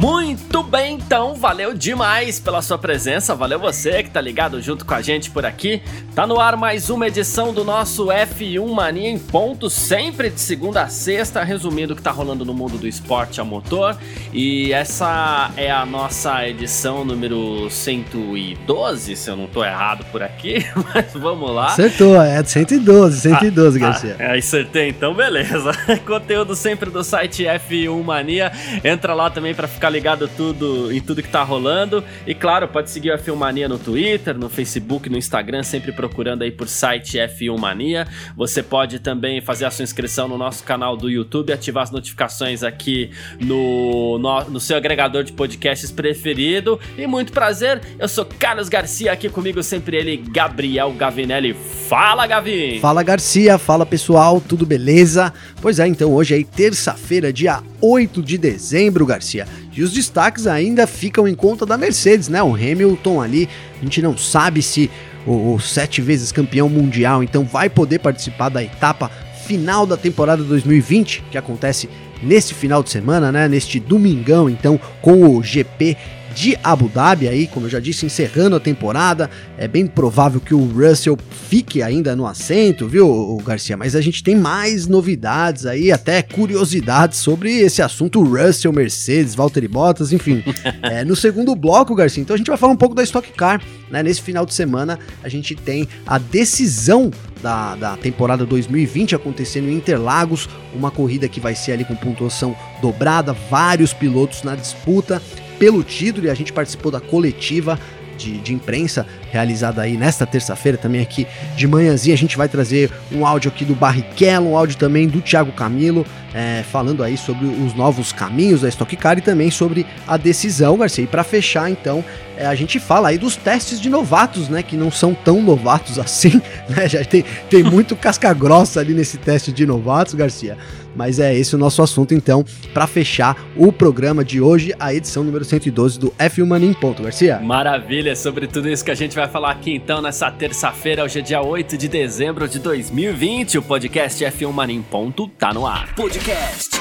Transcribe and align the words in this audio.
Muito 0.00 0.62
bem, 0.62 0.94
então, 0.94 1.34
valeu 1.34 1.74
demais 1.74 2.40
pela 2.40 2.62
sua 2.62 2.78
presença, 2.78 3.34
valeu 3.34 3.58
você 3.58 4.02
que 4.02 4.08
tá 4.08 4.18
ligado 4.18 4.58
junto 4.62 4.86
com 4.86 4.94
a 4.94 5.02
gente 5.02 5.30
por 5.30 5.44
aqui. 5.44 5.82
Tá 6.14 6.26
no 6.26 6.40
ar 6.40 6.56
mais 6.56 6.88
uma 6.88 7.06
edição 7.06 7.52
do 7.52 7.62
nosso 7.64 8.06
F1 8.06 8.66
Mania 8.66 9.10
em 9.10 9.18
ponto, 9.18 9.68
sempre 9.68 10.30
de 10.30 10.40
segunda 10.40 10.84
a 10.84 10.88
sexta, 10.88 11.44
resumindo 11.44 11.92
o 11.92 11.96
que 11.96 12.00
tá 12.00 12.10
rolando 12.10 12.46
no 12.46 12.54
mundo 12.54 12.78
do 12.78 12.88
esporte 12.88 13.42
a 13.42 13.44
motor. 13.44 13.94
E 14.32 14.72
essa 14.72 15.50
é 15.54 15.70
a 15.70 15.84
nossa 15.84 16.48
edição 16.48 17.04
número 17.04 17.68
112, 17.68 19.16
se 19.16 19.28
eu 19.28 19.36
não 19.36 19.48
tô 19.48 19.62
errado 19.62 20.06
por 20.10 20.22
aqui, 20.22 20.64
mas 20.94 21.12
vamos 21.12 21.50
lá. 21.54 21.66
Acertou, 21.66 22.22
é 22.22 22.42
112, 22.42 23.20
112, 23.20 23.76
ah, 23.76 23.80
Garcia. 23.80 24.16
Ah, 24.18 24.34
acertei, 24.34 24.88
então 24.88 25.12
beleza. 25.12 25.72
Conteúdo 26.06 26.56
sempre 26.56 26.88
do 26.88 27.04
site 27.04 27.42
F1 27.44 28.02
Mania. 28.02 28.50
Entra 28.82 29.12
lá 29.12 29.28
também 29.28 29.54
para 29.54 29.68
ficar 29.68 29.89
ligado 29.90 30.28
tudo, 30.36 30.92
em 30.92 31.00
tudo 31.00 31.22
que 31.22 31.28
tá 31.28 31.42
rolando. 31.42 32.02
E 32.26 32.34
claro, 32.34 32.68
pode 32.68 32.90
seguir 32.90 33.10
a 33.10 33.18
Filmania 33.18 33.68
no 33.68 33.78
Twitter, 33.78 34.38
no 34.38 34.48
Facebook, 34.48 35.08
no 35.10 35.18
Instagram, 35.18 35.62
sempre 35.62 35.92
procurando 35.92 36.42
aí 36.42 36.50
por 36.50 36.68
site 36.68 37.18
F1 37.18 37.58
Mania. 37.58 38.06
Você 38.36 38.62
pode 38.62 38.98
também 38.98 39.40
fazer 39.40 39.64
a 39.64 39.70
sua 39.70 39.82
inscrição 39.82 40.28
no 40.28 40.38
nosso 40.38 40.64
canal 40.64 40.96
do 40.96 41.10
YouTube, 41.10 41.52
ativar 41.52 41.82
as 41.82 41.90
notificações 41.90 42.62
aqui 42.62 43.10
no, 43.40 44.18
no, 44.18 44.44
no 44.50 44.60
seu 44.60 44.76
agregador 44.76 45.24
de 45.24 45.32
podcasts 45.32 45.90
preferido. 45.90 46.78
E 46.96 47.06
muito 47.06 47.32
prazer, 47.32 47.80
eu 47.98 48.08
sou 48.08 48.24
Carlos 48.24 48.68
Garcia, 48.68 49.12
aqui 49.12 49.28
comigo 49.28 49.62
sempre 49.62 49.96
ele, 49.96 50.16
Gabriel 50.16 50.92
Gavinelli. 50.92 51.54
Fala, 51.88 52.26
Gavin! 52.26 52.78
Fala, 52.80 53.02
Garcia, 53.02 53.58
fala 53.58 53.84
pessoal, 53.84 54.40
tudo 54.40 54.64
beleza? 54.64 55.32
Pois 55.60 55.78
é, 55.78 55.86
então 55.86 56.12
hoje 56.12 56.38
é 56.38 56.44
terça-feira, 56.44 57.32
dia 57.32 57.60
8 57.80 58.22
de 58.22 58.38
dezembro, 58.38 59.04
Garcia. 59.04 59.46
E 59.80 59.82
os 59.82 59.92
destaques 59.92 60.46
ainda 60.46 60.86
ficam 60.86 61.26
em 61.26 61.34
conta 61.34 61.64
da 61.64 61.78
Mercedes, 61.78 62.28
né? 62.28 62.42
O 62.42 62.54
Hamilton 62.54 63.22
ali, 63.22 63.48
a 63.80 63.82
gente 63.82 64.02
não 64.02 64.14
sabe 64.14 64.60
se 64.60 64.90
o, 65.26 65.54
o 65.54 65.58
sete 65.58 66.02
vezes 66.02 66.30
campeão 66.30 66.68
mundial, 66.68 67.22
então 67.22 67.44
vai 67.44 67.70
poder 67.70 67.98
participar 67.98 68.50
da 68.50 68.62
etapa 68.62 69.10
final 69.46 69.86
da 69.86 69.96
temporada 69.96 70.44
2020, 70.44 71.24
que 71.30 71.38
acontece 71.38 71.88
nesse 72.22 72.52
final 72.52 72.82
de 72.82 72.90
semana, 72.90 73.32
né? 73.32 73.48
Neste 73.48 73.80
domingão, 73.80 74.50
então, 74.50 74.78
com 75.00 75.34
o 75.34 75.42
GP 75.42 75.96
de 76.34 76.56
Abu 76.62 76.88
Dhabi 76.88 77.28
aí, 77.28 77.46
como 77.46 77.66
eu 77.66 77.70
já 77.70 77.80
disse, 77.80 78.06
encerrando 78.06 78.56
a 78.56 78.60
temporada. 78.60 79.30
É 79.58 79.66
bem 79.66 79.86
provável 79.86 80.40
que 80.40 80.54
o 80.54 80.64
Russell 80.64 81.18
fique 81.48 81.82
ainda 81.82 82.14
no 82.14 82.26
assento, 82.26 82.88
viu, 82.88 83.40
Garcia? 83.44 83.76
Mas 83.76 83.96
a 83.96 84.00
gente 84.00 84.22
tem 84.22 84.36
mais 84.36 84.86
novidades 84.86 85.66
aí, 85.66 85.92
até 85.92 86.22
curiosidades 86.22 87.18
sobre 87.18 87.58
esse 87.58 87.82
assunto 87.82 88.22
Russell, 88.22 88.72
Mercedes, 88.72 89.34
Valtteri 89.34 89.68
Bottas, 89.68 90.12
enfim. 90.12 90.42
é, 90.82 91.04
no 91.04 91.16
segundo 91.16 91.54
bloco, 91.54 91.94
Garcia, 91.94 92.22
então 92.22 92.34
a 92.34 92.38
gente 92.38 92.48
vai 92.48 92.56
falar 92.56 92.72
um 92.72 92.76
pouco 92.76 92.94
da 92.94 93.02
Stock 93.02 93.30
Car, 93.32 93.60
né? 93.90 94.02
Nesse 94.02 94.22
final 94.22 94.46
de 94.46 94.54
semana 94.54 94.98
a 95.22 95.28
gente 95.28 95.54
tem 95.54 95.88
a 96.06 96.18
decisão 96.18 97.10
da, 97.42 97.74
da 97.74 97.96
temporada 97.96 98.44
2020 98.44 99.14
acontecendo 99.14 99.68
em 99.68 99.74
Interlagos, 99.74 100.48
uma 100.74 100.90
corrida 100.90 101.28
que 101.28 101.40
vai 101.40 101.54
ser 101.54 101.72
ali 101.72 101.84
com 101.84 101.96
pontuação 101.96 102.54
dobrada, 102.82 103.32
vários 103.32 103.92
pilotos 103.92 104.42
na 104.42 104.54
disputa 104.54 105.20
pelo 105.60 105.84
título 105.84 106.26
e 106.26 106.30
a 106.30 106.34
gente 106.34 106.54
participou 106.54 106.90
da 106.90 106.98
coletiva 106.98 107.78
de, 108.16 108.38
de, 108.38 108.52
imprensa 108.52 109.06
realizada 109.30 109.80
aí 109.80 109.96
nesta 109.96 110.26
terça-feira, 110.26 110.76
também 110.76 111.00
aqui 111.00 111.26
de 111.56 111.66
manhãzinha. 111.66 112.14
A 112.14 112.18
gente 112.18 112.36
vai 112.36 112.48
trazer 112.48 112.90
um 113.10 113.24
áudio 113.24 113.50
aqui 113.50 113.64
do 113.64 113.74
Barrichello, 113.74 114.50
um 114.50 114.56
áudio 114.56 114.76
também 114.76 115.08
do 115.08 115.22
Thiago 115.22 115.52
Camilo, 115.52 116.04
é, 116.34 116.62
falando 116.70 117.02
aí 117.02 117.16
sobre 117.16 117.46
os 117.46 117.74
novos 117.74 118.12
caminhos 118.12 118.60
da 118.60 118.68
Stock 118.68 118.94
Car 118.96 119.18
e 119.18 119.20
também 119.22 119.50
sobre 119.50 119.86
a 120.06 120.16
decisão, 120.16 120.76
Garcia. 120.76 121.04
E 121.04 121.06
para 121.06 121.24
fechar, 121.24 121.70
então, 121.70 122.04
é, 122.36 122.46
a 122.46 122.54
gente 122.54 122.78
fala 122.78 123.08
aí 123.08 123.18
dos 123.18 123.36
testes 123.36 123.80
de 123.80 123.88
novatos, 123.88 124.48
né? 124.48 124.62
Que 124.62 124.76
não 124.76 124.90
são 124.90 125.14
tão 125.14 125.42
novatos 125.42 125.98
assim, 126.00 126.40
né? 126.68 126.88
Já 126.88 127.04
tem, 127.04 127.24
tem 127.48 127.62
muito 127.62 127.96
casca 127.96 128.32
grossa 128.34 128.80
ali 128.80 128.92
nesse 128.92 129.16
teste 129.16 129.50
de 129.50 129.64
novatos, 129.64 130.14
Garcia. 130.14 130.58
Mas 130.94 131.18
é 131.18 131.34
esse 131.34 131.54
o 131.54 131.58
nosso 131.58 131.82
assunto, 131.82 132.14
então, 132.14 132.44
para 132.72 132.86
fechar 132.86 133.36
o 133.56 133.72
programa 133.72 134.24
de 134.24 134.40
hoje, 134.40 134.74
a 134.78 134.92
edição 134.94 135.22
número 135.22 135.44
112 135.44 135.98
do 135.98 136.10
F1 136.18 136.46
Mania 136.46 136.70
em 136.70 136.74
Ponto, 136.74 137.02
Garcia. 137.02 137.38
Maravilha, 137.40 138.14
sobre 138.16 138.46
tudo 138.46 138.68
isso 138.68 138.84
que 138.84 138.90
a 138.90 138.94
gente 138.94 139.14
vai 139.14 139.28
falar 139.28 139.52
aqui 139.52 139.74
então 139.74 140.02
nessa 140.02 140.30
terça-feira, 140.30 141.04
hoje 141.04 141.18
é 141.18 141.22
dia 141.22 141.42
8 141.42 141.76
de 141.76 141.88
dezembro 141.88 142.48
de 142.48 142.58
2020. 142.58 143.58
O 143.58 143.62
podcast 143.62 144.24
F1 144.24 144.52
Mania 144.52 144.76
em 144.76 144.82
Ponto 144.82 145.28
tá 145.28 145.52
no 145.52 145.66
ar. 145.66 145.94
Podcast 145.94 146.80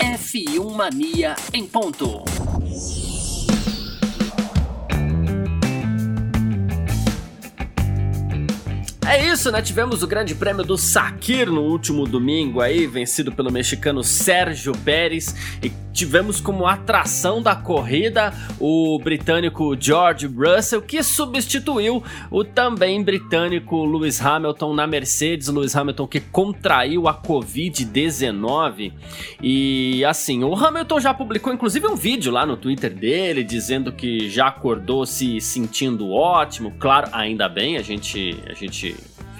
F1 0.00 0.74
Mania 0.74 1.34
em 1.52 1.66
Ponto. 1.66 2.31
É 9.04 9.26
isso, 9.26 9.50
né? 9.50 9.60
Tivemos 9.60 10.02
o 10.02 10.06
Grande 10.06 10.34
Prêmio 10.34 10.64
do 10.64 10.78
Sakir 10.78 11.50
no 11.50 11.62
último 11.62 12.06
domingo 12.06 12.60
aí, 12.60 12.86
vencido 12.86 13.32
pelo 13.32 13.50
mexicano 13.50 14.02
Sérgio 14.04 14.72
Pérez 14.72 15.34
e 15.62 15.70
tivemos 15.92 16.40
como 16.40 16.66
atração 16.66 17.42
da 17.42 17.54
corrida 17.54 18.32
o 18.58 18.98
britânico 18.98 19.76
George 19.78 20.26
Russell, 20.26 20.80
que 20.80 21.02
substituiu 21.02 22.02
o 22.30 22.44
também 22.44 23.02
britânico 23.02 23.84
Lewis 23.84 24.20
Hamilton 24.24 24.72
na 24.72 24.86
Mercedes. 24.86 25.48
Lewis 25.48 25.76
Hamilton 25.76 26.06
que 26.06 26.20
contraiu 26.20 27.08
a 27.08 27.14
Covid-19. 27.14 28.92
E 29.42 30.04
assim, 30.04 30.44
o 30.44 30.54
Hamilton 30.54 31.00
já 31.00 31.12
publicou 31.12 31.52
inclusive 31.52 31.86
um 31.86 31.96
vídeo 31.96 32.32
lá 32.32 32.46
no 32.46 32.56
Twitter 32.56 32.94
dele 32.94 33.44
dizendo 33.44 33.92
que 33.92 34.30
já 34.30 34.46
acordou 34.46 35.04
se 35.04 35.40
sentindo 35.40 36.10
ótimo. 36.10 36.72
Claro, 36.78 37.08
ainda 37.12 37.48
bem, 37.48 37.76
a 37.76 37.82
gente, 37.82 38.38
a 38.48 38.54
gente 38.54 38.91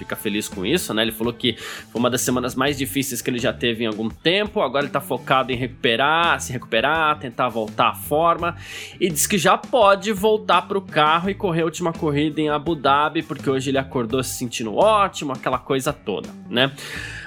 fica 0.03 0.15
feliz 0.15 0.47
com 0.47 0.65
isso, 0.65 0.93
né? 0.93 1.01
Ele 1.01 1.11
falou 1.11 1.33
que 1.33 1.55
foi 1.57 1.99
uma 1.99 2.09
das 2.09 2.21
semanas 2.21 2.55
mais 2.55 2.77
difíceis 2.77 3.21
que 3.21 3.29
ele 3.29 3.39
já 3.39 3.53
teve 3.53 3.83
em 3.83 3.87
algum 3.87 4.09
tempo. 4.09 4.61
Agora 4.61 4.85
ele 4.85 4.91
tá 4.91 5.01
focado 5.01 5.51
em 5.51 5.55
recuperar, 5.55 6.39
se 6.39 6.51
recuperar, 6.51 7.17
tentar 7.19 7.49
voltar 7.49 7.89
à 7.89 7.95
forma. 7.95 8.55
E 8.99 9.09
diz 9.09 9.25
que 9.25 9.37
já 9.37 9.57
pode 9.57 10.11
voltar 10.11 10.63
pro 10.63 10.81
carro 10.81 11.29
e 11.29 11.33
correr 11.33 11.61
a 11.61 11.65
última 11.65 11.93
corrida 11.93 12.41
em 12.41 12.49
Abu 12.49 12.75
Dhabi, 12.75 13.23
porque 13.23 13.49
hoje 13.49 13.71
ele 13.71 13.77
acordou 13.77 14.23
se 14.23 14.37
sentindo 14.37 14.75
ótimo, 14.75 15.31
aquela 15.31 15.57
coisa 15.57 15.93
toda, 15.93 16.29
né? 16.49 16.71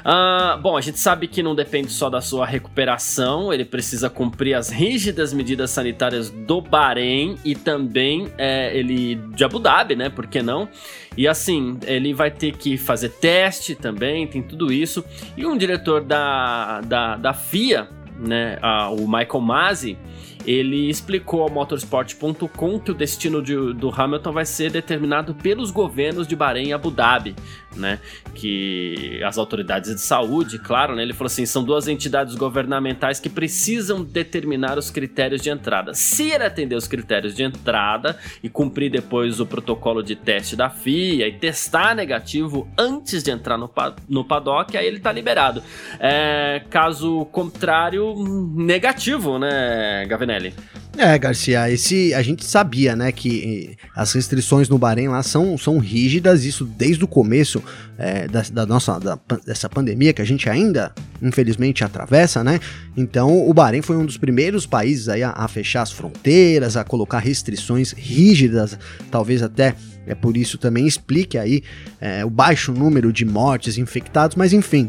Uh, 0.06 0.56
bom, 0.60 0.76
a 0.76 0.80
gente 0.80 1.00
sabe 1.00 1.26
que 1.26 1.42
não 1.42 1.52
depende 1.52 1.90
só 1.90 2.08
da 2.08 2.20
sua 2.20 2.46
recuperação, 2.46 3.52
ele 3.52 3.64
precisa 3.64 4.08
cumprir 4.08 4.54
as 4.54 4.70
rígidas 4.70 5.32
medidas 5.32 5.72
sanitárias 5.72 6.30
do 6.30 6.60
Bahrein 6.60 7.36
e 7.44 7.56
também 7.56 8.28
é, 8.38 8.70
ele 8.78 9.16
de 9.16 9.42
Abu 9.42 9.58
Dhabi, 9.58 9.96
né? 9.96 10.08
Por 10.08 10.28
que 10.28 10.40
não? 10.42 10.68
E 11.16 11.26
assim, 11.26 11.76
ele 11.84 12.14
vai 12.14 12.30
ter 12.30 12.56
que 12.56 12.76
fazer 12.76 13.08
teste 13.08 13.74
também, 13.74 14.28
tem 14.28 14.44
tudo 14.44 14.72
isso. 14.72 15.04
E 15.36 15.44
um 15.44 15.58
diretor 15.58 16.04
da, 16.04 16.82
da, 16.82 17.16
da 17.16 17.34
FIA, 17.34 17.88
né, 18.16 18.60
a, 18.62 18.88
o 18.90 19.08
Michael 19.08 19.40
Masi, 19.40 19.98
ele 20.46 20.88
explicou 20.88 21.42
ao 21.42 21.50
motorsport.com 21.50 22.78
que 22.78 22.92
o 22.92 22.94
destino 22.94 23.42
de, 23.42 23.74
do 23.74 23.90
Hamilton 23.90 24.32
vai 24.32 24.44
ser 24.44 24.70
determinado 24.70 25.34
pelos 25.34 25.72
governos 25.72 26.26
de 26.26 26.36
Bahrein 26.36 26.68
e 26.68 26.72
Abu 26.72 26.90
Dhabi, 26.90 27.34
né? 27.74 27.98
Que 28.34 29.20
as 29.24 29.36
autoridades 29.38 29.94
de 29.94 30.00
saúde, 30.00 30.58
claro, 30.58 30.94
né? 30.94 31.02
Ele 31.02 31.12
falou 31.12 31.26
assim: 31.26 31.44
são 31.44 31.64
duas 31.64 31.88
entidades 31.88 32.36
governamentais 32.36 33.18
que 33.18 33.28
precisam 33.28 34.04
determinar 34.04 34.78
os 34.78 34.90
critérios 34.90 35.42
de 35.42 35.50
entrada. 35.50 35.92
Se 35.94 36.30
ele 36.30 36.44
atender 36.44 36.76
os 36.76 36.86
critérios 36.86 37.34
de 37.34 37.42
entrada 37.42 38.16
e 38.42 38.48
cumprir 38.48 38.90
depois 38.90 39.40
o 39.40 39.46
protocolo 39.46 40.02
de 40.02 40.14
teste 40.14 40.54
da 40.54 40.70
FIA 40.70 41.26
e 41.26 41.32
testar 41.32 41.94
negativo 41.94 42.68
antes 42.78 43.22
de 43.22 43.30
entrar 43.30 43.58
no, 43.58 43.70
no 44.08 44.24
paddock, 44.24 44.76
aí 44.76 44.86
ele 44.86 45.00
tá 45.00 45.10
liberado. 45.10 45.62
É, 45.98 46.62
caso 46.70 47.24
contrário, 47.26 48.14
negativo, 48.54 49.38
né, 49.38 50.04
Gavinelli? 50.36 50.54
É, 50.98 51.18
Garcia, 51.18 51.70
esse 51.70 52.14
a 52.14 52.22
gente 52.22 52.44
sabia, 52.44 52.96
né, 52.96 53.12
que 53.12 53.76
eh, 53.78 53.84
as 53.94 54.12
restrições 54.12 54.68
no 54.68 54.78
Bahrein 54.78 55.08
lá 55.08 55.22
são, 55.22 55.58
são 55.58 55.78
rígidas, 55.78 56.44
isso 56.44 56.64
desde 56.64 57.04
o 57.04 57.08
começo 57.08 57.62
é, 57.98 58.26
da, 58.26 58.42
da, 58.42 58.66
nossa 58.66 58.98
da, 58.98 59.18
dessa 59.44 59.68
pandemia 59.68 60.14
que 60.14 60.22
a 60.22 60.24
gente 60.24 60.48
ainda 60.48 60.92
infelizmente 61.20 61.84
atravessa, 61.84 62.42
né? 62.42 62.60
Então 62.96 63.46
o 63.46 63.52
Bahrein 63.52 63.82
foi 63.82 63.96
um 63.96 64.06
dos 64.06 64.16
primeiros 64.16 64.64
países 64.64 65.08
aí 65.08 65.22
a, 65.22 65.32
a 65.32 65.48
fechar 65.48 65.82
as 65.82 65.92
fronteiras, 65.92 66.78
a 66.78 66.84
colocar 66.84 67.18
restrições 67.18 67.92
rígidas, 67.92 68.78
talvez 69.10 69.42
até 69.42 69.74
é 70.06 70.14
por 70.14 70.36
isso 70.36 70.56
também 70.56 70.86
explique 70.86 71.36
aí 71.36 71.62
é, 72.00 72.24
o 72.24 72.30
baixo 72.30 72.72
número 72.72 73.12
de 73.12 73.24
mortes 73.24 73.76
infectados, 73.76 74.36
mas 74.36 74.52
enfim, 74.52 74.88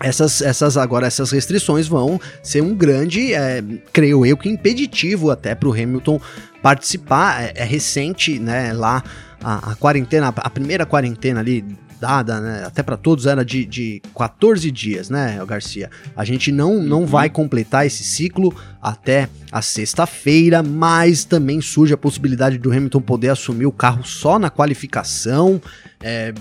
essas, 0.00 0.42
essas 0.42 0.76
agora 0.76 1.06
essas 1.06 1.30
restrições 1.30 1.88
vão 1.88 2.20
ser 2.42 2.60
um 2.60 2.74
grande, 2.74 3.32
é, 3.32 3.62
creio 3.92 4.26
eu, 4.26 4.36
que 4.36 4.48
impeditivo 4.48 5.30
até 5.30 5.54
para 5.54 5.68
o 5.68 5.72
Hamilton 5.72 6.20
participar. 6.62 7.42
É, 7.42 7.52
é, 7.56 7.64
recente, 7.64 8.38
né? 8.38 8.72
Lá 8.72 9.02
a, 9.42 9.72
a, 9.72 9.74
quarentena, 9.76 10.28
a 10.28 10.50
primeira 10.50 10.84
quarentena 10.84 11.40
ali 11.40 11.64
dada, 12.00 12.40
né, 12.40 12.64
até 12.66 12.82
para 12.82 12.96
todos 12.96 13.26
era 13.26 13.44
de, 13.44 13.64
de 13.64 14.02
14 14.16 14.70
dias, 14.70 15.08
né, 15.08 15.42
Garcia? 15.46 15.90
A 16.14 16.24
gente 16.24 16.52
não, 16.52 16.82
não 16.82 17.00
uhum. 17.00 17.06
vai 17.06 17.30
completar 17.30 17.86
esse 17.86 18.04
ciclo 18.04 18.54
até 18.82 19.28
a 19.50 19.62
sexta-feira, 19.62 20.62
mas 20.62 21.24
também 21.24 21.60
surge 21.60 21.94
a 21.94 21.96
possibilidade 21.96 22.58
do 22.58 22.70
Hamilton 22.70 23.00
poder 23.00 23.30
assumir 23.30 23.66
o 23.66 23.72
carro 23.72 24.04
só 24.04 24.38
na 24.38 24.50
qualificação. 24.50 25.60
É, 26.02 26.34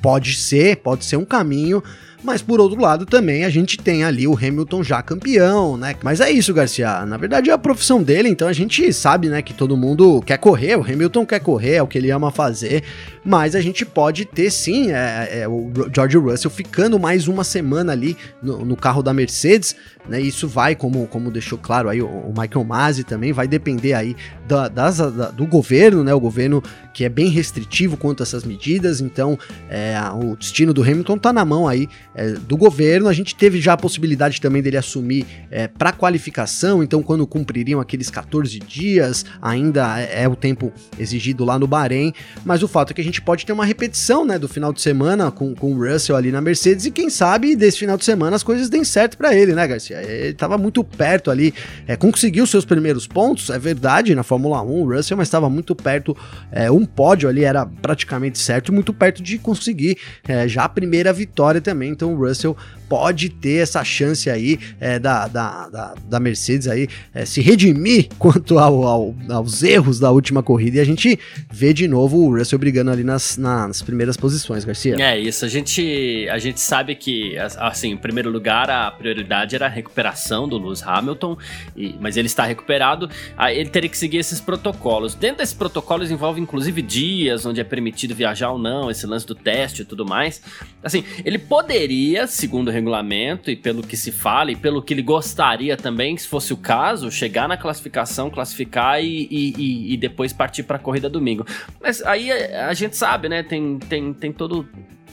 pode 0.00 0.34
ser, 0.36 0.76
pode 0.76 1.04
ser 1.04 1.16
um 1.16 1.24
caminho. 1.24 1.82
Mas 2.22 2.42
por 2.42 2.60
outro 2.60 2.80
lado 2.80 3.06
também 3.06 3.44
a 3.44 3.50
gente 3.50 3.78
tem 3.78 4.04
ali 4.04 4.26
o 4.26 4.36
Hamilton 4.36 4.82
já 4.82 5.02
campeão, 5.02 5.76
né? 5.76 5.94
Mas 6.02 6.20
é 6.20 6.30
isso, 6.30 6.52
Garcia. 6.52 7.06
Na 7.06 7.16
verdade 7.16 7.50
é 7.50 7.52
a 7.52 7.58
profissão 7.58 8.02
dele, 8.02 8.28
então 8.28 8.46
a 8.46 8.52
gente 8.52 8.92
sabe, 8.92 9.28
né, 9.28 9.40
que 9.40 9.54
todo 9.54 9.76
mundo 9.76 10.20
quer 10.22 10.36
correr, 10.36 10.76
o 10.76 10.82
Hamilton 10.82 11.24
quer 11.24 11.40
correr, 11.40 11.74
é 11.76 11.82
o 11.82 11.86
que 11.86 11.96
ele 11.96 12.10
ama 12.10 12.30
fazer. 12.30 12.82
Mas 13.24 13.54
a 13.54 13.60
gente 13.60 13.84
pode 13.84 14.24
ter 14.24 14.50
sim 14.50 14.90
é, 14.92 15.40
é, 15.42 15.48
o 15.48 15.70
George 15.94 16.16
Russell 16.16 16.50
ficando 16.50 16.98
mais 16.98 17.28
uma 17.28 17.44
semana 17.44 17.92
ali 17.92 18.16
no, 18.42 18.64
no 18.64 18.76
carro 18.76 19.02
da 19.02 19.12
Mercedes, 19.12 19.76
né? 20.08 20.20
Isso 20.20 20.48
vai, 20.48 20.74
como, 20.74 21.06
como 21.06 21.30
deixou 21.30 21.58
claro 21.58 21.88
aí 21.88 22.00
o, 22.00 22.06
o 22.06 22.34
Michael 22.36 22.64
Masi 22.64 23.04
também, 23.04 23.32
vai 23.32 23.46
depender 23.46 23.94
aí 23.94 24.16
da, 24.46 24.68
das, 24.68 24.98
da, 24.98 25.30
do 25.30 25.46
governo, 25.46 26.02
né? 26.02 26.12
O 26.14 26.20
governo 26.20 26.62
que 26.92 27.04
é 27.04 27.08
bem 27.08 27.28
restritivo 27.28 27.96
quanto 27.96 28.22
a 28.22 28.24
essas 28.24 28.44
medidas, 28.44 29.00
então 29.00 29.38
é, 29.68 29.94
o 30.14 30.36
destino 30.36 30.72
do 30.72 30.82
Hamilton 30.82 31.18
tá 31.18 31.32
na 31.32 31.44
mão 31.44 31.68
aí 31.68 31.88
é, 32.14 32.32
do 32.32 32.56
governo. 32.56 33.08
A 33.08 33.12
gente 33.12 33.34
teve 33.34 33.60
já 33.60 33.74
a 33.74 33.76
possibilidade 33.76 34.40
também 34.40 34.62
dele 34.62 34.76
assumir 34.76 35.26
é, 35.50 35.68
para 35.68 35.92
qualificação, 35.92 36.82
então 36.82 37.02
quando 37.02 37.26
cumpririam 37.26 37.80
aqueles 37.80 38.10
14 38.10 38.58
dias, 38.58 39.24
ainda 39.40 40.00
é, 40.00 40.24
é, 40.24 40.28
o 40.28 40.36
tempo 40.36 40.72
exigido 40.98 41.44
lá 41.44 41.58
no 41.58 41.66
Bahrein, 41.66 42.12
mas 42.44 42.62
o 42.62 42.68
fato 42.68 42.90
é 42.90 42.94
que 42.94 43.00
a 43.00 43.04
gente 43.04 43.20
pode 43.20 43.44
ter 43.46 43.52
uma 43.52 43.64
repetição 43.64 44.24
né, 44.24 44.38
do 44.38 44.48
final 44.48 44.72
de 44.72 44.80
semana 44.80 45.30
com, 45.30 45.54
com 45.54 45.74
o 45.74 45.78
Russell 45.78 46.16
ali 46.16 46.30
na 46.30 46.40
Mercedes 46.40 46.86
e 46.86 46.90
quem 46.90 47.10
sabe 47.10 47.54
desse 47.56 47.78
final 47.78 47.96
de 47.96 48.04
semana 48.04 48.36
as 48.36 48.42
coisas 48.42 48.68
deem 48.68 48.84
certo 48.84 49.16
para 49.16 49.34
ele, 49.34 49.54
né, 49.54 49.66
Garcia? 49.66 50.02
Ele 50.02 50.30
estava 50.30 50.56
muito 50.58 50.82
perto 50.82 51.30
ali, 51.30 51.54
é, 51.86 51.96
conseguiu 51.96 52.46
seus 52.46 52.64
primeiros 52.64 53.06
pontos, 53.06 53.50
é 53.50 53.58
verdade, 53.58 54.14
na 54.14 54.22
Fórmula 54.22 54.62
1, 54.62 54.70
o 54.70 54.94
Russell, 54.94 55.16
mas 55.16 55.28
estava 55.28 55.48
muito 55.48 55.74
perto, 55.74 56.16
é, 56.50 56.70
um 56.70 56.84
pódio 56.84 57.28
ali 57.28 57.44
era 57.44 57.66
praticamente 57.66 58.38
certo, 58.38 58.72
muito 58.72 58.92
perto 58.92 59.22
de 59.22 59.38
conseguir 59.38 59.96
é, 60.26 60.48
já 60.48 60.64
a 60.64 60.68
primeira 60.68 61.12
vitória 61.12 61.60
também. 61.60 61.90
Então 62.00 62.14
o 62.14 62.16
Russell 62.16 62.56
pode 62.90 63.28
ter 63.28 63.58
essa 63.58 63.84
chance 63.84 64.28
aí 64.28 64.58
é, 64.80 64.98
da, 64.98 65.28
da, 65.28 65.68
da, 65.68 65.94
da, 65.94 66.18
Mercedes 66.18 66.66
aí 66.66 66.88
é, 67.14 67.24
se 67.24 67.40
redimir 67.40 68.08
quanto 68.18 68.58
ao, 68.58 68.84
ao, 68.84 69.14
aos 69.30 69.62
erros 69.62 70.00
da 70.00 70.10
última 70.10 70.42
corrida 70.42 70.78
e 70.78 70.80
a 70.80 70.84
gente 70.84 71.16
vê 71.48 71.72
de 71.72 71.86
novo 71.86 72.18
o 72.18 72.36
Russell 72.36 72.58
brigando 72.58 72.90
ali 72.90 73.04
nas, 73.04 73.36
nas 73.36 73.80
primeiras 73.80 74.16
posições, 74.16 74.64
Garcia. 74.64 74.96
É 74.98 75.16
isso, 75.16 75.44
a 75.44 75.48
gente, 75.48 76.28
a 76.28 76.38
gente 76.38 76.60
sabe 76.60 76.96
que, 76.96 77.38
assim, 77.38 77.92
em 77.92 77.96
primeiro 77.96 78.28
lugar, 78.28 78.68
a 78.68 78.90
prioridade 78.90 79.54
era 79.54 79.66
a 79.66 79.68
recuperação 79.68 80.48
do 80.48 80.58
Lewis 80.58 80.82
Hamilton, 80.82 81.38
e, 81.76 81.94
mas 82.00 82.16
ele 82.16 82.26
está 82.26 82.44
recuperado, 82.44 83.08
ele 83.52 83.70
teria 83.70 83.88
que 83.88 83.96
seguir 83.96 84.18
esses 84.18 84.40
protocolos. 84.40 85.14
Dentro 85.14 85.38
desses 85.38 85.54
protocolos 85.54 86.10
envolve 86.10 86.40
inclusive 86.40 86.82
dias 86.82 87.46
onde 87.46 87.60
é 87.60 87.64
permitido 87.64 88.16
viajar 88.16 88.50
ou 88.50 88.58
não, 88.58 88.90
esse 88.90 89.06
lance 89.06 89.24
do 89.26 89.34
teste 89.34 89.82
e 89.82 89.84
tudo 89.84 90.04
mais. 90.04 90.42
Assim, 90.82 91.04
ele 91.24 91.38
poderia, 91.38 92.26
segundo 92.26 92.68
o 92.68 92.79
regulamento 92.80 93.50
e 93.50 93.56
pelo 93.56 93.82
que 93.82 93.96
se 93.96 94.10
fala 94.10 94.50
e 94.50 94.56
pelo 94.56 94.82
que 94.82 94.92
ele 94.92 95.02
gostaria 95.02 95.76
também, 95.76 96.16
se 96.16 96.26
fosse 96.26 96.52
o 96.52 96.56
caso, 96.56 97.10
chegar 97.10 97.46
na 97.46 97.56
classificação, 97.56 98.30
classificar 98.30 99.02
e, 99.02 99.28
e, 99.30 99.94
e 99.94 99.96
depois 99.96 100.32
partir 100.32 100.64
para 100.64 100.76
a 100.76 100.80
corrida 100.80 101.08
domingo. 101.08 101.46
Mas 101.80 102.02
aí 102.02 102.30
a, 102.32 102.74
gente 102.74 102.96
sabe, 102.96 103.28
né? 103.28 103.42
Tem, 103.42 103.78
tem, 103.78 104.12
tem 104.12 104.32
todo 104.32 104.66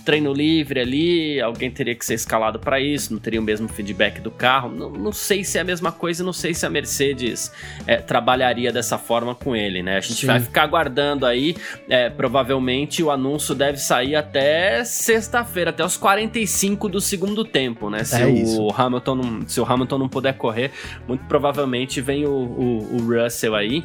treino 0.08 0.32
livre 0.32 0.80
ali, 0.80 1.42
alguém 1.42 1.70
teria 1.70 1.94
que 1.94 2.06
ser 2.06 2.14
escalado 2.14 2.58
para 2.58 2.80
isso, 2.80 3.12
não 3.12 3.20
teria 3.20 3.42
o 3.42 3.44
mesmo 3.44 3.68
feedback 3.68 4.22
do 4.22 4.32
carro. 4.32 4.70
Não, 4.70 4.90
não 4.90 5.12
sei 5.12 5.44
se 5.44 5.58
é 5.58 5.62
a 5.62 5.66
mesma 5.66 5.92
coisa, 5.92 6.24
não 6.24 6.32
sei 6.32 6.54
se 6.54 6.66
a 6.66 6.70
Mercedes 6.70 7.52
é, 7.86 7.98
trabalharia 7.98 8.72
dessa 8.72 8.98
forma 8.98 9.36
com 9.36 9.54
ele, 9.54 9.84
né? 9.84 9.98
A 9.98 10.00
gente 10.00 10.22
Sim. 10.22 10.28
vai 10.28 10.40
ficar 10.40 10.64
aguardando 10.64 11.26
aí, 11.26 11.58
é, 11.90 12.10
provavelmente 12.10 13.04
o 13.04 13.12
anúncio 13.12 13.54
deve 13.54 13.80
sair 13.80 14.16
até 14.16 14.82
sexta-feira, 14.86 15.72
até 15.72 15.84
os 15.84 15.98
45 15.98 16.88
do 16.88 17.02
segundo 17.02 17.44
tempo, 17.44 17.90
né? 17.90 18.06
Se, 18.06 18.22
é 18.22 18.26
o 18.26 18.72
Hamilton 18.72 19.16
não, 19.16 19.46
se 19.46 19.60
o 19.60 19.66
Hamilton 19.66 19.98
não 19.98 20.08
puder 20.08 20.36
correr, 20.36 20.72
muito 21.06 21.26
provavelmente 21.26 22.00
vem 22.00 22.26
o, 22.26 22.32
o, 22.32 22.96
o 22.96 23.24
Russell 23.24 23.56
aí 23.56 23.84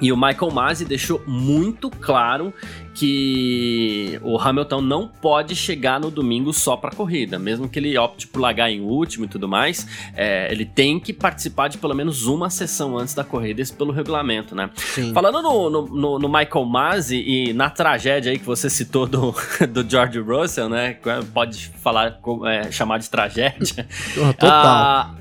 e 0.00 0.12
o 0.12 0.16
Michael 0.16 0.50
Masi 0.50 0.84
deixou 0.84 1.22
muito 1.26 1.88
claro 1.90 2.52
que 2.94 4.18
o 4.22 4.38
Hamilton 4.38 4.80
não 4.80 5.08
pode 5.08 5.56
chegar 5.56 5.98
no 5.98 6.10
domingo 6.10 6.52
só 6.52 6.76
para 6.76 6.90
corrida, 6.90 7.38
mesmo 7.38 7.68
que 7.68 7.78
ele 7.78 7.96
opte 7.98 8.26
por 8.26 8.40
largar 8.40 8.70
em 8.70 8.80
último 8.80 9.24
e 9.24 9.28
tudo 9.28 9.48
mais, 9.48 9.86
é, 10.14 10.50
ele 10.50 10.64
tem 10.64 11.00
que 11.00 11.12
participar 11.12 11.68
de 11.68 11.76
pelo 11.78 11.94
menos 11.94 12.26
uma 12.26 12.48
sessão 12.48 12.96
antes 12.96 13.14
da 13.14 13.24
corrida, 13.24 13.60
isso 13.60 13.74
pelo 13.74 13.92
regulamento, 13.92 14.54
né? 14.54 14.70
Sim. 14.76 15.12
Falando 15.12 15.42
no, 15.42 15.70
no, 15.70 16.18
no, 16.18 16.28
Michael 16.28 16.64
Masi 16.64 17.16
e 17.16 17.52
na 17.52 17.68
tragédia 17.68 18.30
aí 18.30 18.38
que 18.38 18.46
você 18.46 18.70
citou 18.70 19.06
do, 19.06 19.34
do 19.68 19.88
George 19.88 20.20
Russell, 20.20 20.68
né? 20.68 20.96
Pode 21.32 21.68
falar, 21.82 22.20
é, 22.46 22.70
chamar 22.70 22.98
de 22.98 23.10
tragédia. 23.10 23.86
Total. 24.14 24.50
Ah, 24.50 25.14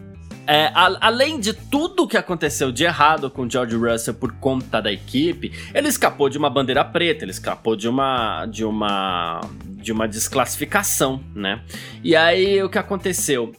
é, 0.45 0.65
a, 0.73 1.07
além 1.07 1.39
de 1.39 1.53
tudo 1.53 2.07
que 2.07 2.17
aconteceu 2.17 2.71
de 2.71 2.83
errado 2.83 3.29
com 3.29 3.49
George 3.49 3.75
Russell 3.75 4.13
por 4.13 4.33
conta 4.33 4.81
da 4.81 4.91
equipe, 4.91 5.51
ele 5.73 5.87
escapou 5.87 6.29
de 6.29 6.37
uma 6.37 6.49
bandeira 6.49 6.83
preta, 6.83 7.23
ele 7.23 7.31
escapou 7.31 7.75
de 7.75 7.87
uma 7.87 8.45
de 8.45 8.65
uma 8.65 9.41
de 9.65 9.91
uma 9.91 10.07
desclassificação, 10.07 11.21
né? 11.33 11.61
E 12.03 12.15
aí 12.15 12.61
o 12.61 12.69
que 12.69 12.77
aconteceu? 12.77 13.53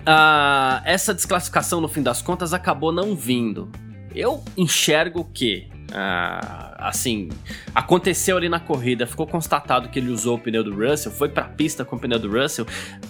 Uh, 0.00 0.80
essa 0.84 1.12
desclassificação 1.12 1.80
no 1.80 1.88
fim 1.88 2.02
das 2.02 2.22
contas 2.22 2.54
acabou 2.54 2.90
não 2.90 3.14
vindo. 3.14 3.70
Eu 4.14 4.42
enxergo 4.56 5.28
que 5.32 5.69
ah, 5.92 6.76
assim, 6.78 7.28
aconteceu 7.74 8.36
ali 8.36 8.48
na 8.48 8.60
corrida, 8.60 9.06
ficou 9.06 9.26
constatado 9.26 9.88
que 9.88 9.98
ele 9.98 10.10
usou 10.10 10.36
o 10.36 10.38
pneu 10.38 10.62
do 10.62 10.74
Russell, 10.74 11.12
foi 11.12 11.28
pra 11.28 11.44
pista 11.44 11.84
com 11.84 11.96
o 11.96 11.98
pneu 11.98 12.18
do 12.18 12.30
Russell. 12.30 12.66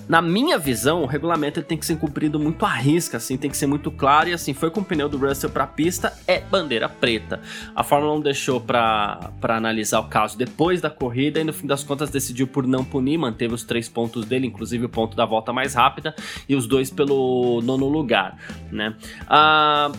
Na 0.09 0.21
minha 0.21 0.59
visão, 0.59 1.03
o 1.03 1.07
regulamento 1.07 1.63
tem 1.63 1.79
que 1.79 1.87
ser 1.87 1.97
cumprido 1.97 2.39
muito 2.39 2.65
à 2.65 2.73
risca, 2.73 3.17
assim, 3.17 3.37
tem 3.37 3.51
que 3.51 3.57
ser 3.57 3.67
muito 3.67 3.91
claro. 3.91 4.29
E 4.29 4.33
assim, 4.33 4.55
foi 4.55 4.71
com 4.71 4.81
o 4.81 4.85
pneu 4.85 5.09
do 5.09 5.19
Russell 5.19 5.51
pra 5.51 5.67
pista, 5.67 6.13
é 6.27 6.41
bandeira 6.41 6.89
preta. 6.89 7.41
A 7.75 7.83
Fórmula 7.83 8.15
1 8.15 8.21
deixou 8.21 8.61
pra, 8.61 9.31
pra 9.41 9.57
analisar 9.57 10.01
o 10.01 10.09
caso 10.09 10.37
depois 10.37 10.81
da 10.81 10.91
corrida 10.91 11.41
e 11.41 11.45
no 11.45 11.53
fim 11.53 11.67
das 11.67 11.85
contas 11.85 12.11
decidiu 12.11 12.47
por 12.47 12.67
não 12.67 12.85
punir, 12.85 13.19
manteve 13.19 13.55
os 13.55 13.65
três 13.65 13.89
pontos 13.89 14.25
dele, 14.25 14.47
inclusive 14.47 14.87
o 14.87 14.89
ponto 14.89 15.17
da 15.17 15.25
volta 15.25 15.53
mais 15.53 15.75
rápida 15.75 16.15
e 16.49 16.57
os 16.57 16.67
dois 16.67 16.91
pelo 16.91 17.61
nono 17.63 17.89
lugar, 17.89 18.37
né? 18.71 18.95
Ah 19.29 19.91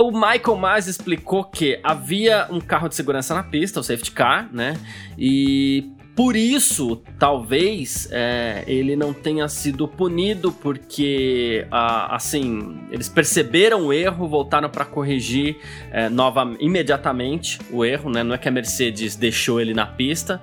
o 0.00 0.12
Michael 0.12 0.56
Mas 0.56 0.86
explicou 0.86 1.44
que 1.44 1.78
havia 1.82 2.46
um 2.50 2.60
carro 2.60 2.88
de 2.88 2.94
segurança 2.94 3.34
na 3.34 3.42
pista, 3.42 3.80
o 3.80 3.82
safety 3.82 4.10
car, 4.12 4.48
né? 4.52 4.74
E 5.18 5.90
por 6.14 6.36
isso, 6.36 7.02
talvez 7.18 8.08
é, 8.10 8.64
ele 8.66 8.94
não 8.94 9.12
tenha 9.12 9.48
sido 9.48 9.88
punido, 9.88 10.52
porque 10.52 11.66
ah, 11.70 12.14
assim 12.14 12.78
eles 12.90 13.08
perceberam 13.08 13.86
o 13.86 13.92
erro, 13.92 14.28
voltaram 14.28 14.68
para 14.68 14.84
corrigir 14.84 15.56
é, 15.90 16.08
nova, 16.08 16.54
imediatamente 16.60 17.58
o 17.70 17.84
erro, 17.84 18.10
né? 18.10 18.22
Não 18.22 18.34
é 18.34 18.38
que 18.38 18.48
a 18.48 18.50
Mercedes 18.50 19.16
deixou 19.16 19.60
ele 19.60 19.72
na 19.72 19.86
pista. 19.86 20.40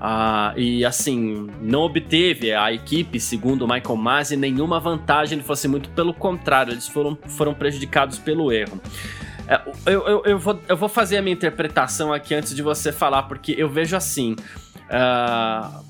Ah, 0.00 0.54
e 0.56 0.82
assim, 0.82 1.50
não 1.60 1.82
obteve 1.82 2.54
a 2.54 2.72
equipe, 2.72 3.20
segundo 3.20 3.68
Michael 3.68 3.96
Masi, 3.96 4.34
nenhuma 4.34 4.80
vantagem, 4.80 5.36
ele 5.36 5.46
fosse 5.46 5.68
muito 5.68 5.90
pelo 5.90 6.14
contrário, 6.14 6.72
eles 6.72 6.88
foram, 6.88 7.18
foram 7.26 7.52
prejudicados 7.52 8.18
pelo 8.18 8.50
erro. 8.50 8.80
É, 9.46 9.60
eu, 9.84 10.06
eu, 10.06 10.22
eu, 10.24 10.38
vou, 10.38 10.58
eu 10.66 10.76
vou 10.76 10.88
fazer 10.88 11.18
a 11.18 11.22
minha 11.22 11.34
interpretação 11.34 12.12
aqui 12.14 12.34
antes 12.34 12.54
de 12.54 12.62
você 12.62 12.92
falar, 12.92 13.24
porque 13.24 13.54
eu 13.58 13.68
vejo 13.68 13.94
assim. 13.94 14.36
Uh, 14.88 15.89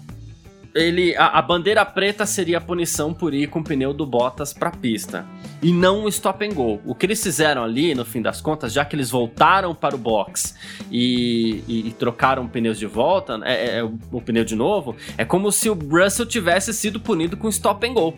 ele 0.74 1.16
a, 1.16 1.38
a, 1.38 1.42
bandeira 1.42 1.84
preta 1.84 2.24
seria 2.24 2.58
a 2.58 2.60
punição 2.60 3.12
por 3.12 3.34
ir 3.34 3.48
com 3.48 3.60
o 3.60 3.64
pneu 3.64 3.92
do 3.92 4.06
Bottas 4.06 4.52
para 4.52 4.70
pista 4.70 5.26
e 5.62 5.72
não 5.72 6.04
o 6.04 6.08
stop 6.08 6.44
and 6.44 6.54
go. 6.54 6.80
O 6.84 6.94
que 6.94 7.06
eles 7.06 7.22
fizeram 7.22 7.64
ali, 7.64 7.94
no 7.94 8.04
fim 8.04 8.22
das 8.22 8.40
contas, 8.40 8.72
já 8.72 8.84
que 8.84 8.94
eles 8.94 9.10
voltaram 9.10 9.74
para 9.74 9.94
o 9.94 9.98
box 9.98 10.54
e, 10.90 11.62
e, 11.66 11.88
e 11.88 11.92
trocaram 11.92 12.46
pneus 12.46 12.78
de 12.78 12.86
volta, 12.86 13.40
é, 13.44 13.52
é, 13.52 13.78
é, 13.78 13.84
o, 13.84 13.98
o, 14.12 14.20
pneu 14.20 14.44
de 14.44 14.54
novo, 14.54 14.96
é 15.18 15.24
como 15.24 15.50
se 15.50 15.68
o 15.68 15.74
Russell 15.74 16.26
tivesse 16.26 16.72
sido 16.72 17.00
punido 17.00 17.36
com 17.36 17.48
stop 17.48 17.86
and 17.86 17.94
go. 17.94 18.14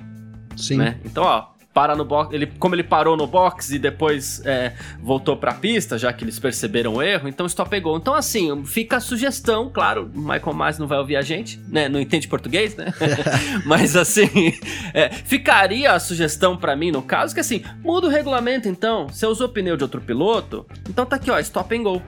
Sim. 0.56 0.76
Né? 0.76 0.98
Então, 1.04 1.24
ó, 1.24 1.51
para 1.72 1.96
no 1.96 2.04
box, 2.04 2.34
ele, 2.34 2.46
como 2.58 2.74
ele 2.74 2.82
parou 2.82 3.16
no 3.16 3.26
box 3.26 3.72
e 3.72 3.78
depois 3.78 4.44
é, 4.44 4.74
voltou 5.00 5.36
para 5.36 5.52
a 5.52 5.54
pista, 5.54 5.96
já 5.96 6.12
que 6.12 6.22
eles 6.22 6.38
perceberam 6.38 6.94
o 6.94 7.02
erro, 7.02 7.28
então 7.28 7.46
stop 7.46 7.74
and 7.74 7.80
go. 7.80 7.96
Então 7.96 8.14
assim, 8.14 8.64
fica 8.64 8.98
a 8.98 9.00
sugestão, 9.00 9.70
claro, 9.72 10.10
o 10.14 10.20
Michael 10.20 10.54
Myers 10.54 10.78
não 10.78 10.86
vai 10.86 10.98
ouvir 10.98 11.16
a 11.16 11.22
gente, 11.22 11.58
né? 11.68 11.88
Não 11.88 12.00
entende 12.00 12.28
português, 12.28 12.76
né? 12.76 12.92
Mas 13.64 13.96
assim, 13.96 14.28
é, 14.92 15.10
ficaria 15.10 15.92
a 15.92 16.00
sugestão 16.00 16.56
para 16.56 16.76
mim 16.76 16.90
no 16.90 17.02
caso 17.02 17.34
que 17.34 17.40
assim, 17.40 17.62
muda 17.82 18.06
o 18.06 18.10
regulamento 18.10 18.68
então. 18.68 19.08
Você 19.08 19.26
usou 19.26 19.48
pneu 19.48 19.76
de 19.76 19.82
outro 19.82 20.00
piloto, 20.00 20.66
então 20.88 21.06
tá 21.06 21.16
aqui 21.16 21.30
ó, 21.30 21.38
stop 21.38 21.74
and 21.74 21.82
go. 21.82 22.02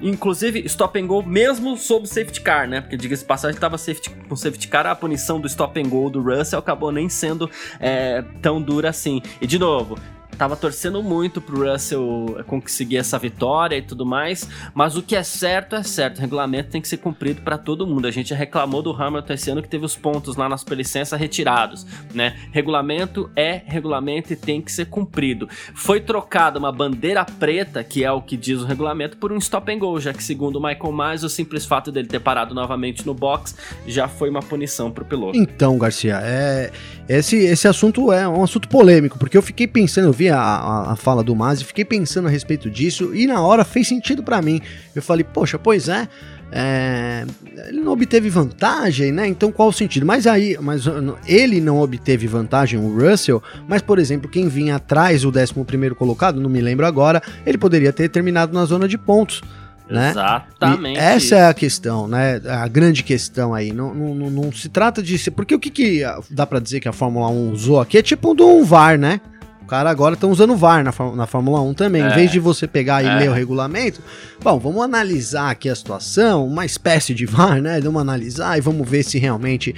Inclusive, 0.00 0.64
stop 0.66 0.98
and 0.98 1.06
go 1.06 1.22
mesmo 1.22 1.76
sob 1.76 2.08
safety 2.08 2.40
car, 2.40 2.68
né? 2.68 2.80
Porque, 2.80 2.96
diga-se 2.96 3.24
passagem, 3.24 3.56
estava 3.56 3.76
safety, 3.76 4.10
com 4.28 4.36
safety 4.36 4.68
car, 4.68 4.86
a 4.86 4.94
punição 4.94 5.40
do 5.40 5.46
stop 5.46 5.78
and 5.80 5.88
go 5.88 6.08
do 6.08 6.22
Russell 6.22 6.58
acabou 6.58 6.90
nem 6.90 7.08
sendo 7.08 7.50
é, 7.78 8.24
tão 8.40 8.60
dura 8.60 8.90
assim. 8.90 9.22
E, 9.40 9.46
de 9.46 9.58
novo, 9.58 9.98
tava 10.40 10.56
torcendo 10.56 11.02
muito 11.02 11.38
pro 11.38 11.70
Russell 11.70 12.42
conseguir 12.46 12.96
essa 12.96 13.18
vitória 13.18 13.76
e 13.76 13.82
tudo 13.82 14.06
mais, 14.06 14.48
mas 14.72 14.96
o 14.96 15.02
que 15.02 15.14
é 15.14 15.22
certo 15.22 15.76
é 15.76 15.82
certo, 15.82 16.16
o 16.16 16.20
regulamento 16.22 16.70
tem 16.70 16.80
que 16.80 16.88
ser 16.88 16.96
cumprido 16.96 17.42
para 17.42 17.58
todo 17.58 17.86
mundo. 17.86 18.06
A 18.06 18.10
gente 18.10 18.32
reclamou 18.32 18.80
do 18.80 18.90
Hamilton 18.90 19.34
esse 19.34 19.50
ano 19.50 19.60
que 19.60 19.68
teve 19.68 19.84
os 19.84 19.94
pontos 19.94 20.36
lá 20.36 20.48
na 20.48 20.56
superlicença 20.56 21.14
retirados, 21.14 21.86
né? 22.14 22.38
Regulamento 22.52 23.30
é 23.36 23.60
regulamento 23.66 24.32
e 24.32 24.36
tem 24.36 24.62
que 24.62 24.72
ser 24.72 24.86
cumprido. 24.86 25.46
Foi 25.74 26.00
trocada 26.00 26.58
uma 26.58 26.72
bandeira 26.72 27.22
preta, 27.22 27.84
que 27.84 28.02
é 28.02 28.10
o 28.10 28.22
que 28.22 28.34
diz 28.34 28.62
o 28.62 28.64
regulamento, 28.64 29.18
por 29.18 29.32
um 29.32 29.36
stop 29.36 29.70
and 29.70 29.78
go, 29.78 30.00
já 30.00 30.14
que 30.14 30.24
segundo 30.24 30.56
o 30.56 30.62
Michael 30.62 30.90
Myers, 30.90 31.22
o 31.22 31.28
simples 31.28 31.66
fato 31.66 31.92
dele 31.92 32.08
ter 32.08 32.20
parado 32.20 32.54
novamente 32.54 33.06
no 33.06 33.12
box 33.12 33.54
já 33.86 34.08
foi 34.08 34.30
uma 34.30 34.40
punição 34.40 34.90
pro 34.90 35.04
piloto. 35.04 35.36
Então, 35.36 35.76
Garcia, 35.76 36.18
é 36.22 36.70
esse, 37.18 37.36
esse 37.38 37.66
assunto 37.66 38.12
é 38.12 38.28
um 38.28 38.44
assunto 38.44 38.68
polêmico, 38.68 39.18
porque 39.18 39.36
eu 39.36 39.42
fiquei 39.42 39.66
pensando, 39.66 40.06
eu 40.06 40.12
vi 40.12 40.28
a, 40.28 40.40
a, 40.40 40.92
a 40.92 40.96
fala 40.96 41.24
do 41.24 41.34
Masi, 41.34 41.64
fiquei 41.64 41.84
pensando 41.84 42.28
a 42.28 42.30
respeito 42.30 42.70
disso 42.70 43.12
e 43.12 43.26
na 43.26 43.40
hora 43.40 43.64
fez 43.64 43.88
sentido 43.88 44.22
para 44.22 44.40
mim. 44.40 44.60
Eu 44.94 45.02
falei, 45.02 45.24
poxa, 45.24 45.58
pois 45.58 45.88
é, 45.88 46.06
é, 46.52 47.26
ele 47.68 47.80
não 47.80 47.92
obteve 47.92 48.30
vantagem, 48.30 49.10
né? 49.10 49.26
Então 49.26 49.50
qual 49.50 49.70
o 49.70 49.72
sentido? 49.72 50.06
Mas 50.06 50.24
aí, 50.24 50.56
mas 50.60 50.84
ele 51.26 51.60
não 51.60 51.80
obteve 51.80 52.28
vantagem, 52.28 52.78
o 52.78 52.96
Russell, 52.96 53.42
mas 53.66 53.82
por 53.82 53.98
exemplo, 53.98 54.30
quem 54.30 54.46
vinha 54.46 54.76
atrás, 54.76 55.24
o 55.24 55.32
11 55.36 55.64
primeiro 55.64 55.96
colocado, 55.96 56.40
não 56.40 56.48
me 56.48 56.60
lembro 56.60 56.86
agora, 56.86 57.20
ele 57.44 57.58
poderia 57.58 57.92
ter 57.92 58.08
terminado 58.08 58.52
na 58.52 58.64
zona 58.64 58.86
de 58.86 58.96
pontos. 58.96 59.42
Né? 59.90 60.10
Exatamente. 60.10 60.96
E 60.96 61.02
essa 61.02 61.34
é 61.34 61.46
a 61.46 61.54
questão, 61.54 62.06
né? 62.06 62.40
A 62.46 62.68
grande 62.68 63.02
questão 63.02 63.52
aí. 63.52 63.72
Não, 63.72 63.92
não, 63.92 64.30
não, 64.30 64.52
se 64.52 64.68
trata 64.68 65.02
de 65.02 65.18
ser. 65.18 65.32
Porque 65.32 65.52
o 65.54 65.58
que, 65.58 65.68
que 65.68 66.02
dá 66.30 66.46
para 66.46 66.60
dizer 66.60 66.78
que 66.78 66.88
a 66.88 66.92
Fórmula 66.92 67.28
1 67.28 67.50
usou 67.50 67.80
aqui 67.80 67.98
é 67.98 68.02
tipo 68.02 68.32
um 68.40 68.64
VAR, 68.64 68.96
né? 68.96 69.20
O 69.62 69.66
cara 69.66 69.90
agora 69.90 70.14
estão 70.14 70.30
usando 70.30 70.56
VAR 70.56 70.84
na, 70.84 70.92
na 71.16 71.26
Fórmula 71.26 71.60
1 71.60 71.74
também. 71.74 72.02
É. 72.02 72.08
Em 72.08 72.14
vez 72.14 72.30
de 72.30 72.38
você 72.38 72.68
pegar 72.68 73.02
e 73.02 73.06
é. 73.06 73.14
ler 73.16 73.30
o 73.30 73.32
regulamento, 73.32 74.00
bom, 74.40 74.60
vamos 74.60 74.82
analisar 74.82 75.50
aqui 75.50 75.68
a 75.68 75.74
situação, 75.74 76.46
uma 76.46 76.64
espécie 76.64 77.12
de 77.12 77.26
VAR, 77.26 77.60
né? 77.60 77.80
Vamos 77.80 78.00
analisar 78.00 78.56
e 78.58 78.60
vamos 78.60 78.88
ver 78.88 79.02
se 79.02 79.18
realmente. 79.18 79.74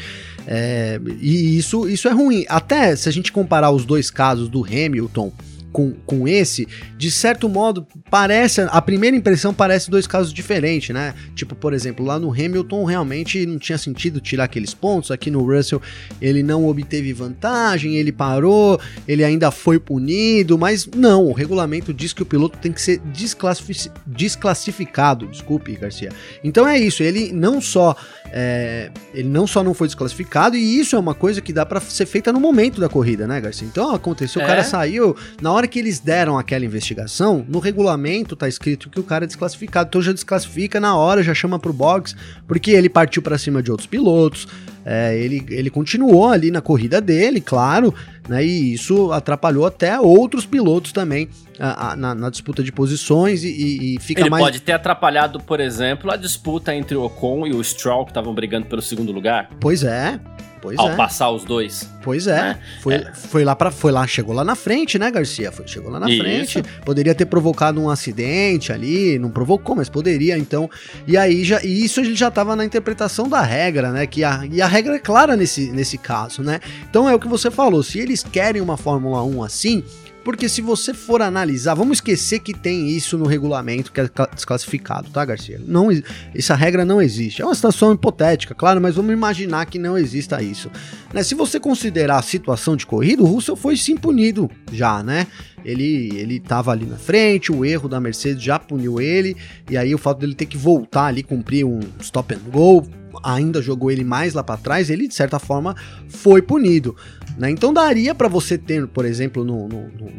É, 0.47 1.00
e 1.21 1.57
isso, 1.57 1.88
isso 1.88 2.07
é 2.07 2.12
ruim. 2.12 2.45
Até 2.50 2.95
se 2.97 3.09
a 3.09 3.12
gente 3.12 3.33
comparar 3.33 3.71
os 3.71 3.87
dois 3.87 4.11
casos 4.11 4.49
do 4.49 4.62
Hamilton 4.62 5.33
com, 5.73 5.93
com 6.07 6.29
esse, 6.29 6.69
de 6.97 7.11
certo 7.11 7.49
modo, 7.49 7.87
parece. 8.11 8.61
A 8.61 8.83
primeira 8.83 9.17
impressão 9.17 9.55
parece 9.55 9.91
dois 9.91 10.07
casos 10.07 10.33
diferentes, 10.33 10.95
né? 10.95 11.14
Tipo, 11.35 11.55
por 11.55 11.73
exemplo, 11.73 12.05
lá 12.05 12.19
no 12.19 12.31
Hamilton 12.31 12.85
realmente 12.85 13.45
não 13.47 13.59
tinha 13.59 13.79
sentido 13.79 14.21
tirar 14.21 14.45
aqueles 14.45 14.75
pontos. 14.75 15.11
Aqui 15.11 15.31
no 15.31 15.45
Russell 15.45 15.81
ele 16.21 16.43
não 16.43 16.67
obteve 16.67 17.12
vantagem, 17.12 17.97
ele 17.97 18.12
parou, 18.12 18.79
ele 19.09 19.25
ainda 19.25 19.50
foi 19.50 19.79
punido, 19.79 20.59
mas 20.59 20.87
não, 20.87 21.26
o 21.26 21.33
regulamento 21.33 21.95
diz 21.95 22.12
que 22.12 22.23
o 22.23 22.26
piloto 22.26 22.59
tem 22.59 22.73
que 22.73 22.81
ser 22.81 22.99
desclassific... 23.12 23.91
desclassificado. 24.07 25.26
Desculpe, 25.26 25.75
Garcia. 25.76 26.11
Então 26.45 26.69
é 26.69 26.79
isso, 26.79 27.02
ele 27.02 27.33
não 27.33 27.61
só. 27.61 27.97
É, 28.35 28.91
ele 29.12 29.29
não 29.29 29.47
só 29.47 29.62
não 29.62 29.75
foi 29.75 29.87
desclassificado, 29.87 30.57
e 30.57 30.79
isso 30.81 30.97
é 30.97 30.99
uma 30.99 31.15
coisa 31.15 31.43
que 31.43 31.53
dá 31.53 31.67
para 31.67 31.81
ser 31.81 32.07
feita 32.07 32.33
no 32.33 32.41
momento 32.41 32.81
da 32.81 32.89
corrida, 32.89 33.27
né, 33.27 33.39
Garcia? 33.39 33.69
Então 33.69 33.95
aconteceu, 33.95 34.41
é. 34.41 34.45
o 34.45 34.49
cara 34.49 34.65
saiu, 34.65 35.15
na 35.43 35.53
hora 35.53 35.69
que 35.69 35.79
eles 35.79 36.01
deram 36.01 36.39
aquela 36.39 36.65
investigação, 36.65 37.45
no 37.47 37.59
regulamento 37.59 38.35
tá 38.35 38.49
escrito 38.49 38.89
que 38.89 38.99
o 38.99 39.03
cara 39.03 39.25
é 39.25 39.27
desclassificado, 39.27 39.89
então 39.89 40.01
já 40.01 40.12
desclassifica 40.12 40.81
na 40.81 40.97
hora, 40.97 41.23
já 41.23 41.35
chama 41.35 41.59
pro 41.59 41.75
box, 41.75 42.17
porque 42.49 42.71
ele 42.71 42.89
partiu 42.89 43.21
para 43.21 43.37
cima 43.37 43.62
de 43.62 43.71
outros 43.71 43.87
pilotos, 43.87 44.49
é, 44.85 45.17
ele, 45.17 45.45
ele 45.49 45.71
continuou 45.71 46.29
ali 46.29 46.51
na 46.51 46.61
corrida 46.61 47.01
dele, 47.01 47.41
claro, 47.41 47.95
né? 48.29 48.45
E 48.45 48.75
isso 48.75 49.12
atrapalhou 49.12 49.67
até 49.67 49.99
outros 49.99 50.45
pilotos 50.45 50.93
também 50.93 51.29
a, 51.59 51.93
a, 51.93 51.97
na, 51.97 52.15
na, 52.15 52.31
disputa 52.31 52.62
de 52.62 52.73
posições 52.73 53.45
e, 53.45 53.95
e 53.95 54.01
fica 54.01 54.23
ele 54.23 54.31
mais. 54.31 54.43
Ele 54.43 54.53
pode 54.53 54.62
ter 54.62 54.73
atrapalhado, 54.73 55.41
por 55.41 55.61
exemplo, 55.61 56.11
a 56.11 56.17
disputa 56.17 56.75
entre 56.75 56.97
o 56.97 57.05
Ocon 57.05 57.47
e 57.47 57.53
o 57.53 57.62
Stroll, 57.62 58.05
que 58.05 58.11
estavam 58.11 58.35
brigando 58.35 58.67
pelo 58.67 58.83
segundo 58.83 59.12
lugar. 59.12 59.51
Pois 59.61 59.85
é, 59.85 60.19
Pois 60.62 60.78
ao 60.78 60.90
é. 60.90 60.97
passar 60.97 61.28
os 61.31 61.45
dois. 61.45 61.90
Pois 62.02 62.28
é. 62.28 62.40
Né? 62.40 62.59
Foi, 62.81 62.95
é. 62.95 63.12
foi 63.12 63.45
lá 63.45 63.57
para 63.57 63.73
foi 63.73 63.90
lá, 63.90 64.07
chegou 64.07 64.33
lá 64.33 64.45
na 64.45 64.54
frente, 64.54 64.97
né, 64.97 65.11
Garcia? 65.11 65.50
Foi, 65.50 65.66
chegou 65.66 65.90
lá 65.90 65.99
na 65.99 66.09
Isso. 66.09 66.23
frente. 66.23 66.62
Poderia 66.85 67.14
ter 67.16 67.26
provocado 67.26 67.81
um 67.81 67.90
acidente 67.90 68.73
ali, 68.73 69.19
não 69.19 69.28
provocou, 69.28 69.75
mas 69.75 69.88
poderia, 69.88 70.38
então. 70.38 70.71
E 71.04 71.16
aí 71.16 71.42
já 71.42 71.61
e 71.64 71.85
isso 71.85 72.00
a 72.00 72.04
gente 72.04 72.19
já 72.19 72.31
tava 72.31 72.54
na 72.54 72.64
interpretação 72.64 73.28
da 73.28 73.42
regra, 73.42 73.90
né? 73.90 74.07
Que 74.07 74.23
a, 74.23 74.47
e 74.49 74.62
a 74.62 74.69
regra 74.69 74.95
é 74.95 74.99
clara 75.00 75.37
nesse, 75.37 75.73
nesse 75.73 75.99
caso, 75.99 76.42
né? 76.42 76.61
Então 76.88 77.09
é 77.09 77.14
o 77.14 77.19
que 77.19 77.26
você 77.26 77.50
falou, 77.50 77.83
se 77.83 77.99
eles 77.99 78.23
querem 78.23 78.62
uma 78.62 78.76
Fórmula 78.76 79.25
1 79.25 79.42
assim, 79.42 79.83
porque 80.25 80.49
se 80.49 80.61
você 80.61 80.95
for 80.95 81.21
analisar, 81.23 81.75
vamos 81.75 81.99
esquecer 81.99 82.41
que 82.41 82.55
tem 82.55 82.88
isso 82.88 83.19
no 83.19 83.26
regulamento 83.26 83.93
que 83.93 84.00
é 84.00 84.09
desclassificado, 84.35 85.11
tá, 85.11 85.25
Garcia? 85.25 85.61
Não, 85.67 85.88
essa 86.35 86.55
regra 86.55 86.85
não 86.85 87.00
existe. 87.00 87.43
É 87.43 87.45
uma 87.45 87.55
situação 87.55 87.93
hipotética, 87.93 88.55
claro, 88.55 88.81
mas 88.81 88.95
vamos 88.95 89.12
imaginar 89.12 89.67
que 89.67 89.79
não 89.79 89.99
exista 89.99 90.43
isso. 90.43 90.71
Né? 91.12 91.23
Se 91.23 91.35
você 91.35 91.59
considerar 91.59 92.19
a 92.19 92.23
situação 92.23 92.76
de 92.76 92.87
corrida, 92.87 93.23
o 93.23 93.26
Russell 93.26 93.57
foi 93.57 93.76
sim 93.76 93.97
punido 93.97 94.50
já, 94.73 95.02
né? 95.02 95.26
Ele, 95.64 96.11
ele 96.17 96.41
tava 96.41 96.73
ali 96.73 96.87
na 96.87 96.97
frente, 96.97 97.52
o 97.52 97.64
erro 97.64 97.88
da 97.88 98.00
Mercedes 98.00 98.43
já 98.43 98.59
puniu 98.59 99.00
ele, 99.00 99.37
e 99.71 99.76
aí 99.76 99.95
o 99.95 99.99
fato 99.99 100.19
dele 100.19 100.35
ter 100.35 100.47
que 100.47 100.57
voltar 100.57 101.07
ali, 101.07 101.23
cumprir 101.23 101.64
um 101.64 101.81
stop 102.00 102.35
and 102.35 102.50
go, 102.50 102.85
ainda 103.23 103.62
jogou 103.62 103.90
ele 103.90 104.04
mais 104.04 104.35
lá 104.35 104.42
para 104.42 104.57
trás, 104.57 104.90
ele 104.90 105.09
de 105.09 105.14
certa 105.14 105.38
forma 105.38 105.75
foi 106.09 106.42
punido. 106.42 106.97
Né? 107.37 107.50
Então 107.50 107.73
daria 107.73 108.14
para 108.14 108.28
você 108.28 108.59
ter, 108.59 108.87
por 108.87 109.04
exemplo, 109.04 109.45
no, 109.45 109.69
no, 109.69 109.88
no, 109.88 110.11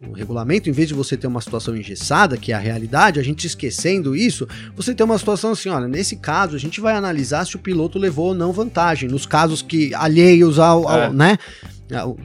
no, 0.00 0.12
regulamento, 0.12 0.68
em 0.68 0.72
vez 0.72 0.88
de 0.88 0.94
você 0.94 1.16
ter 1.16 1.26
uma 1.26 1.40
situação 1.40 1.76
engessada, 1.76 2.36
que 2.36 2.52
é 2.52 2.54
a 2.54 2.58
realidade, 2.58 3.20
a 3.20 3.22
gente 3.22 3.46
esquecendo 3.46 4.16
isso, 4.16 4.46
você 4.74 4.94
tem 4.94 5.04
uma 5.04 5.18
situação 5.18 5.52
assim, 5.52 5.68
olha, 5.68 5.86
nesse 5.86 6.16
caso 6.16 6.56
a 6.56 6.58
gente 6.58 6.80
vai 6.80 6.94
analisar 6.94 7.46
se 7.46 7.56
o 7.56 7.58
piloto 7.58 7.98
levou 7.98 8.28
ou 8.28 8.34
não 8.34 8.52
vantagem, 8.52 9.08
nos 9.08 9.26
casos 9.26 9.62
que 9.62 9.94
alheios 9.94 10.58
ao, 10.58 10.88
ao 10.88 10.98
é. 10.98 11.12
né? 11.12 11.38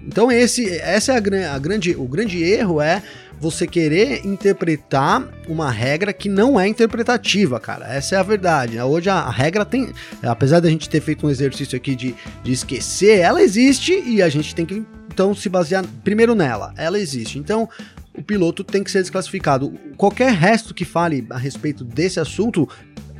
Então 0.06 0.32
esse, 0.32 0.70
essa 0.80 1.14
é 1.14 1.16
a, 1.16 1.56
a, 1.56 1.60
grande, 1.60 1.96
o 1.96 2.08
grande 2.08 2.44
erro 2.44 2.80
é 2.80 3.02
você 3.40 3.68
querer 3.68 4.26
interpretar 4.26 5.28
uma 5.48 5.70
regra 5.70 6.14
que 6.14 6.30
não 6.30 6.60
é 6.60 6.68
interpretativa, 6.68 7.60
cara. 7.60 7.86
Essa 7.88 8.16
é 8.16 8.18
a 8.18 8.24
verdade. 8.24 8.80
Hoje 8.80 9.10
a, 9.10 9.16
a, 9.16 9.30
regra 9.30 9.66
tem, 9.66 9.92
apesar 10.24 10.60
da 10.60 10.70
gente 10.70 10.90
ter 10.90 11.02
feito 11.02 11.26
um 11.26 11.30
exercício 11.30 11.76
aqui 11.76 11.96
de, 11.96 12.16
de 12.44 12.52
esquecer, 12.52 13.20
ela 13.20 13.42
existe 13.42 13.94
e 14.06 14.22
a 14.22 14.30
gente 14.30 14.56
tem 14.56 14.66
que 14.66 14.84
então 15.12 15.34
se 15.34 15.48
basear 15.48 15.86
primeiro 16.04 16.36
nela. 16.36 16.74
Ela 16.78 17.00
existe. 17.00 17.38
Então 17.38 17.70
o 18.18 18.22
piloto 18.22 18.64
tem 18.64 18.84
que 18.84 18.92
ser 18.92 19.02
desclassificado. 19.02 19.74
Qualquer 19.98 20.32
resto 20.32 20.74
que 20.74 20.86
fale 20.86 21.26
a 21.30 21.38
respeito 21.38 21.84
desse 21.84 22.20
assunto 22.20 22.68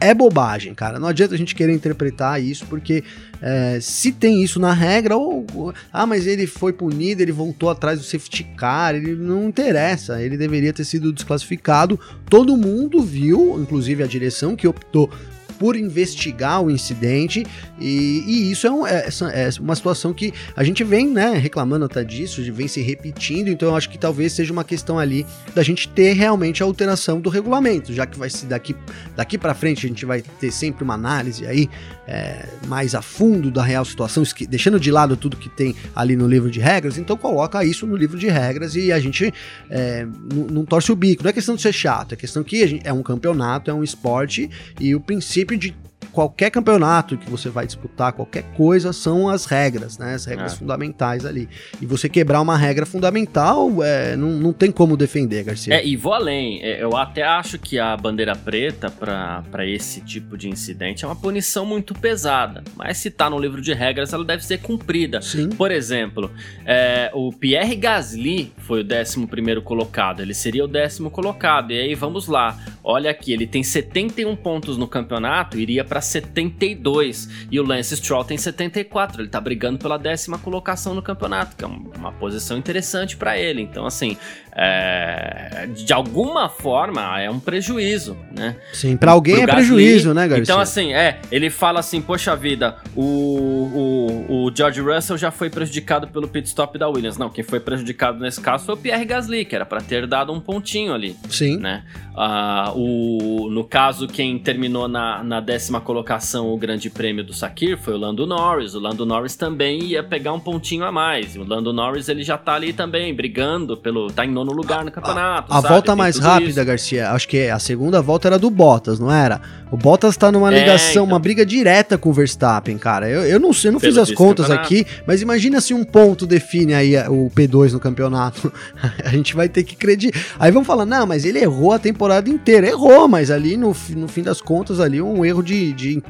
é 0.06 0.14
bobagem, 0.14 0.74
cara. 0.74 1.00
Não 1.00 1.08
adianta 1.08 1.34
a 1.34 1.38
gente 1.38 1.56
querer 1.56 1.74
interpretar 1.74 2.42
isso, 2.42 2.66
porque 2.68 3.04
é, 3.42 3.80
se 3.82 4.12
tem 4.12 4.44
isso 4.44 4.60
na 4.60 4.74
regra, 4.74 5.18
ou, 5.18 5.46
ou, 5.54 5.74
ah, 5.92 6.06
mas 6.06 6.28
ele 6.28 6.46
foi 6.46 6.72
punido, 6.74 7.22
ele 7.22 7.32
voltou 7.32 7.70
atrás 7.70 8.00
do 8.00 8.06
safety 8.06 8.44
car, 8.56 8.96
ele 8.96 9.16
não 9.16 9.48
interessa, 9.48 10.22
ele 10.22 10.38
deveria 10.38 10.72
ter 10.72 10.86
sido 10.86 11.12
desclassificado. 11.12 12.00
Todo 12.30 12.56
mundo 12.56 13.02
viu, 13.02 13.60
inclusive 13.60 14.04
a 14.04 14.08
direção 14.08 14.56
que 14.56 14.68
optou 14.68 15.10
por 15.58 15.76
investigar 15.76 16.62
o 16.62 16.70
incidente. 16.70 17.46
E, 17.80 18.24
e 18.26 18.52
isso 18.52 18.68
é, 18.68 18.72
um, 18.72 18.88
é, 18.88 19.08
é, 19.34 19.50
uma 19.60 19.76
situação 19.76 20.14
que 20.14 20.34
a 20.56 20.64
gente 20.64 20.84
vem 20.84 21.08
né, 21.08 21.34
reclamando 21.34 21.86
até 21.86 22.04
disso, 22.04 22.42
vem 22.54 22.68
se 22.68 22.82
repetindo, 22.82 23.50
então 23.50 23.70
eu 23.70 23.76
acho 23.76 23.90
que 23.90 23.98
talvez 23.98 24.34
seja 24.34 24.52
uma 24.52 24.64
questão 24.64 24.98
ali 24.98 25.26
da 25.54 25.64
gente 25.64 25.88
ter 25.90 26.14
realmente 26.14 26.64
a 26.64 26.66
alteração 26.66 27.20
do 27.20 27.30
regulamento, 27.30 27.94
já 27.94 28.06
que 28.06 28.18
vai 28.18 28.30
se 28.30 28.46
daqui, 28.46 28.76
daqui 29.16 29.38
para 29.38 29.54
frente 29.54 29.86
a 29.86 29.90
gente 29.90 30.06
vai 30.06 30.22
ter 30.22 30.52
sempre 30.52 30.84
uma 30.84 30.94
análise 30.94 31.46
aí 31.46 31.70
é, 32.08 32.46
mais 32.68 32.96
a 32.96 33.02
fundo 33.02 33.50
da 33.52 33.64
real 33.64 33.84
situação, 33.84 34.24
deixando 34.48 34.80
de 34.80 34.92
lado 34.92 35.18
tudo 35.18 35.38
que 35.38 35.50
tem 35.50 35.76
ali 35.96 36.16
no 36.16 36.28
livro 36.28 36.50
de 36.50 36.60
regras, 36.60 36.98
então 36.98 37.18
coloca 37.18 37.64
isso 37.64 37.86
no 37.88 37.96
livro 37.96 38.18
de 38.18 38.28
regras 38.28 38.76
e 38.76 38.92
a 38.92 39.00
gente 39.00 39.34
é, 39.70 40.06
não 40.52 40.66
torce 40.66 40.92
o 40.92 40.96
bico, 40.96 41.24
não 41.24 41.30
é 41.30 41.34
questão 41.34 41.56
de 41.56 41.62
ser 41.62 41.74
chato, 41.74 42.14
é 42.14 42.16
questão 42.16 42.44
que 42.44 42.66
gente, 42.68 42.88
é 42.88 42.94
um 42.94 43.04
campeonato, 43.04 43.70
é 43.70 43.74
um 43.74 43.84
esporte 43.84 44.50
e 44.80 44.96
o 44.96 45.00
princípio 45.00 45.45
princípio 45.46 45.58
de 45.58 45.76
qualquer 46.12 46.50
campeonato 46.50 47.18
que 47.18 47.30
você 47.30 47.50
vai 47.50 47.66
disputar, 47.66 48.14
qualquer 48.14 48.44
coisa, 48.56 48.94
são 48.94 49.30
as 49.30 49.46
regras, 49.46 49.98
né? 49.98 50.16
As 50.16 50.26
regras 50.26 50.54
é. 50.54 50.56
fundamentais 50.58 51.26
ali. 51.26 51.50
E 51.82 51.86
você 51.86 52.08
quebrar 52.10 52.42
uma 52.42 52.58
regra 52.58 52.86
fundamental, 52.86 53.84
é, 53.84 54.16
não, 54.16 54.30
não 54.30 54.54
tem 54.54 54.72
como 54.72 54.98
defender, 54.98 55.44
Garcia. 55.44 55.76
É, 55.76 55.86
e 55.86 55.96
vou 55.96 56.14
além. 56.14 56.62
É, 56.62 56.84
eu 56.84 56.96
até 56.96 57.24
acho 57.24 57.58
que 57.60 57.80
a 57.80 57.96
bandeira 57.96 58.36
preta 58.36 58.90
para 58.90 59.66
esse 59.66 60.02
tipo 60.02 60.38
de 60.38 60.50
incidente 60.50 61.04
é 61.04 61.08
uma 61.08 61.16
punição 61.16 61.66
muito 61.66 61.94
pesada. 61.94 62.64
Mas 62.76 62.98
se 62.98 63.10
tá 63.10 63.30
no 63.30 63.40
livro 63.40 63.62
de 63.62 63.74
regras, 63.74 64.14
ela 64.14 64.24
deve 64.24 64.46
ser 64.46 64.60
cumprida. 64.60 65.22
Sim. 65.22 65.50
Por 65.50 65.72
exemplo, 65.72 66.32
é, 66.66 67.12
o 67.14 67.32
Pierre 67.32 67.76
Gasly 67.76 68.54
foi 68.58 68.82
o 68.82 68.86
11 68.86 69.28
primeiro 69.28 69.62
colocado. 69.62 70.22
Ele 70.22 70.34
seria 70.34 70.64
o 70.64 70.68
décimo 70.68 71.10
colocado. 71.10 71.72
E 71.72 71.80
aí, 71.80 71.96
vamos 71.96 72.28
lá. 72.28 72.58
Olha 72.84 73.12
aqui, 73.12 73.34
ele 73.34 73.48
tem 73.48 73.64
71 73.64 74.36
pontos 74.36 74.78
no 74.78 74.88
campeonato, 74.88 75.58
iria 75.58 75.84
para 75.84 75.95
72. 76.02 77.48
E 77.52 77.60
o 77.60 77.64
Lance 77.64 77.96
Stroll 77.98 78.24
tem 78.24 78.38
74. 78.38 79.22
Ele 79.22 79.30
tá 79.30 79.40
brigando 79.40 79.80
pela 79.80 79.98
décima 79.98 80.38
colocação 80.38 80.94
no 80.94 81.02
campeonato, 81.02 81.56
que 81.56 81.64
é 81.64 81.68
uma 81.68 82.12
posição 82.12 82.58
interessante 82.58 83.18
para 83.18 83.38
ele. 83.38 83.62
Então, 83.62 83.86
assim, 83.86 84.18
é, 84.58 85.68
de 85.68 85.92
alguma 85.92 86.48
forma 86.48 87.20
é 87.20 87.30
um 87.30 87.40
prejuízo, 87.40 88.18
né? 88.32 88.56
Sim, 88.72 88.96
para 88.96 89.12
alguém 89.12 89.42
é 89.42 89.46
Gasly, 89.46 89.54
prejuízo, 89.54 90.14
né, 90.14 90.28
Garcia? 90.28 90.44
Então, 90.44 90.60
assim, 90.60 90.94
é, 90.94 91.20
ele 91.30 91.50
fala 91.50 91.82
assim, 91.82 92.02
poxa 92.02 92.36
vida, 92.38 92.78
o, 92.96 93.04
o, 93.04 94.46
o 94.46 94.56
George 94.56 94.80
Russell 94.80 95.18
já 95.18 95.30
foi 95.30 95.50
prejudicado 95.50 96.08
pelo 96.08 96.28
pit 96.28 96.48
stop 96.48 96.78
da 96.80 96.88
Williams. 96.88 97.18
Não, 97.18 97.30
quem 97.30 97.44
foi 97.44 97.60
prejudicado 97.60 98.20
nesse 98.20 98.40
caso 98.40 98.66
foi 98.66 98.76
o 98.76 98.78
Pierre 98.78 99.04
Gasly, 99.04 99.44
que 99.44 99.56
era 99.56 99.66
para 99.66 99.82
ter 99.82 100.08
dado 100.08 100.32
um 100.32 100.40
pontinho 100.40 100.94
ali. 100.94 101.18
Sim. 101.30 101.58
Né? 101.58 101.84
Uh, 102.14 102.80
o, 102.80 103.50
no 103.50 103.66
caso, 103.66 104.08
quem 104.08 104.40
terminou 104.40 104.88
na, 104.88 105.22
na 105.22 105.42
décima 105.42 105.82
colocação 105.82 106.48
o 106.48 106.58
grande 106.58 106.90
prêmio 106.90 107.26
do 107.26 107.34
Sakir 107.34 107.78
foi 107.78 107.94
o 107.94 107.98
Lando 107.98 108.26
Norris. 108.26 108.74
O 108.74 108.80
Lando 108.80 109.06
Norris 109.06 109.36
também 109.36 109.84
ia 109.84 110.02
pegar 110.02 110.32
um 110.32 110.40
pontinho 110.40 110.86
a 110.86 110.92
mais. 110.94 111.36
O 111.36 111.44
Lando 111.44 111.74
Norris 111.74 112.08
ele 112.08 112.24
já 112.24 112.38
tá 112.38 112.54
ali 112.54 112.72
também 112.72 113.14
brigando 113.14 113.76
pelo. 113.76 114.08
tá 114.08 114.26
em 114.26 114.32
nono 114.32 114.45
lugar 114.54 114.84
no 114.84 114.92
campeonato. 114.92 115.52
A, 115.52 115.58
a 115.58 115.62
volta 115.62 115.96
mais 115.96 116.18
rápida, 116.18 116.50
isso. 116.50 116.66
Garcia, 116.66 117.12
acho 117.12 117.28
que 117.28 117.50
a 117.50 117.60
segunda 117.60 118.02
volta 118.02 118.28
era 118.28 118.40
do 118.40 118.50
Bottas, 118.50 119.00
não 119.00 119.12
era? 119.12 119.42
O 119.72 119.78
Bottas 119.78 120.16
tá 120.16 120.32
numa 120.32 120.54
é, 120.54 120.60
ligação, 120.60 121.04
então. 121.04 121.06
uma 121.06 121.20
briga 121.20 121.46
direta 121.46 121.98
com 121.98 122.10
o 122.10 122.14
Verstappen, 122.14 122.78
cara. 122.78 123.10
Eu, 123.10 123.24
eu 123.24 123.40
não 123.40 123.52
sei, 123.52 123.70
eu 123.70 123.74
não 123.74 123.80
fiz 123.80 123.98
as 123.98 124.12
contas 124.12 124.50
aqui, 124.52 124.86
mas 125.06 125.22
imagina 125.22 125.60
se 125.60 125.74
um 125.74 125.84
ponto 125.84 126.26
define 126.26 126.74
aí 126.74 126.96
o 127.08 127.32
P2 127.36 127.72
no 127.72 127.80
campeonato. 127.80 128.52
a 129.04 129.10
gente 129.10 129.36
vai 129.36 129.50
ter 129.50 129.64
que 129.64 129.76
acreditar. 129.76 130.18
Aí 130.40 130.52
vamos 130.52 130.68
falar, 130.68 130.86
não, 130.86 131.06
mas 131.06 131.26
ele 131.26 131.40
errou 131.40 131.72
a 131.72 131.80
temporada 131.80 132.30
inteira. 132.30 132.68
Errou, 132.68 133.08
mas 133.08 133.32
ali 133.32 133.58
no, 133.58 133.76
no 133.90 134.08
fim 134.08 134.22
das 134.24 134.40
contas, 134.40 134.80
ali 134.80 135.02
um 135.02 135.26
erro 135.26 135.42
de, 135.42 135.74
de 135.74 136.04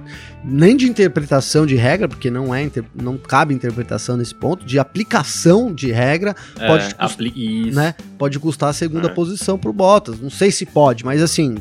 nem 0.44 0.78
de 0.78 0.88
interpretação 0.88 1.66
de 1.66 1.76
regra, 1.76 2.08
porque 2.08 2.30
não 2.30 2.54
é 2.54 2.70
não 2.94 3.18
cabe 3.18 3.54
interpretação 3.54 4.16
nesse 4.16 4.36
ponto, 4.36 4.66
de 4.66 4.78
aplicação 4.78 5.74
de 5.74 5.92
regra, 5.92 6.36
é, 6.60 6.68
pode, 6.68 6.94
cust 6.96 7.74
né, 7.74 7.96
pode 8.18 8.40
custar 8.40 8.70
a 8.70 8.74
segunda 8.74 9.08
é. 9.08 9.12
posição 9.12 9.58
pro 9.58 9.72
Bottas. 9.72 10.20
Não 10.20 10.30
sei 10.30 10.52
se 10.52 10.66
pode, 10.66 11.06
mas 11.06 11.22
assim, 11.22 11.56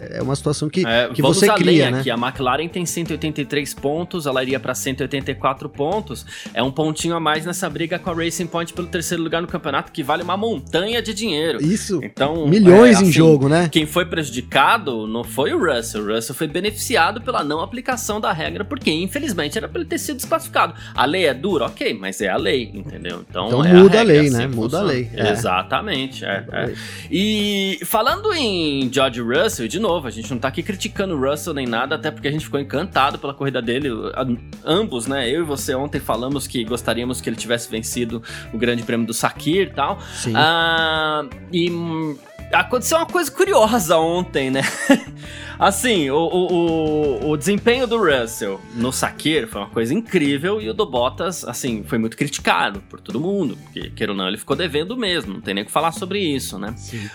é 0.00 0.22
uma 0.22 0.34
situação 0.34 0.68
que, 0.68 0.86
é, 0.86 1.08
que 1.12 1.22
você 1.22 1.48
cria, 1.54 1.90
né? 1.90 2.00
Aqui. 2.00 2.10
A 2.10 2.14
McLaren 2.14 2.68
tem 2.68 2.84
183 2.84 3.74
pontos, 3.74 4.26
ela 4.26 4.42
iria 4.42 4.58
para 4.58 4.74
184 4.74 5.68
pontos, 5.68 6.26
é 6.52 6.62
um 6.62 6.70
pontinho 6.70 7.14
a 7.14 7.20
mais 7.20 7.44
nessa 7.44 7.68
briga 7.68 7.98
com 7.98 8.10
a 8.10 8.14
Racing 8.14 8.46
Point 8.46 8.72
pelo 8.72 8.88
terceiro 8.88 9.22
lugar 9.22 9.40
no 9.42 9.48
campeonato, 9.48 9.92
que 9.92 10.02
vale 10.02 10.22
uma 10.22 10.36
montanha 10.36 11.00
de 11.02 11.12
dinheiro. 11.14 11.62
Isso. 11.62 12.00
Então, 12.02 12.46
milhões 12.46 12.96
é, 12.96 12.98
assim, 12.98 13.08
em 13.08 13.12
jogo, 13.12 13.48
né? 13.48 13.68
Quem 13.70 13.86
foi 13.86 14.04
prejudicado 14.06 15.06
não 15.06 15.24
foi 15.24 15.52
o 15.52 15.58
Russell, 15.58 16.02
o 16.02 16.14
Russell 16.14 16.34
foi 16.34 16.46
beneficiado 16.46 17.20
pela 17.20 17.44
não 17.44 17.60
aplicação 17.60 18.20
da 18.20 18.32
regra, 18.32 18.64
porque 18.64 18.90
infelizmente 18.90 19.56
era 19.56 19.68
pra 19.68 19.80
ele 19.80 19.88
ter 19.88 19.98
sido 19.98 20.16
desclassificado. 20.16 20.74
A 20.94 21.04
lei 21.04 21.26
é 21.26 21.34
dura, 21.34 21.66
ok, 21.66 21.94
mas 21.94 22.20
é 22.20 22.28
a 22.28 22.36
lei, 22.36 22.70
entendeu? 22.74 23.24
Então, 23.28 23.48
então 23.48 23.64
é 23.64 23.72
muda 23.74 24.00
a, 24.00 24.04
regra, 24.04 24.18
a 24.18 24.22
lei, 24.22 24.30
né? 24.30 24.46
Muda 24.46 24.78
funciona. 24.78 24.84
a 24.84 24.86
lei. 24.86 25.10
É. 25.14 25.22
Exatamente. 26.04 26.24
É, 26.24 26.46
é. 26.52 26.74
E 27.10 27.78
falando 27.84 28.32
em 28.32 28.90
George 28.92 29.20
Russell, 29.20 29.68
de 29.68 29.78
novo, 29.78 30.06
a 30.06 30.10
gente 30.10 30.30
não 30.30 30.38
tá 30.38 30.48
aqui 30.48 30.62
criticando 30.62 31.14
o 31.14 31.30
Russell 31.30 31.54
nem 31.54 31.66
nada, 31.66 31.94
até 31.96 32.10
porque 32.10 32.28
a 32.28 32.30
gente 32.30 32.44
ficou 32.44 32.60
encantado 32.60 33.18
pela 33.18 33.34
corrida 33.34 33.60
dele. 33.60 33.88
Ambos, 34.64 35.06
né? 35.06 35.28
Eu 35.28 35.42
e 35.42 35.44
você 35.44 35.74
ontem 35.74 36.00
falamos 36.00 36.46
que 36.46 36.64
gostaríamos 36.64 37.20
que 37.20 37.28
ele 37.28 37.36
tivesse 37.36 37.70
vencido 37.70 38.22
o 38.52 38.58
Grande 38.58 38.82
Prêmio 38.82 39.06
do 39.06 39.14
Sakir 39.14 39.68
e 39.68 39.70
tal. 39.70 40.00
Sim. 40.14 40.32
Ah, 40.36 41.24
e 41.52 41.70
aconteceu 42.52 42.98
uma 42.98 43.06
coisa 43.06 43.30
curiosa 43.30 43.96
ontem, 43.98 44.50
né? 44.50 44.62
assim, 45.58 46.10
o, 46.10 46.16
o, 46.16 47.30
o, 47.30 47.36
desempenho 47.36 47.86
do 47.86 47.98
Russell 47.98 48.60
no 48.74 48.92
Sakir 48.92 49.46
foi 49.46 49.60
uma 49.60 49.70
coisa 49.70 49.92
incrível 49.92 50.60
e 50.60 50.68
o 50.68 50.74
do 50.74 50.86
Bottas, 50.86 51.44
assim, 51.44 51.82
foi 51.84 51.98
muito 51.98 52.16
criticado 52.16 52.80
por 52.88 53.00
todo 53.00 53.20
mundo, 53.20 53.56
porque, 53.64 53.90
queira 53.90 54.12
ou 54.12 54.18
não, 54.18 54.28
ele 54.28 54.38
ficou 54.38 54.56
devendo 54.56 54.96
mesmo, 54.96 55.34
não 55.34 55.40
tem 55.40 55.54
nem 55.54 55.62
o 55.62 55.66
que 55.66 55.72
falar 55.72 55.92
sobre 55.92 56.20
isso, 56.20 56.58
né? 56.58 56.74
Sim. 56.76 57.08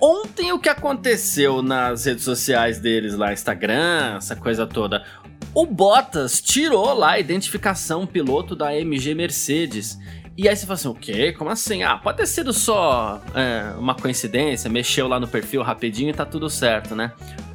Ontem 0.00 0.50
o 0.50 0.58
que 0.58 0.68
aconteceu 0.68 1.60
nas 1.60 2.06
redes 2.06 2.24
sociais 2.24 2.78
deles 2.78 3.14
lá, 3.14 3.34
Instagram, 3.34 4.16
essa 4.16 4.34
coisa 4.34 4.66
toda, 4.66 5.04
o 5.54 5.66
Bottas 5.66 6.40
tirou 6.40 6.94
lá 6.94 7.12
a 7.12 7.20
identificação 7.20 8.06
piloto 8.06 8.56
da 8.56 8.74
MG 8.74 9.14
Mercedes 9.14 9.98
e 10.36 10.48
aí 10.48 10.56
você 10.56 10.64
fala 10.64 10.74
assim, 10.74 10.88
o 10.88 10.94
quê? 10.94 11.32
Como 11.32 11.50
assim? 11.50 11.82
Ah, 11.82 11.96
pode 11.96 12.18
ter 12.18 12.26
sido 12.26 12.52
só 12.52 13.20
é, 13.34 13.74
uma 13.78 13.94
coincidência, 13.94 14.70
mexeu 14.70 15.06
lá 15.06 15.20
no 15.20 15.28
perfil 15.28 15.62
rapidinho 15.62 16.10
e 16.10 16.14
tá 16.14 16.24
tudo 16.24 16.48
certo, 16.48 16.94
né? 16.94 17.12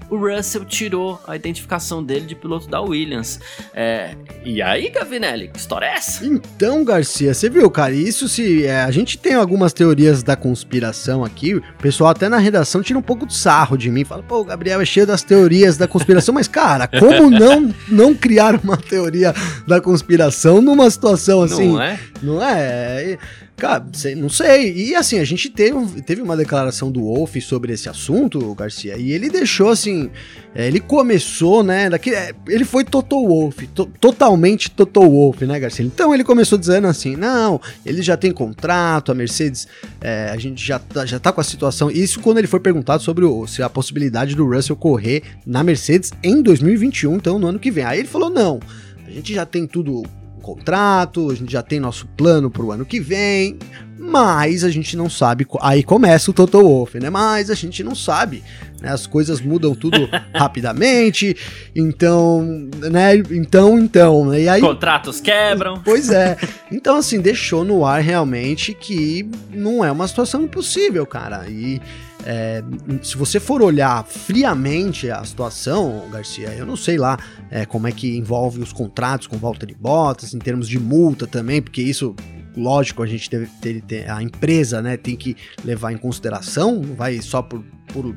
O 0.10 0.18
Russell 0.18 0.66
tirou 0.66 1.22
a 1.28 1.36
identificação 1.36 2.04
dele 2.04 2.26
de 2.26 2.36
piloto 2.36 2.68
da 2.68 2.82
Williams. 2.82 3.40
É, 3.74 4.16
e 4.44 4.62
aí, 4.62 4.90
Gavinelli, 4.90 5.48
que 5.48 5.60
história 5.60 5.88
é 5.88 5.94
essa? 5.96 6.26
Então, 6.26 6.84
Garcia, 6.84 7.34
você 7.34 7.50
viu, 7.50 7.70
cara, 7.70 7.94
isso 7.94 8.28
se. 8.28 8.66
É, 8.66 8.82
a 8.82 8.92
gente 8.92 9.18
tem 9.18 9.34
algumas 9.34 9.74
teorias 9.74 10.24
da 10.24 10.36
conspiração 10.36 11.24
aqui. 11.24 11.56
O 11.56 11.64
pessoal 11.80 12.12
até 12.12 12.30
na 12.30 12.38
redação 12.38 12.82
tira 12.82 13.00
um 13.00 13.02
pouco 13.02 13.26
de 13.26 13.36
sarro 13.36 13.78
de 13.78 13.90
mim. 13.90 14.04
Fala, 14.04 14.24
pô, 14.24 14.40
o 14.42 14.46
Gabriel 14.46 14.82
é 14.82 14.86
cheio 14.86 15.08
das 15.08 15.24
teorias 15.24 15.78
da 15.78 15.88
conspiração, 15.88 16.34
mas, 16.34 16.48
cara, 16.48 16.88
como 16.88 17.30
não, 17.32 17.74
não 17.88 18.14
criar 18.14 18.60
uma 18.64 18.78
teoria 18.78 19.34
da 19.68 19.82
conspiração 19.82 20.62
numa 20.62 20.90
situação 20.90 21.42
assim? 21.42 21.74
Não 21.74 21.82
é? 21.82 22.00
Não 22.22 22.44
é? 22.44 23.18
Cara, 23.58 23.86
não 24.18 24.28
sei. 24.28 24.74
E 24.76 24.96
assim, 24.96 25.18
a 25.18 25.24
gente 25.24 25.50
teve, 25.50 26.02
teve 26.02 26.22
uma 26.22 26.36
declaração 26.36 26.92
do 26.92 27.02
Wolf 27.02 27.38
sobre 27.38 27.72
esse 27.72 27.88
assunto, 27.88 28.54
Garcia, 28.54 28.98
e 28.98 29.14
ele 29.14 29.30
deixou 29.30 29.70
assim. 29.70 30.10
É, 30.54 30.68
ele 30.68 30.82
começou, 30.82 31.64
né? 31.64 31.90
Daquele, 31.90 32.18
é, 32.18 32.34
ele 32.50 32.66
foi 32.66 32.84
Toto 32.84 33.26
Wolf, 33.26 33.64
to, 33.74 33.86
totalmente 34.00 34.70
Toto 34.70 35.02
Wolf, 35.02 35.42
né, 35.44 35.58
Garcia? 35.58 35.86
Então 35.86 36.14
ele 36.14 36.24
começou 36.24 36.58
dizendo 36.58 36.88
assim: 36.88 37.16
não, 37.16 37.62
ele 37.86 38.02
já 38.02 38.18
tem 38.18 38.32
contrato, 38.32 39.12
a 39.12 39.16
Mercedes, 39.16 39.68
é, 40.02 40.30
a 40.34 40.38
gente 40.38 40.66
já 40.66 40.78
tá, 40.78 41.06
já 41.06 41.20
tá 41.20 41.32
com 41.32 41.40
a 41.40 41.44
situação. 41.44 41.90
Isso 41.90 42.20
quando 42.20 42.40
ele 42.40 42.48
foi 42.48 42.60
perguntado 42.60 43.04
sobre 43.04 43.24
o, 43.24 43.48
se 43.48 43.64
a 43.64 43.70
possibilidade 43.70 44.36
do 44.36 44.46
Russell 44.46 44.76
correr 44.76 45.24
na 45.46 45.64
Mercedes 45.64 46.12
em 46.22 46.42
2021, 46.42 47.16
então 47.16 47.40
no 47.40 47.48
ano 47.48 47.60
que 47.60 47.72
vem. 47.72 47.86
Aí 47.86 48.00
ele 48.00 48.08
falou: 48.08 48.30
não, 48.30 48.60
a 49.08 49.12
gente 49.12 49.34
já 49.34 49.46
tem 49.46 49.66
tudo 49.66 50.04
contrato, 50.46 51.32
a 51.32 51.34
gente 51.34 51.52
já 51.52 51.64
tem 51.64 51.80
nosso 51.80 52.06
plano 52.16 52.52
pro 52.52 52.72
ano 52.72 52.86
que 52.86 53.00
vem, 53.00 53.58
mas 53.98 54.64
a 54.64 54.70
gente 54.70 54.96
não 54.96 55.10
sabe. 55.10 55.48
Aí 55.60 55.82
começa 55.82 56.30
o 56.30 56.34
Toto 56.36 56.62
Wolff, 56.62 57.00
né? 57.00 57.10
Mas 57.10 57.50
a 57.50 57.56
gente 57.56 57.84
não 57.84 57.96
sabe. 57.96 58.44
Né? 58.80 58.92
As 58.92 59.08
coisas 59.08 59.42
mudam 59.42 59.74
tudo 59.74 60.08
rapidamente. 60.36 61.36
Então, 61.76 62.44
né? 62.92 63.16
Então, 63.32 63.80
então. 63.80 64.26
Né? 64.28 64.42
E 64.42 64.50
aí, 64.50 64.62
Contratos 64.62 65.20
quebram. 65.20 65.82
Pois 65.84 66.12
é. 66.12 66.38
Então, 66.72 66.98
assim, 66.98 67.22
deixou 67.22 67.64
no 67.64 67.86
ar 67.86 68.02
realmente 68.02 68.74
que 68.74 69.30
não 69.54 69.86
é 69.86 69.92
uma 69.92 70.08
situação 70.08 70.42
impossível, 70.42 71.06
cara. 71.06 71.48
E 71.48 71.80
é, 72.26 72.64
se 73.04 73.16
você 73.16 73.40
for 73.40 73.62
olhar 73.62 74.04
friamente 74.04 75.10
a 75.12 75.24
situação, 75.24 76.10
Garcia, 76.12 76.50
eu 76.50 76.66
não 76.66 76.76
sei 76.76 76.98
lá 76.98 77.18
é, 77.52 77.66
como 77.66 77.88
é 77.88 77.92
que 77.92 78.18
envolve 78.18 78.62
os 78.62 78.74
contratos 78.74 79.28
com 79.28 79.38
Valtteri 79.38 79.76
Bottas, 79.76 80.34
em 80.34 80.40
termos 80.40 80.68
de 80.68 80.80
multa 80.80 81.28
também, 81.28 81.62
porque 81.62 81.82
isso 81.82 82.16
lógico, 82.58 83.04
a 83.04 83.06
gente 83.06 83.30
teve, 83.30 83.82
ter, 83.82 84.10
a 84.10 84.24
empresa, 84.24 84.82
né, 84.82 84.98
tem 84.98 85.16
que 85.16 85.36
levar 85.64 85.92
em 85.92 85.98
consideração, 85.98 86.82
não 86.82 86.96
vai 86.96 87.22
só 87.22 87.42
por, 87.42 87.64
por 87.94 88.16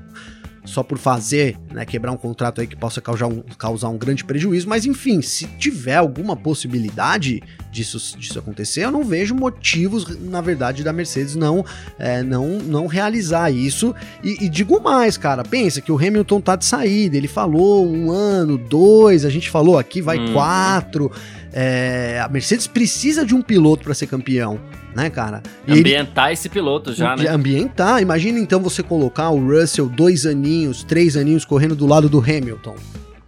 só 0.64 0.82
por 0.82 0.98
fazer, 0.98 1.56
né, 1.72 1.84
quebrar 1.84 2.12
um 2.12 2.16
contrato 2.16 2.60
aí 2.60 2.66
que 2.66 2.76
possa 2.76 3.00
causar 3.00 3.26
um, 3.26 3.40
causar 3.56 3.88
um 3.88 3.98
grande 3.98 4.24
prejuízo, 4.24 4.68
mas 4.68 4.84
enfim, 4.84 5.22
se 5.22 5.46
tiver 5.58 5.96
alguma 5.96 6.36
possibilidade 6.36 7.42
disso, 7.70 8.18
disso 8.18 8.38
acontecer, 8.38 8.84
eu 8.84 8.90
não 8.90 9.04
vejo 9.04 9.34
motivos, 9.34 10.06
na 10.20 10.40
verdade, 10.40 10.82
da 10.82 10.92
Mercedes 10.92 11.36
não 11.36 11.64
é, 11.98 12.22
não, 12.22 12.58
não 12.58 12.86
realizar 12.86 13.50
isso. 13.50 13.94
E, 14.22 14.44
e, 14.44 14.48
digo 14.48 14.80
mais, 14.80 15.16
cara, 15.16 15.42
pensa 15.44 15.80
que 15.80 15.92
o 15.92 15.96
Hamilton 15.96 16.40
tá 16.40 16.56
de 16.56 16.64
saída, 16.64 17.16
ele 17.16 17.28
falou 17.28 17.86
um 17.86 18.10
ano, 18.10 18.58
dois, 18.58 19.24
a 19.24 19.30
gente 19.30 19.50
falou 19.50 19.78
aqui 19.78 20.00
vai 20.00 20.18
hum. 20.18 20.32
quatro. 20.32 21.10
É, 21.52 22.20
a 22.22 22.28
Mercedes 22.28 22.66
precisa 22.66 23.24
de 23.24 23.34
um 23.34 23.40
piloto 23.40 23.84
para 23.84 23.94
ser 23.94 24.06
campeão 24.06 24.60
né, 24.94 25.08
cara? 25.10 25.42
E 25.66 25.78
ambientar 25.78 26.26
ele, 26.26 26.34
esse 26.34 26.48
piloto 26.48 26.92
já, 26.92 27.14
né? 27.14 27.28
Ambientar. 27.28 28.02
Imagina 28.02 28.38
então 28.40 28.60
você 28.60 28.82
colocar 28.82 29.30
o 29.30 29.38
Russell 29.38 29.88
dois 29.88 30.26
aninhos, 30.26 30.82
três 30.82 31.16
aninhos 31.16 31.44
correndo 31.44 31.76
do 31.76 31.86
lado 31.86 32.08
do 32.08 32.18
Hamilton. 32.18 32.74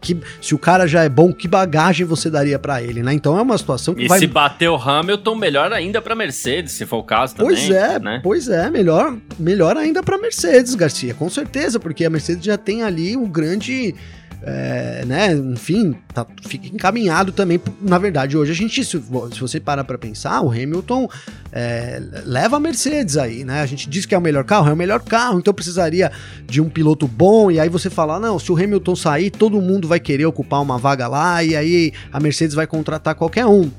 Que, 0.01 0.19
se 0.41 0.55
o 0.55 0.59
cara 0.59 0.87
já 0.87 1.05
é 1.05 1.09
bom, 1.09 1.33
que 1.33 1.47
bagagem 1.47 2.07
você 2.07 2.31
daria 2.31 2.59
para 2.59 2.83
ele, 2.83 3.03
né? 3.03 3.13
Então 3.13 3.39
é 3.39 3.43
uma 3.43 3.59
situação 3.59 3.95
que 3.95 4.05
e 4.05 4.09
vai... 4.09 4.19
se 4.19 4.27
bater 4.27 4.69
o 4.69 4.77
Hamilton, 4.77 5.35
melhor 5.35 5.73
ainda 5.73 6.01
para 6.01 6.15
Mercedes, 6.15 6.73
se 6.73 6.87
for 6.87 6.99
o 6.99 7.05
caso 7.05 7.37
também. 7.37 7.55
Pois 7.55 7.71
é, 7.71 7.99
né? 7.99 8.21
pois 8.23 8.49
é, 8.49 8.71
melhor, 8.71 9.17
melhor 9.39 9.77
ainda 9.77 10.03
para 10.03 10.17
Mercedes, 10.19 10.75
Garcia, 10.75 11.13
com 11.15 11.29
certeza, 11.29 11.79
porque 11.79 12.05
a 12.05 12.11
Mercedes 12.11 12.45
já 12.45 12.57
tem 12.57 12.83
ali 12.83 13.17
um 13.17 13.29
grande 13.29 13.95
é, 14.43 15.05
né, 15.05 15.33
enfim, 15.35 15.95
tá, 16.15 16.27
fica 16.43 16.67
encaminhado 16.69 17.33
também. 17.33 17.61
Na 17.81 17.99
verdade, 17.99 18.37
hoje 18.37 18.53
a 18.53 18.55
gente, 18.55 18.85
se, 18.85 18.91
se 18.91 19.41
você 19.41 19.61
para 19.61 19.85
pensar, 19.99 20.41
o 20.41 20.51
Hamilton 20.51 21.09
é, 21.53 22.03
leva 22.25 22.57
a 22.57 22.61
Mercedes 22.61 23.17
aí, 23.17 23.45
né? 23.45 23.61
A 23.61 23.67
gente 23.67 23.89
diz 23.89 24.07
que 24.07 24.15
é 24.15 24.19
o 24.19 24.21
melhor 24.21 24.45
carro, 24.45 24.69
é 24.69 24.73
o 24.73 24.77
melhor 24.77 25.01
carro, 25.01 25.39
então 25.39 25.53
precisaria 25.53 26.11
de 26.47 26.61
um 26.61 26.69
piloto 26.69 27.07
bom. 27.07 27.51
E 27.51 27.61
aí 27.61 27.69
você 27.69 27.91
fala, 27.91 28.19
não, 28.19 28.39
se 28.39 28.51
o 28.51 28.57
Hamilton 28.57 28.97
sair, 28.97 29.31
todo 29.31 29.61
mundo 29.61 29.87
vai 29.87 30.01
querer 30.01 30.27
ocupar 30.27 30.63
uma 30.63 30.79
vaga 30.79 31.07
lá, 31.07 31.45
e 31.45 31.55
aí 31.55 31.93
a 32.13 32.19
Mercedes 32.19 32.55
vai 32.55 32.67
contratar 32.67 33.15
qualquer 33.15 33.47
um 33.47 33.71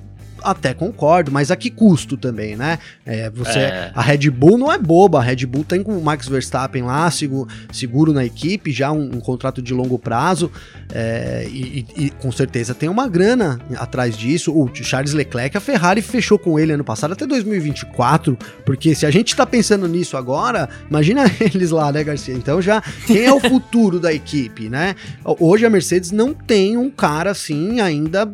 até 0.44 0.74
concordo, 0.74 1.32
mas 1.32 1.52
a 1.52 1.56
que 1.56 1.70
custo 1.70 2.18
também, 2.18 2.56
né? 2.56 2.80
É, 3.06 3.30
você, 3.30 3.60
é. 3.60 3.92
A 3.94 4.02
Red 4.02 4.30
Bull 4.30 4.58
não 4.58 4.72
é 4.72 4.78
boba, 4.78 5.20
a 5.20 5.22
Red 5.22 5.46
Bull 5.46 5.64
tem 5.64 5.84
com 5.84 5.98
o 5.98 6.04
Max 6.04 6.28
Verstappen 6.28 6.84
lá, 6.84 7.10
seguro, 7.12 7.48
seguro 7.72 8.14
na 8.14 8.26
equipe, 8.26 8.72
já 8.72 8.92
um, 8.92 9.16
um 9.16 9.20
contrato 9.20 9.62
de 9.62 9.74
longo 9.74 9.98
prazo, 9.98 10.52
é, 10.94 11.48
e, 11.50 11.86
e, 11.96 12.10
com 12.10 12.32
certeza 12.32 12.74
tem 12.74 12.90
uma 12.90 13.08
grana 13.08 13.60
atrás 13.78 14.18
disso. 14.18 14.54
O 14.54 14.70
Charles 14.74 15.14
Leclerc, 15.14 15.56
a 15.56 15.62
Ferrari 15.62 16.02
fechou 16.02 16.38
com 16.38 16.60
ele 16.60 16.74
ano 16.74 16.84
passado 16.84 17.14
até 17.14 17.26
2024, 17.26 18.38
porque 18.66 18.94
se 18.96 19.06
a 19.06 19.12
gente 19.12 19.36
tá 19.36 19.46
pensando 19.46 19.88
nisso 19.88 20.18
agora, 20.18 20.70
imagina 20.90 21.24
eles 21.40 21.72
lá, 21.72 21.92
né, 21.92 22.04
Garcia? 22.04 22.34
Então 22.34 22.62
já, 22.62 22.82
quem 23.06 23.24
é 23.24 23.34
o 23.34 23.40
futuro 23.40 24.00
da 24.00 24.14
equipe, 24.14 24.70
né? 24.70 24.96
Hoje 25.24 25.66
a 25.66 25.70
Mercedes 25.70 26.12
não 26.12 26.34
tem 26.34 26.78
um 26.78 26.90
cara 26.90 27.32
assim 27.32 27.80
ainda 27.80 28.32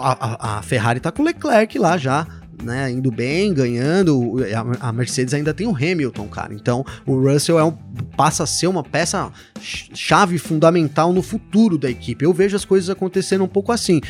a, 0.00 0.58
a, 0.58 0.62
Ferrari 0.62 1.00
tá 1.00 1.12
com 1.12 1.22
o 1.22 1.24
Leclerc 1.24 1.78
lá 1.78 1.96
já, 1.96 2.26
né, 2.62 2.90
indo 2.90 3.10
bem, 3.10 3.52
ganhando. 3.52 4.36
A, 4.80 4.92
Mercedes 4.92 5.34
ainda 5.34 5.52
tem 5.52 5.66
o 5.66 5.74
Hamilton, 5.74 6.28
cara. 6.28 6.54
Então, 6.54 6.84
o 7.06 7.16
Russell 7.16 7.58
é 7.58 7.64
um, 7.64 7.72
passa 8.16 8.44
a 8.44 8.46
ser 8.46 8.66
uma 8.66 8.82
peça 8.82 9.30
chave 9.60 10.38
fundamental 10.38 11.12
no 11.12 11.22
futuro 11.22 11.76
da 11.76 11.90
equipe. 11.90 12.24
Eu 12.24 12.32
vejo 12.32 12.56
as 12.56 12.64
coisas 12.64 12.88
acontecendo 12.90 13.44
um 13.44 13.48
pouco 13.48 13.72
assim. 13.72 14.00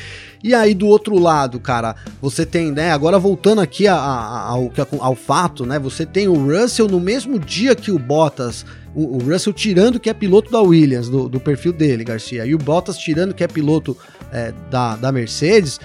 E 0.42 0.54
aí, 0.54 0.74
do 0.74 0.86
outro 0.86 1.18
lado, 1.18 1.58
cara, 1.58 1.94
você 2.20 2.44
tem, 2.44 2.70
né, 2.70 2.92
agora 2.92 3.18
voltando 3.18 3.60
aqui 3.60 3.86
a, 3.86 3.96
a, 3.96 4.40
ao, 4.48 4.70
ao 4.98 5.14
fato, 5.14 5.64
né, 5.64 5.78
você 5.78 6.04
tem 6.04 6.28
o 6.28 6.34
Russell 6.34 6.88
no 6.88 7.00
mesmo 7.00 7.38
dia 7.38 7.74
que 7.74 7.90
o 7.90 7.98
Bottas 7.98 8.64
o, 8.94 9.18
Russell 9.18 9.52
tirando 9.52 9.98
que 9.98 10.10
é 10.10 10.14
piloto 10.14 10.50
da 10.50 10.60
Williams, 10.60 11.08
do, 11.08 11.28
do, 11.28 11.40
perfil 11.40 11.72
dele, 11.72 12.04
Garcia, 12.04 12.44
e 12.44 12.54
o 12.54 12.58
Bottas 12.58 12.98
tirando 12.98 13.32
que 13.34 13.42
é 13.42 13.48
piloto 13.48 13.96
é, 14.30 14.52
da, 14.70 14.96
da 14.96 15.10
Mercedes, 15.10 15.80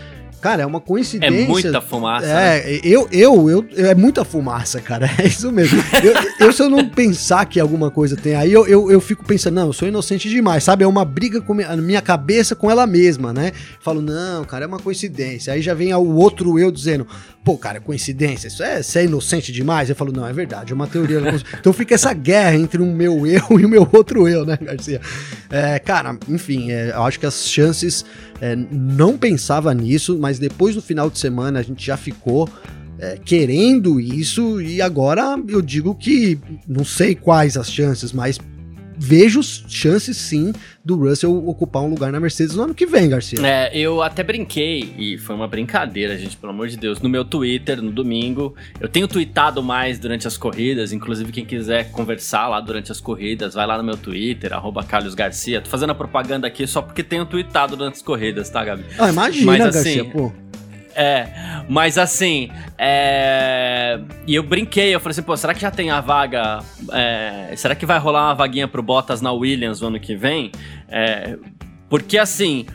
Cara, 0.48 0.64
é 0.64 0.66
uma 0.66 0.80
coincidência. 0.80 1.44
É 1.44 1.46
muita 1.46 1.82
fumaça. 1.82 2.26
É, 2.26 2.64
né? 2.64 2.80
eu, 2.82 3.10
eu, 3.12 3.50
eu, 3.50 3.68
é 3.86 3.94
muita 3.94 4.24
fumaça, 4.24 4.80
cara. 4.80 5.10
É 5.18 5.26
isso 5.26 5.52
mesmo. 5.52 5.82
eu, 6.04 6.46
eu, 6.48 6.54
se 6.54 6.62
eu 6.62 6.70
não 6.70 6.88
pensar 6.88 7.44
que 7.46 7.60
alguma 7.60 7.90
coisa 7.90 8.16
tem 8.16 8.36
aí, 8.36 8.54
eu, 8.54 8.68
eu, 8.68 8.92
eu 8.92 9.02
fico 9.02 9.26
pensando, 9.26 9.56
não, 9.56 9.68
eu 9.68 9.74
sou 9.74 9.88
inocente 9.88 10.30
demais, 10.30 10.64
sabe? 10.64 10.84
É 10.84 10.88
uma 10.88 11.04
briga 11.04 11.42
com 11.42 11.54
a 11.54 11.76
minha 11.76 12.02
cabeça 12.02 12.56
com 12.56 12.70
ela 12.70 12.86
mesma, 12.86 13.34
né? 13.34 13.52
Falo, 13.82 14.00
não, 14.00 14.44
cara, 14.46 14.66
é 14.66 14.68
uma 14.68 14.80
coincidência. 14.80 15.54
Aí 15.54 15.62
já 15.62 15.74
vem 15.74 15.94
o 15.94 16.16
outro 16.16 16.60
eu 16.60 16.72
dizendo, 16.72 17.08
pô, 17.44 17.58
cara, 17.58 17.78
é 17.78 17.80
coincidência, 17.80 18.48
isso 18.48 18.62
é, 18.62 18.82
isso 18.82 18.98
é 18.98 19.06
inocente 19.06 19.52
demais? 19.52 19.90
Eu 19.90 19.96
falo, 19.96 20.12
não, 20.12 20.28
é 20.28 20.34
verdade, 20.34 20.72
é 20.72 20.76
uma 20.76 20.86
teoria. 20.86 21.20
então 21.60 21.74
fica 21.74 21.96
essa 21.96 22.14
guerra 22.14 22.56
entre 22.56 22.82
o 22.82 22.86
meu 22.86 23.26
eu 23.26 23.42
e 23.60 23.66
o 23.66 23.70
meu 23.70 23.88
outro 23.92 24.28
eu, 24.28 24.46
né, 24.46 24.58
Garcia? 24.62 25.02
É, 25.50 25.80
cara, 25.80 26.18
enfim, 26.28 26.72
é, 26.72 26.92
eu 26.92 27.04
acho 27.04 27.20
que 27.20 27.26
as 27.26 27.50
chances 27.50 28.06
é, 28.42 28.56
não 28.56 29.18
pensava 29.18 29.74
nisso, 29.74 30.18
mas 30.20 30.40
depois 30.40 30.76
do 30.76 30.82
final 30.82 31.10
de 31.10 31.20
semana 31.20 31.60
a 31.60 31.64
gente 31.64 31.86
já 31.86 31.98
ficou 31.98 32.50
é, 33.00 33.18
querendo 33.24 34.00
isso 34.00 34.62
e 34.62 34.82
agora 34.82 35.38
eu 35.48 35.62
digo 35.62 35.94
que 35.96 36.40
não 36.68 36.84
sei 36.84 37.16
quais 37.16 37.58
as 37.58 37.72
chances, 37.72 38.12
mas 38.12 38.40
vejo 38.98 39.42
chances 39.44 40.18
sim 40.18 40.54
do 40.84 40.96
Russell 40.96 41.48
ocupar 41.48 41.84
um 41.84 41.90
lugar 41.90 42.12
na 42.12 42.20
Mercedes 42.20 42.56
no 42.56 42.64
ano 42.64 42.74
que 42.74 42.86
vem, 42.86 43.10
Garcia. 43.10 43.40
É, 43.46 43.78
eu 43.78 44.02
até 44.02 44.24
brinquei, 44.24 44.94
e 44.98 45.18
foi 45.18 45.36
uma 45.36 45.48
brincadeira, 45.48 46.18
gente, 46.18 46.38
pelo 46.38 46.54
amor 46.54 46.70
de 46.70 46.78
Deus, 46.78 47.02
no 47.02 47.10
meu 47.10 47.26
Twitter, 47.26 47.82
no 47.82 47.92
domingo. 47.92 48.56
Eu 48.80 48.88
tenho 48.88 49.08
tweetado 49.08 49.62
mais 49.62 50.00
durante 50.00 50.28
as 50.28 50.38
corridas, 50.38 50.94
inclusive 50.94 51.32
quem 51.32 51.46
quiser 51.46 51.92
conversar 51.92 52.48
lá 52.48 52.62
durante 52.62 52.92
as 52.92 53.02
corridas, 53.02 53.54
vai 53.54 53.68
lá 53.68 53.78
no 53.78 53.84
meu 53.84 53.98
Twitter, 53.98 54.54
arroba 54.54 54.84
Carlos 54.84 55.14
Garcia. 55.14 55.62
Tô 55.62 55.70
fazendo 55.70 55.92
a 55.92 55.96
propaganda 55.96 56.48
aqui 56.48 56.66
só 56.66 56.82
porque 56.82 57.04
tenho 57.04 57.26
tweetado 57.26 57.76
durante 57.76 57.96
as 57.96 58.02
corridas, 58.02 58.50
tá, 58.50 58.64
Gabi? 58.64 58.86
Ah, 58.98 59.10
imagina, 59.10 59.46
Mas, 59.46 59.76
assim, 59.76 59.98
Garcia, 59.98 60.06
pô. 60.06 60.32
É, 61.00 61.64
mas 61.70 61.96
assim, 61.96 62.50
é... 62.76 64.00
e 64.26 64.34
eu 64.34 64.42
brinquei, 64.42 64.96
eu 64.96 65.00
falei 65.00 65.12
assim, 65.12 65.22
pô, 65.22 65.38
será 65.38 65.54
que 65.54 65.62
já 65.62 65.70
tem 65.70 65.92
a 65.92 66.02
vaga? 66.02 66.64
É... 66.92 67.54
Será 67.56 67.76
que 67.76 67.86
vai 67.86 68.00
rolar 68.00 68.30
uma 68.30 68.34
vaguinha 68.34 68.68
pro 68.68 68.82
Bottas 68.82 69.22
na 69.22 69.32
Williams 69.32 69.80
no 69.80 69.90
ano 69.90 70.00
que 70.00 70.16
vem? 70.16 70.52
É... 70.90 71.38
Porque 71.88 72.18
assim, 72.18 72.66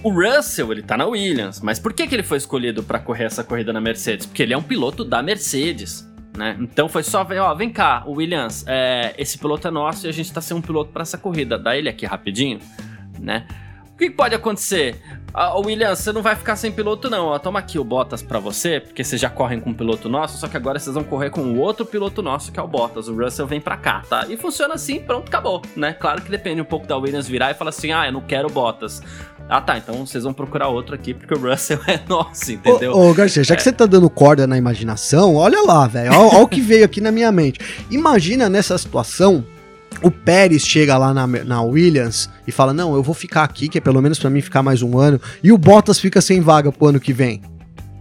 o 0.00 0.10
Russell, 0.10 0.70
ele 0.70 0.82
tá 0.82 0.96
na 0.96 1.06
Williams, 1.06 1.60
mas 1.60 1.80
por 1.80 1.92
que, 1.92 2.06
que 2.06 2.14
ele 2.14 2.22
foi 2.22 2.38
escolhido 2.38 2.84
para 2.84 3.00
correr 3.00 3.24
essa 3.24 3.42
corrida 3.42 3.72
na 3.72 3.80
Mercedes? 3.80 4.26
Porque 4.26 4.44
ele 4.44 4.54
é 4.54 4.56
um 4.56 4.62
piloto 4.62 5.04
da 5.04 5.20
Mercedes. 5.20 6.08
Né? 6.38 6.56
Então 6.60 6.88
foi 6.88 7.02
só, 7.02 7.26
ó, 7.42 7.54
vem 7.56 7.70
cá, 7.70 8.04
Williams, 8.06 8.64
é, 8.68 9.12
esse 9.18 9.36
piloto 9.36 9.66
é 9.66 9.72
nosso 9.72 10.06
e 10.06 10.08
a 10.08 10.12
gente 10.12 10.32
tá 10.32 10.40
sem 10.40 10.56
um 10.56 10.62
piloto 10.62 10.92
para 10.92 11.02
essa 11.02 11.18
corrida. 11.18 11.58
Dá 11.58 11.76
ele 11.76 11.88
aqui 11.88 12.06
rapidinho, 12.06 12.60
né? 13.18 13.44
O 14.00 14.02
que 14.02 14.08
pode 14.08 14.34
acontecer? 14.34 14.96
Ah, 15.34 15.58
William, 15.58 15.94
você 15.94 16.10
não 16.10 16.22
vai 16.22 16.34
ficar 16.34 16.56
sem 16.56 16.72
piloto, 16.72 17.10
não. 17.10 17.26
Ó, 17.26 17.38
toma 17.38 17.58
aqui 17.58 17.78
o 17.78 17.84
Bottas 17.84 18.22
para 18.22 18.38
você, 18.38 18.80
porque 18.80 19.04
vocês 19.04 19.20
já 19.20 19.28
correm 19.28 19.60
com 19.60 19.68
um 19.68 19.74
piloto 19.74 20.08
nosso, 20.08 20.38
só 20.38 20.48
que 20.48 20.56
agora 20.56 20.78
vocês 20.78 20.94
vão 20.94 21.04
correr 21.04 21.28
com 21.28 21.42
o 21.42 21.58
outro 21.58 21.84
piloto 21.84 22.22
nosso, 22.22 22.50
que 22.50 22.58
é 22.58 22.62
o 22.62 22.66
Bottas. 22.66 23.08
O 23.08 23.14
Russell 23.14 23.46
vem 23.46 23.60
pra 23.60 23.76
cá, 23.76 24.02
tá? 24.08 24.24
E 24.26 24.38
funciona 24.38 24.72
assim, 24.72 25.00
pronto, 25.00 25.28
acabou, 25.28 25.60
né? 25.76 25.92
Claro 25.92 26.22
que 26.22 26.30
depende 26.30 26.62
um 26.62 26.64
pouco 26.64 26.86
da 26.86 26.96
Williams 26.96 27.28
virar 27.28 27.50
e 27.50 27.54
falar 27.54 27.68
assim: 27.68 27.92
ah, 27.92 28.06
eu 28.06 28.12
não 28.12 28.22
quero 28.22 28.48
Bottas. 28.48 29.02
Ah, 29.46 29.60
tá, 29.60 29.76
então 29.76 29.94
vocês 30.06 30.24
vão 30.24 30.32
procurar 30.32 30.68
outro 30.68 30.94
aqui, 30.94 31.12
porque 31.12 31.34
o 31.34 31.50
Russell 31.50 31.80
é 31.86 32.00
nosso, 32.08 32.52
entendeu? 32.52 32.92
Ô, 32.92 33.10
ô 33.10 33.12
Garcia, 33.12 33.44
já 33.44 33.52
é. 33.52 33.56
que 33.58 33.62
você 33.62 33.70
tá 33.70 33.84
dando 33.84 34.08
corda 34.08 34.46
na 34.46 34.56
imaginação, 34.56 35.34
olha 35.34 35.60
lá, 35.60 35.86
velho. 35.86 36.10
Olha 36.10 36.38
o 36.38 36.48
que 36.48 36.62
veio 36.62 36.86
aqui 36.86 37.02
na 37.02 37.12
minha 37.12 37.30
mente. 37.30 37.60
Imagina 37.90 38.48
nessa 38.48 38.78
situação 38.78 39.44
o 40.02 40.10
Pérez 40.10 40.66
chega 40.66 40.96
lá 40.96 41.12
na, 41.12 41.26
na, 41.26 41.62
Williams 41.62 42.28
e 42.46 42.52
fala: 42.52 42.72
Não, 42.72 42.94
eu 42.94 43.02
vou 43.02 43.14
ficar 43.14 43.44
aqui, 43.44 43.68
que 43.68 43.78
é 43.78 43.80
pelo 43.80 44.00
menos 44.00 44.18
para 44.18 44.30
mim 44.30 44.40
ficar 44.40 44.62
mais 44.62 44.82
um 44.82 44.98
ano. 44.98 45.20
E 45.42 45.52
o 45.52 45.58
Bottas 45.58 45.98
fica 45.98 46.20
sem 46.20 46.40
vaga 46.40 46.72
pro 46.72 46.88
ano 46.88 47.00
que 47.00 47.12
vem. 47.12 47.42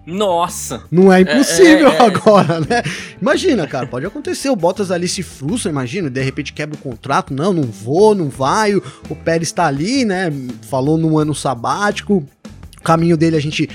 Nossa! 0.05 0.81
Não 0.89 1.13
é 1.13 1.21
impossível 1.21 1.89
é, 1.89 1.97
é, 1.97 1.97
é. 1.97 2.01
agora, 2.01 2.59
né? 2.61 2.81
Imagina, 3.21 3.67
cara, 3.67 3.85
pode 3.85 4.05
acontecer. 4.05 4.49
O 4.49 4.55
Bottas 4.55 4.91
ali 4.91 5.07
se 5.07 5.21
frustra, 5.21 5.69
imagina, 5.69 6.09
de 6.09 6.21
repente 6.21 6.51
quebra 6.51 6.75
o 6.75 6.81
contrato. 6.81 7.33
Não, 7.33 7.53
não 7.53 7.63
vou, 7.63 8.15
não 8.15 8.29
vai. 8.29 8.73
O, 8.73 8.83
o 9.09 9.15
Pérez 9.15 9.51
tá 9.51 9.67
ali, 9.67 10.05
né? 10.05 10.33
Falou 10.63 10.97
num 10.97 11.17
ano 11.17 11.35
sabático. 11.35 12.25
O 12.79 12.83
caminho 12.83 13.17
dele 13.17 13.35
a 13.35 13.41
gente 13.41 13.69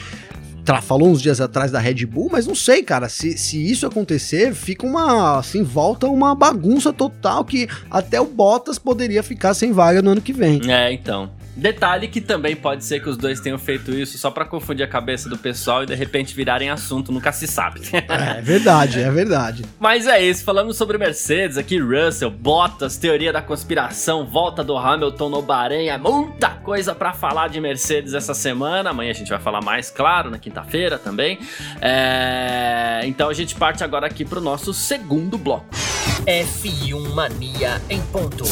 falou 0.83 1.09
uns 1.09 1.20
dias 1.20 1.40
atrás 1.40 1.70
da 1.70 1.79
Red 1.79 2.07
Bull, 2.07 2.29
mas 2.33 2.46
não 2.46 2.55
sei, 2.55 2.83
cara, 2.83 3.09
se, 3.09 3.37
se 3.37 3.70
isso 3.70 3.87
acontecer, 3.87 4.55
fica 4.55 4.87
uma, 4.87 5.38
assim, 5.38 5.62
volta 5.62 6.07
uma 6.07 6.35
bagunça 6.35 6.92
total 6.92 7.44
que 7.44 7.68
até 7.90 8.20
o 8.20 8.27
Bottas 8.27 8.79
poderia 8.79 9.22
ficar 9.22 9.55
sem 9.55 9.72
vaga 9.72 10.00
no 10.00 10.11
ano 10.11 10.20
que 10.20 10.33
vem. 10.33 10.61
É, 10.70 10.92
então. 10.92 11.31
Detalhe 11.57 12.09
que 12.09 12.21
também 12.21 12.57
pode 12.57 12.85
ser 12.85 13.01
que 13.01 13.09
os 13.09 13.17
dois 13.17 13.40
tenham 13.40 13.59
feito 13.59 13.93
isso 13.93 14.19
só 14.19 14.31
para 14.31 14.45
confundir 14.45 14.85
a 14.85 14.88
cabeça 14.88 15.29
do 15.29 15.38
pessoal 15.38 15.83
e 15.83 15.87
de 15.87 15.95
repente 15.95 16.35
virarem 16.35 16.71
assunto, 16.71 17.12
nunca 17.12 17.33
se 17.33 17.47
sabe. 17.47 17.81
é 17.93 18.40
verdade, 18.40 19.01
é 19.01 19.11
verdade. 19.11 19.64
Mas 19.79 20.07
é 20.07 20.23
isso, 20.23 20.45
falando 20.45 20.73
sobre 20.75 20.99
Mercedes, 20.99 21.57
aqui 21.57 21.79
Russell, 21.79 22.31
Bottas, 22.31 22.97
teoria 22.97 23.33
da 23.33 23.40
conspiração, 23.40 24.27
volta 24.27 24.64
do 24.64 24.77
Hamilton 24.77 25.29
no 25.29 25.43
Bahrein, 25.43 25.88
é 25.88 25.99
muita 25.99 26.51
coisa 26.51 26.95
para 26.95 27.12
falar 27.12 27.49
de 27.49 27.61
Mercedes 27.61 28.14
essa 28.14 28.35
semana. 28.35 28.90
Amanhã 28.90 29.11
a 29.11 29.14
gente 29.14 29.29
vai 29.29 29.38
falar 29.38 29.61
mais, 29.61 29.90
claro, 29.90 30.31
na 30.31 30.38
quinta-feira 30.38 30.99
também. 30.99 31.38
É... 31.81 33.03
Então 33.05 33.29
a 33.29 33.35
gente 33.35 33.55
parte 33.55 33.85
agora 33.85 34.07
aqui 34.07 34.25
pro 34.25 34.40
nosso 34.40 34.75
segundo 34.75 35.38
bloco. 35.38 35.67
F1 36.27 37.14
Mania 37.14 37.81
em 37.88 38.01
ponto. 38.03 38.45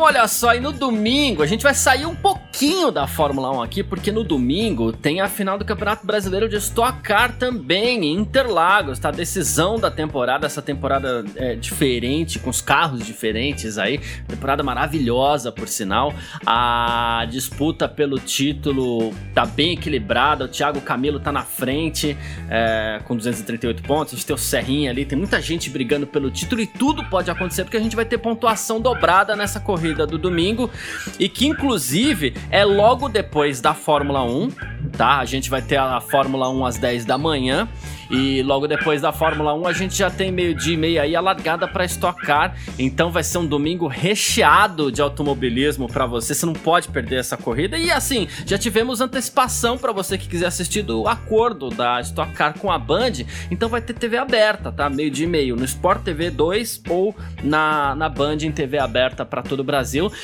Então, 0.00 0.08
olha 0.08 0.26
só, 0.26 0.54
e 0.54 0.60
no 0.60 0.72
domingo 0.72 1.42
a 1.42 1.46
gente 1.46 1.62
vai 1.62 1.74
sair 1.74 2.06
um 2.06 2.14
pouquinho 2.14 2.90
da 2.90 3.06
Fórmula 3.06 3.52
1 3.58 3.62
aqui, 3.62 3.82
porque 3.82 4.10
no 4.10 4.24
domingo 4.24 4.94
tem 4.94 5.20
a 5.20 5.28
final 5.28 5.58
do 5.58 5.64
Campeonato 5.64 6.06
Brasileiro 6.06 6.48
de 6.48 6.56
Stock 6.56 7.02
Car 7.02 7.36
também, 7.36 8.06
em 8.06 8.14
Interlagos, 8.14 8.98
tá? 8.98 9.10
Decisão 9.10 9.78
da 9.78 9.90
temporada, 9.90 10.46
essa 10.46 10.62
temporada 10.62 11.22
é 11.36 11.54
diferente, 11.54 12.38
com 12.38 12.48
os 12.48 12.62
carros 12.62 13.04
diferentes 13.04 13.76
aí, 13.76 13.98
temporada 14.26 14.62
maravilhosa, 14.62 15.52
por 15.52 15.68
sinal. 15.68 16.14
A 16.46 17.26
disputa 17.30 17.86
pelo 17.86 18.18
título 18.18 19.12
tá 19.34 19.44
bem 19.44 19.72
equilibrada, 19.72 20.46
o 20.46 20.48
Thiago 20.48 20.80
Camilo 20.80 21.20
tá 21.20 21.30
na 21.30 21.42
frente, 21.42 22.16
é, 22.48 23.02
com 23.04 23.14
238 23.14 23.82
pontos, 23.82 24.14
a 24.14 24.16
gente 24.16 24.24
tem 24.24 24.34
o 24.34 24.38
Serrinha 24.38 24.90
ali, 24.92 25.04
tem 25.04 25.18
muita 25.18 25.42
gente 25.42 25.68
brigando 25.68 26.06
pelo 26.06 26.30
título 26.30 26.62
e 26.62 26.66
tudo 26.66 27.04
pode 27.04 27.30
acontecer, 27.30 27.64
porque 27.64 27.76
a 27.76 27.80
gente 27.80 27.94
vai 27.94 28.06
ter 28.06 28.16
pontuação 28.16 28.80
dobrada 28.80 29.36
nessa 29.36 29.60
corrida 29.60 29.89
do 29.94 30.18
domingo 30.18 30.70
e 31.18 31.28
que 31.28 31.46
inclusive 31.46 32.34
é 32.50 32.64
logo 32.64 33.08
depois 33.08 33.60
da 33.60 33.74
Fórmula 33.74 34.22
1, 34.22 34.50
tá? 34.96 35.18
A 35.18 35.24
gente 35.24 35.50
vai 35.50 35.62
ter 35.62 35.76
a 35.76 36.00
Fórmula 36.00 36.48
1 36.50 36.66
às 36.66 36.78
10 36.78 37.04
da 37.04 37.18
manhã. 37.18 37.68
E 38.10 38.42
logo 38.42 38.66
depois 38.66 39.00
da 39.00 39.12
Fórmula 39.12 39.54
1 39.54 39.66
a 39.68 39.72
gente 39.72 39.96
já 39.96 40.10
tem 40.10 40.32
meio-dia 40.32 40.74
e 40.74 40.76
meia 40.76 41.02
aí 41.02 41.14
a 41.14 41.20
largada 41.20 41.68
para 41.68 41.84
estocar. 41.84 42.56
Então 42.76 43.10
vai 43.10 43.22
ser 43.22 43.38
um 43.38 43.46
domingo 43.46 43.86
recheado 43.86 44.90
de 44.90 45.00
automobilismo 45.00 45.86
para 45.86 46.06
você. 46.06 46.34
Você 46.34 46.44
não 46.44 46.52
pode 46.52 46.88
perder 46.88 47.20
essa 47.20 47.36
corrida. 47.36 47.78
E 47.78 47.90
assim, 47.90 48.26
já 48.44 48.58
tivemos 48.58 49.00
antecipação 49.00 49.78
para 49.78 49.92
você 49.92 50.18
que 50.18 50.28
quiser 50.28 50.46
assistir 50.46 50.82
do 50.82 51.06
acordo 51.06 51.70
da 51.70 52.00
Stock 52.00 52.32
Car 52.32 52.58
com 52.58 52.70
a 52.70 52.78
Band. 52.78 53.12
Então 53.48 53.68
vai 53.68 53.80
ter 53.80 53.94
TV 53.94 54.16
aberta, 54.16 54.72
tá? 54.72 54.90
Meio-dia 54.90 55.26
e 55.26 55.28
meio 55.28 55.54
no 55.54 55.64
Sport 55.64 56.02
TV 56.02 56.30
2 56.30 56.82
ou 56.88 57.14
na, 57.44 57.94
na 57.94 58.08
Band 58.08 58.38
em 58.42 58.50
TV 58.50 58.78
aberta 58.78 59.24
para 59.24 59.40
todo 59.40 59.60
o 59.60 59.64
Brasil. 59.64 59.79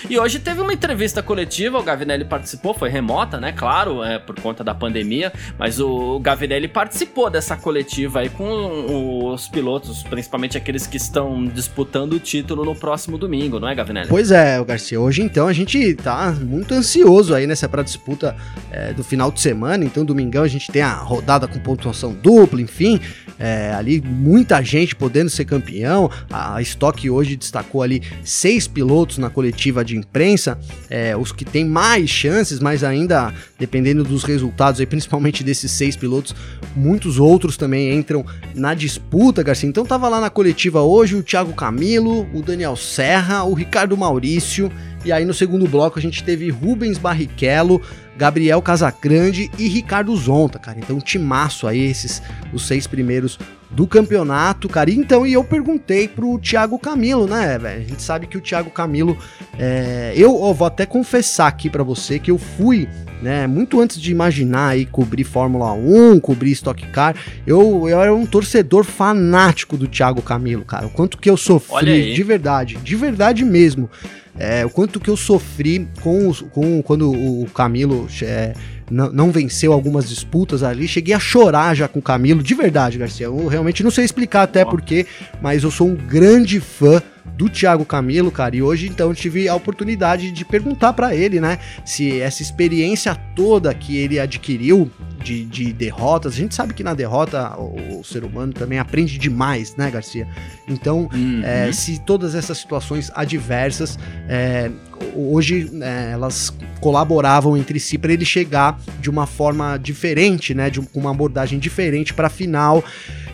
E 0.09 0.19
hoje 0.19 0.39
teve 0.39 0.61
uma 0.61 0.73
entrevista 0.73 1.23
coletiva, 1.23 1.79
o 1.79 1.83
Gavinelli 1.83 2.25
participou, 2.25 2.75
foi 2.75 2.89
remota, 2.89 3.39
né? 3.39 3.53
Claro, 3.53 4.03
é 4.03 4.19
por 4.19 4.39
conta 4.41 4.63
da 4.63 4.75
pandemia, 4.75 5.33
mas 5.59 5.81
o 5.81 6.19
Gavinelli 6.21 6.69
participou 6.69 7.31
dessa 7.31 7.57
coletiva 7.57 7.77
coletiva 7.87 8.21
aí 8.21 8.29
com 8.29 9.33
os 9.33 9.49
pilotos, 9.49 10.03
principalmente 10.03 10.57
aqueles 10.57 10.87
que 10.87 10.97
estão 10.97 11.45
disputando 11.45 12.15
o 12.15 12.21
título 12.21 12.65
no 12.65 12.75
próximo 12.75 13.19
domingo, 13.19 13.61
não 13.61 13.69
é, 13.69 13.75
Gavinelli? 13.75 14.09
Pois 14.09 14.31
é, 14.31 14.63
Garcia. 14.65 15.01
Hoje 15.01 15.23
então 15.23 15.47
a 15.47 15.53
gente 15.53 15.95
tá 15.95 16.35
muito 16.41 16.75
ansioso 16.75 17.35
aí 17.35 17.47
nessa 17.47 17.69
pra 17.69 17.83
disputa 17.83 18.35
é, 18.71 18.93
do 18.93 19.05
final 19.05 19.31
de 19.31 19.41
semana. 19.41 19.85
Então, 19.85 20.05
domingão 20.05 20.43
a 20.43 20.49
gente 20.49 20.71
tem 20.71 20.83
a 20.83 20.95
rodada 20.95 21.47
com 21.47 21.59
pontuação 21.59 22.13
dupla, 22.13 22.61
enfim. 22.61 23.01
É, 23.39 23.73
ali 23.75 24.01
muita 24.01 24.63
gente 24.63 24.95
podendo 24.95 25.31
ser 25.31 25.45
campeão. 25.45 26.11
A, 26.31 26.61
Stock 26.63 27.09
hoje 27.09 27.37
destacou 27.37 27.83
ali 27.83 28.03
seis 28.25 28.67
pilotos 28.67 29.19
na 29.19 29.31
coletiva 29.31 29.85
de 29.85 29.97
imprensa, 29.97 30.59
é, 30.89 31.17
os 31.17 31.33
que 31.33 31.45
têm 31.45 31.65
mais 31.65 32.09
chances, 32.09 32.61
mas 32.61 32.83
ainda 32.83 33.33
dependendo 33.59 34.05
dos 34.05 34.25
resultados, 34.25 34.81
aí, 34.81 34.87
principalmente 34.87 35.43
desses 35.43 35.71
seis 35.71 35.97
pilotos, 35.97 36.35
muitos 36.75 37.19
outros 37.19 37.57
também 37.57 37.95
entram 37.95 38.25
na 38.55 38.75
disputa, 38.75 39.43
Garcia. 39.43 39.69
Então 39.69 39.85
tava 39.85 40.09
lá 40.09 40.21
na 40.21 40.31
coletiva 40.31 40.83
hoje 40.83 41.15
o 41.15 41.23
Thiago 41.23 41.53
Camilo, 41.53 42.29
o 42.35 42.43
Daniel 42.43 42.77
Serra, 42.77 43.45
o 43.45 43.55
Ricardo 43.55 43.97
Maurício, 43.97 44.71
e 45.05 45.13
aí 45.13 45.25
no 45.25 45.35
segundo 45.35 45.67
bloco 45.67 45.99
a 45.99 46.03
gente 46.03 46.23
teve 46.25 46.51
Rubens 46.51 46.99
Barrichello, 46.99 47.81
Gabriel 48.17 48.63
Casagrande 48.63 49.51
e 49.59 49.69
Ricardo 49.69 50.17
Zonta, 50.17 50.59
cara. 50.59 50.79
Então, 50.79 50.99
timaço 51.01 51.67
aí, 51.67 51.85
esses 51.85 52.23
os 52.53 52.67
seis 52.67 52.87
primeiros 52.87 53.39
do 53.71 53.87
campeonato, 53.87 54.69
cara. 54.69 54.91
Então, 54.91 55.27
e 55.27 55.33
eu 55.33 55.45
perguntei 55.45 56.09
pro 56.09 56.39
Thiago 56.39 56.79
Camilo, 56.79 57.27
né, 57.27 57.59
velho? 57.59 57.83
A 57.83 57.85
gente 57.85 58.03
sabe 58.03 58.27
que 58.27 58.39
o 58.39 58.41
Thiago 58.41 58.71
Camilo, 58.71 59.17
é... 59.59 60.13
eu, 60.17 60.31
eu, 60.31 60.55
vou 60.55 60.67
até 60.67 60.87
confessar 60.87 61.49
aqui 61.49 61.69
para 61.69 61.83
você 61.83 62.19
que 62.19 62.31
eu 62.31 62.39
fui, 62.39 62.89
né, 63.21 63.47
muito 63.47 63.81
antes 63.81 64.01
de 64.01 64.11
imaginar 64.11 64.69
aí 64.69 64.87
cobrir 64.87 65.25
Fórmula 65.25 65.73
1, 65.73 66.21
cobrir 66.21 66.53
Stock 66.53 66.87
Car, 66.89 67.15
eu, 67.47 67.89
eu 67.89 68.01
era 68.01 68.15
um 68.15 68.25
torcedor 68.25 68.85
fanático 68.85 69.77
do 69.77 69.89
Thiago 69.89 70.23
Camilo, 70.23 70.65
cara. 70.65 70.87
O 70.87 70.91
quanto 70.91 71.19
que 71.19 71.29
eu 71.29 71.37
sofri, 71.37 72.15
de 72.15 72.23
verdade, 72.23 72.77
de 72.77 72.97
verdade 72.97 73.45
mesmo 73.45 73.91
é, 74.39 74.65
o 74.65 74.71
quanto 74.71 75.01
que 75.01 75.09
eu 75.09 75.17
sofri 75.17 75.89
com, 76.03 76.29
os, 76.29 76.43
com 76.43 76.83
quando 76.83 77.11
o 77.11 77.47
Camilo 77.55 78.07
é, 78.23 78.53
não, 78.91 79.11
não, 79.11 79.31
venceu 79.31 79.73
algumas 79.73 80.09
disputas 80.09 80.63
ali. 80.63 80.87
Cheguei 80.87 81.15
a 81.15 81.19
chorar 81.19 81.75
já 81.75 81.89
com 81.89 81.99
o 81.99 82.03
Camilo, 82.03 82.43
de 82.43 82.55
verdade, 82.55 82.99
Garcia. 82.99 83.27
Eu 83.27 83.47
realmente 83.47 83.83
não 83.83 83.91
sei 83.91 84.05
explicar 84.05 84.43
até 84.43 84.65
porquê, 84.65 85.07
mas 85.41 85.63
eu 85.63 85.71
sou 85.71 85.89
um 85.89 85.95
grande 85.95 86.61
fã 86.61 87.03
do 87.37 87.49
Thiago 87.49 87.85
Camilo, 87.85 88.31
cara. 88.31 88.57
E 88.57 88.63
hoje 88.63 88.89
então 88.89 89.13
tive 89.15 89.49
a 89.49 89.55
oportunidade 89.55 90.31
de 90.31 90.45
perguntar 90.45 90.93
para 90.93 91.15
ele, 91.15 91.41
né, 91.41 91.59
se 91.85 92.21
essa 92.21 92.43
experiência 92.43 93.15
toda 93.35 93.75
que 93.75 93.97
ele 93.97 94.19
adquiriu 94.19 94.91
de, 95.23 95.45
de, 95.45 95.73
derrotas, 95.73 96.35
a 96.35 96.37
gente 96.37 96.55
sabe 96.55 96.73
que 96.73 96.85
na 96.85 96.95
derrota 96.95 97.55
o, 97.59 98.01
o, 98.01 98.05
ser 98.05 98.25
humano 98.25 98.53
também 98.53 98.79
aprende 98.79 99.19
demais, 99.19 99.75
né, 99.77 99.91
Garcia? 99.91 100.27
Então, 100.69 101.09
uhum. 101.13 101.43
é, 101.45 101.73
se 101.73 102.01
todas 102.01 102.35
essas 102.35 102.59
situações 102.59 103.11
adversas 103.15 103.99
é, 104.29 104.71
hoje 105.15 105.71
é, 105.83 106.13
elas 106.13 106.55
colaboravam 106.81 107.57
entre 107.57 107.81
si 107.81 107.99
para 107.99 108.13
ele 108.13 108.25
chegar 108.25 108.79
de 109.01 109.11
uma 109.11 109.27
forma 109.27 109.77
diferente, 109.77 110.55
né, 110.55 110.71
de 110.71 110.81
uma 110.95 111.11
abordagem 111.11 111.59
diferente 111.59 112.15
para 112.15 112.29
a 112.29 112.31
final. 112.31 112.85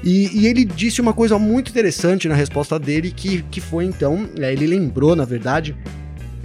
E, 0.03 0.41
e, 0.41 0.47
ele 0.49 0.65
disse 0.65 1.01
uma 1.01 1.13
coisa 1.13 1.39
muito 1.39 1.71
interessante 1.71 2.27
na 2.27 2.35
resposta 2.35 2.77
dele, 2.79 3.13
que, 3.13 3.43
que 3.51 3.61
foi 3.61 3.82
então, 3.85 4.29
é, 4.39 4.53
ele 4.53 4.67
lembrou, 4.67 5.15
na 5.17 5.25
verdade, 5.25 5.77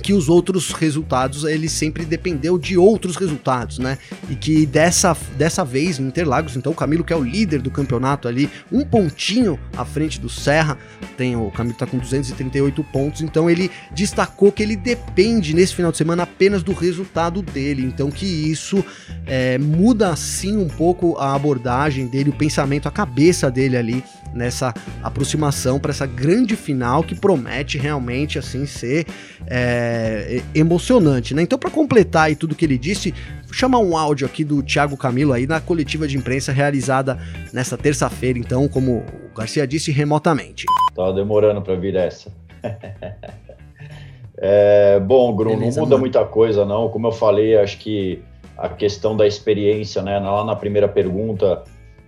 que 0.07 0.13
os 0.13 0.29
outros 0.29 0.71
resultados 0.71 1.43
ele 1.43 1.67
sempre 1.67 2.05
dependeu 2.05 2.57
de 2.57 2.77
outros 2.77 3.17
resultados, 3.17 3.77
né? 3.77 3.97
E 4.29 4.37
que 4.37 4.65
dessa, 4.65 5.13
dessa 5.37 5.65
vez 5.65 5.99
no 5.99 6.07
Interlagos, 6.07 6.55
então 6.55 6.71
o 6.71 6.75
Camilo 6.75 7.03
que 7.03 7.11
é 7.11 7.15
o 7.17 7.21
líder 7.21 7.61
do 7.61 7.69
campeonato 7.69 8.25
ali, 8.25 8.49
um 8.71 8.85
pontinho 8.85 9.59
à 9.75 9.83
frente 9.83 10.17
do 10.17 10.29
Serra, 10.29 10.77
tem 11.17 11.35
o 11.35 11.51
Camilo 11.51 11.77
tá 11.77 11.85
com 11.85 11.97
238 11.97 12.81
pontos, 12.85 13.21
então 13.21 13.49
ele 13.49 13.69
destacou 13.91 14.49
que 14.49 14.63
ele 14.63 14.77
depende 14.77 15.53
nesse 15.53 15.75
final 15.75 15.91
de 15.91 15.97
semana 15.97 16.23
apenas 16.23 16.63
do 16.63 16.71
resultado 16.71 17.41
dele, 17.41 17.83
então 17.83 18.09
que 18.09 18.25
isso 18.25 18.81
é, 19.25 19.57
muda 19.57 20.15
sim 20.15 20.55
um 20.55 20.69
pouco 20.69 21.17
a 21.17 21.35
abordagem 21.35 22.07
dele, 22.07 22.29
o 22.29 22.33
pensamento, 22.33 22.87
a 22.87 22.91
cabeça 22.91 23.51
dele 23.51 23.75
ali 23.75 24.01
nessa 24.33 24.73
aproximação 25.03 25.79
para 25.79 25.91
essa 25.91 26.05
grande 26.05 26.55
final 26.55 27.03
que 27.03 27.15
promete 27.15 27.77
realmente 27.77 28.37
assim 28.37 28.65
ser 28.65 29.05
é, 29.47 29.96
emocionante, 30.53 31.33
né? 31.33 31.41
Então 31.41 31.57
para 31.57 31.69
completar 31.69 32.27
aí 32.27 32.35
tudo 32.35 32.55
que 32.55 32.65
ele 32.65 32.77
disse, 32.77 33.13
vou 33.45 33.53
chamar 33.53 33.79
um 33.79 33.97
áudio 33.97 34.25
aqui 34.25 34.43
do 34.43 34.61
Thiago 34.63 34.97
Camilo 34.97 35.33
aí 35.33 35.47
na 35.47 35.59
coletiva 35.59 36.07
de 36.07 36.17
imprensa 36.17 36.51
realizada 36.51 37.17
nesta 37.53 37.77
terça-feira, 37.77 38.39
então 38.39 38.67
como 38.67 39.03
o 39.31 39.37
Garcia 39.37 39.67
disse 39.67 39.91
remotamente. 39.91 40.65
Tava 40.95 41.13
demorando 41.13 41.61
para 41.61 41.75
vir 41.75 41.95
essa. 41.95 42.31
é, 44.37 44.99
bom, 44.99 45.35
Bruno, 45.35 45.57
Beleza, 45.57 45.79
não 45.79 45.85
muda 45.85 45.95
mano. 45.95 46.01
muita 46.01 46.25
coisa 46.25 46.65
não. 46.65 46.89
Como 46.89 47.07
eu 47.07 47.11
falei, 47.11 47.57
acho 47.57 47.77
que 47.77 48.21
a 48.57 48.69
questão 48.69 49.15
da 49.15 49.27
experiência, 49.27 50.01
né? 50.01 50.19
Lá 50.19 50.43
na 50.43 50.55
primeira 50.55 50.87
pergunta 50.87 51.63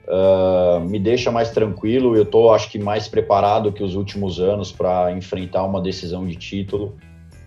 uh, 0.07 0.79
me 0.81 0.99
deixa 0.99 1.31
mais 1.31 1.51
tranquilo. 1.51 2.15
Eu 2.15 2.23
estou, 2.23 2.53
acho 2.53 2.69
que, 2.69 2.79
mais 2.79 3.07
preparado 3.07 3.71
que 3.71 3.83
os 3.83 3.95
últimos 3.95 4.39
anos 4.39 4.71
para 4.71 5.11
enfrentar 5.11 5.63
uma 5.63 5.81
decisão 5.81 6.25
de 6.25 6.35
título. 6.35 6.97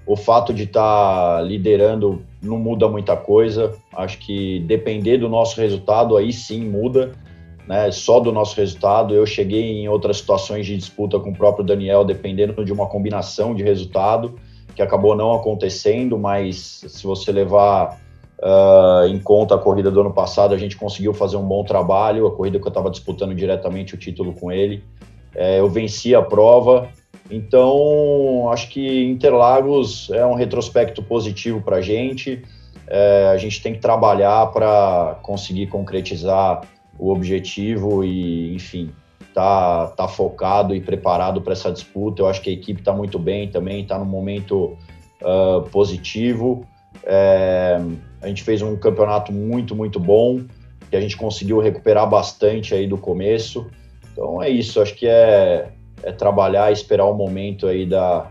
O 0.06 0.16
fato 0.16 0.52
de 0.52 0.64
estar 0.64 1.36
tá 1.36 1.42
liderando 1.42 2.22
não 2.42 2.58
muda 2.58 2.88
muita 2.88 3.16
coisa. 3.16 3.74
Acho 3.94 4.18
que 4.18 4.60
depender 4.60 5.18
do 5.18 5.28
nosso 5.28 5.60
resultado 5.60 6.16
aí 6.16 6.32
sim 6.32 6.64
muda. 6.64 7.12
Né, 7.66 7.92
só 7.92 8.18
do 8.18 8.32
nosso 8.32 8.56
resultado. 8.56 9.14
Eu 9.14 9.24
cheguei 9.24 9.62
em 9.62 9.88
outras 9.88 10.16
situações 10.16 10.66
de 10.66 10.76
disputa 10.76 11.20
com 11.20 11.30
o 11.30 11.36
próprio 11.36 11.64
Daniel, 11.64 12.04
dependendo 12.04 12.64
de 12.64 12.72
uma 12.72 12.88
combinação 12.88 13.54
de 13.54 13.62
resultado, 13.62 14.34
que 14.74 14.82
acabou 14.82 15.14
não 15.14 15.32
acontecendo, 15.32 16.18
mas 16.18 16.84
se 16.88 17.06
você 17.06 17.30
levar 17.30 18.00
Uh, 18.42 19.06
em 19.06 19.20
conta 19.20 19.54
a 19.54 19.58
corrida 19.58 19.88
do 19.88 20.00
ano 20.00 20.12
passado, 20.12 20.52
a 20.52 20.58
gente 20.58 20.76
conseguiu 20.76 21.14
fazer 21.14 21.36
um 21.36 21.46
bom 21.46 21.62
trabalho. 21.62 22.26
A 22.26 22.32
corrida 22.32 22.58
que 22.58 22.66
eu 22.66 22.70
estava 22.70 22.90
disputando 22.90 23.32
diretamente 23.36 23.94
o 23.94 23.96
título 23.96 24.32
com 24.32 24.50
ele, 24.50 24.82
é, 25.32 25.60
eu 25.60 25.68
venci 25.68 26.12
a 26.12 26.20
prova. 26.20 26.88
Então, 27.30 28.50
acho 28.50 28.68
que 28.68 29.04
Interlagos 29.04 30.10
é 30.10 30.24
um 30.26 30.34
retrospecto 30.34 31.02
positivo 31.02 31.60
para 31.60 31.76
a 31.76 31.80
gente. 31.80 32.42
É, 32.86 33.30
a 33.32 33.36
gente 33.36 33.62
tem 33.62 33.72
que 33.72 33.78
trabalhar 33.78 34.46
para 34.48 35.18
conseguir 35.22 35.68
concretizar 35.68 36.62
o 36.98 37.10
objetivo 37.10 38.04
e, 38.04 38.54
enfim, 38.54 38.90
tá, 39.32 39.86
tá 39.88 40.06
focado 40.06 40.74
e 40.74 40.80
preparado 40.80 41.40
para 41.40 41.52
essa 41.52 41.72
disputa. 41.72 42.22
Eu 42.22 42.26
acho 42.26 42.42
que 42.42 42.50
a 42.50 42.52
equipe 42.52 42.80
está 42.80 42.92
muito 42.92 43.18
bem 43.18 43.48
também, 43.48 43.82
está 43.82 43.98
num 43.98 44.04
momento 44.04 44.76
uh, 45.22 45.62
positivo. 45.70 46.66
É, 47.04 47.80
a 48.20 48.28
gente 48.28 48.42
fez 48.42 48.62
um 48.62 48.76
campeonato 48.76 49.32
muito, 49.32 49.74
muito 49.74 49.98
bom, 49.98 50.42
que 50.90 50.96
a 50.96 51.00
gente 51.00 51.16
conseguiu 51.16 51.58
recuperar 51.58 52.08
bastante 52.08 52.74
aí 52.74 52.86
do 52.86 52.98
começo. 52.98 53.66
Então 54.12 54.42
é 54.42 54.50
isso, 54.50 54.80
acho 54.80 54.94
que 54.94 55.06
é, 55.06 55.70
é 56.02 56.12
trabalhar, 56.12 56.72
esperar 56.72 57.06
o 57.06 57.14
momento 57.14 57.66
aí 57.66 57.86
da, 57.86 58.30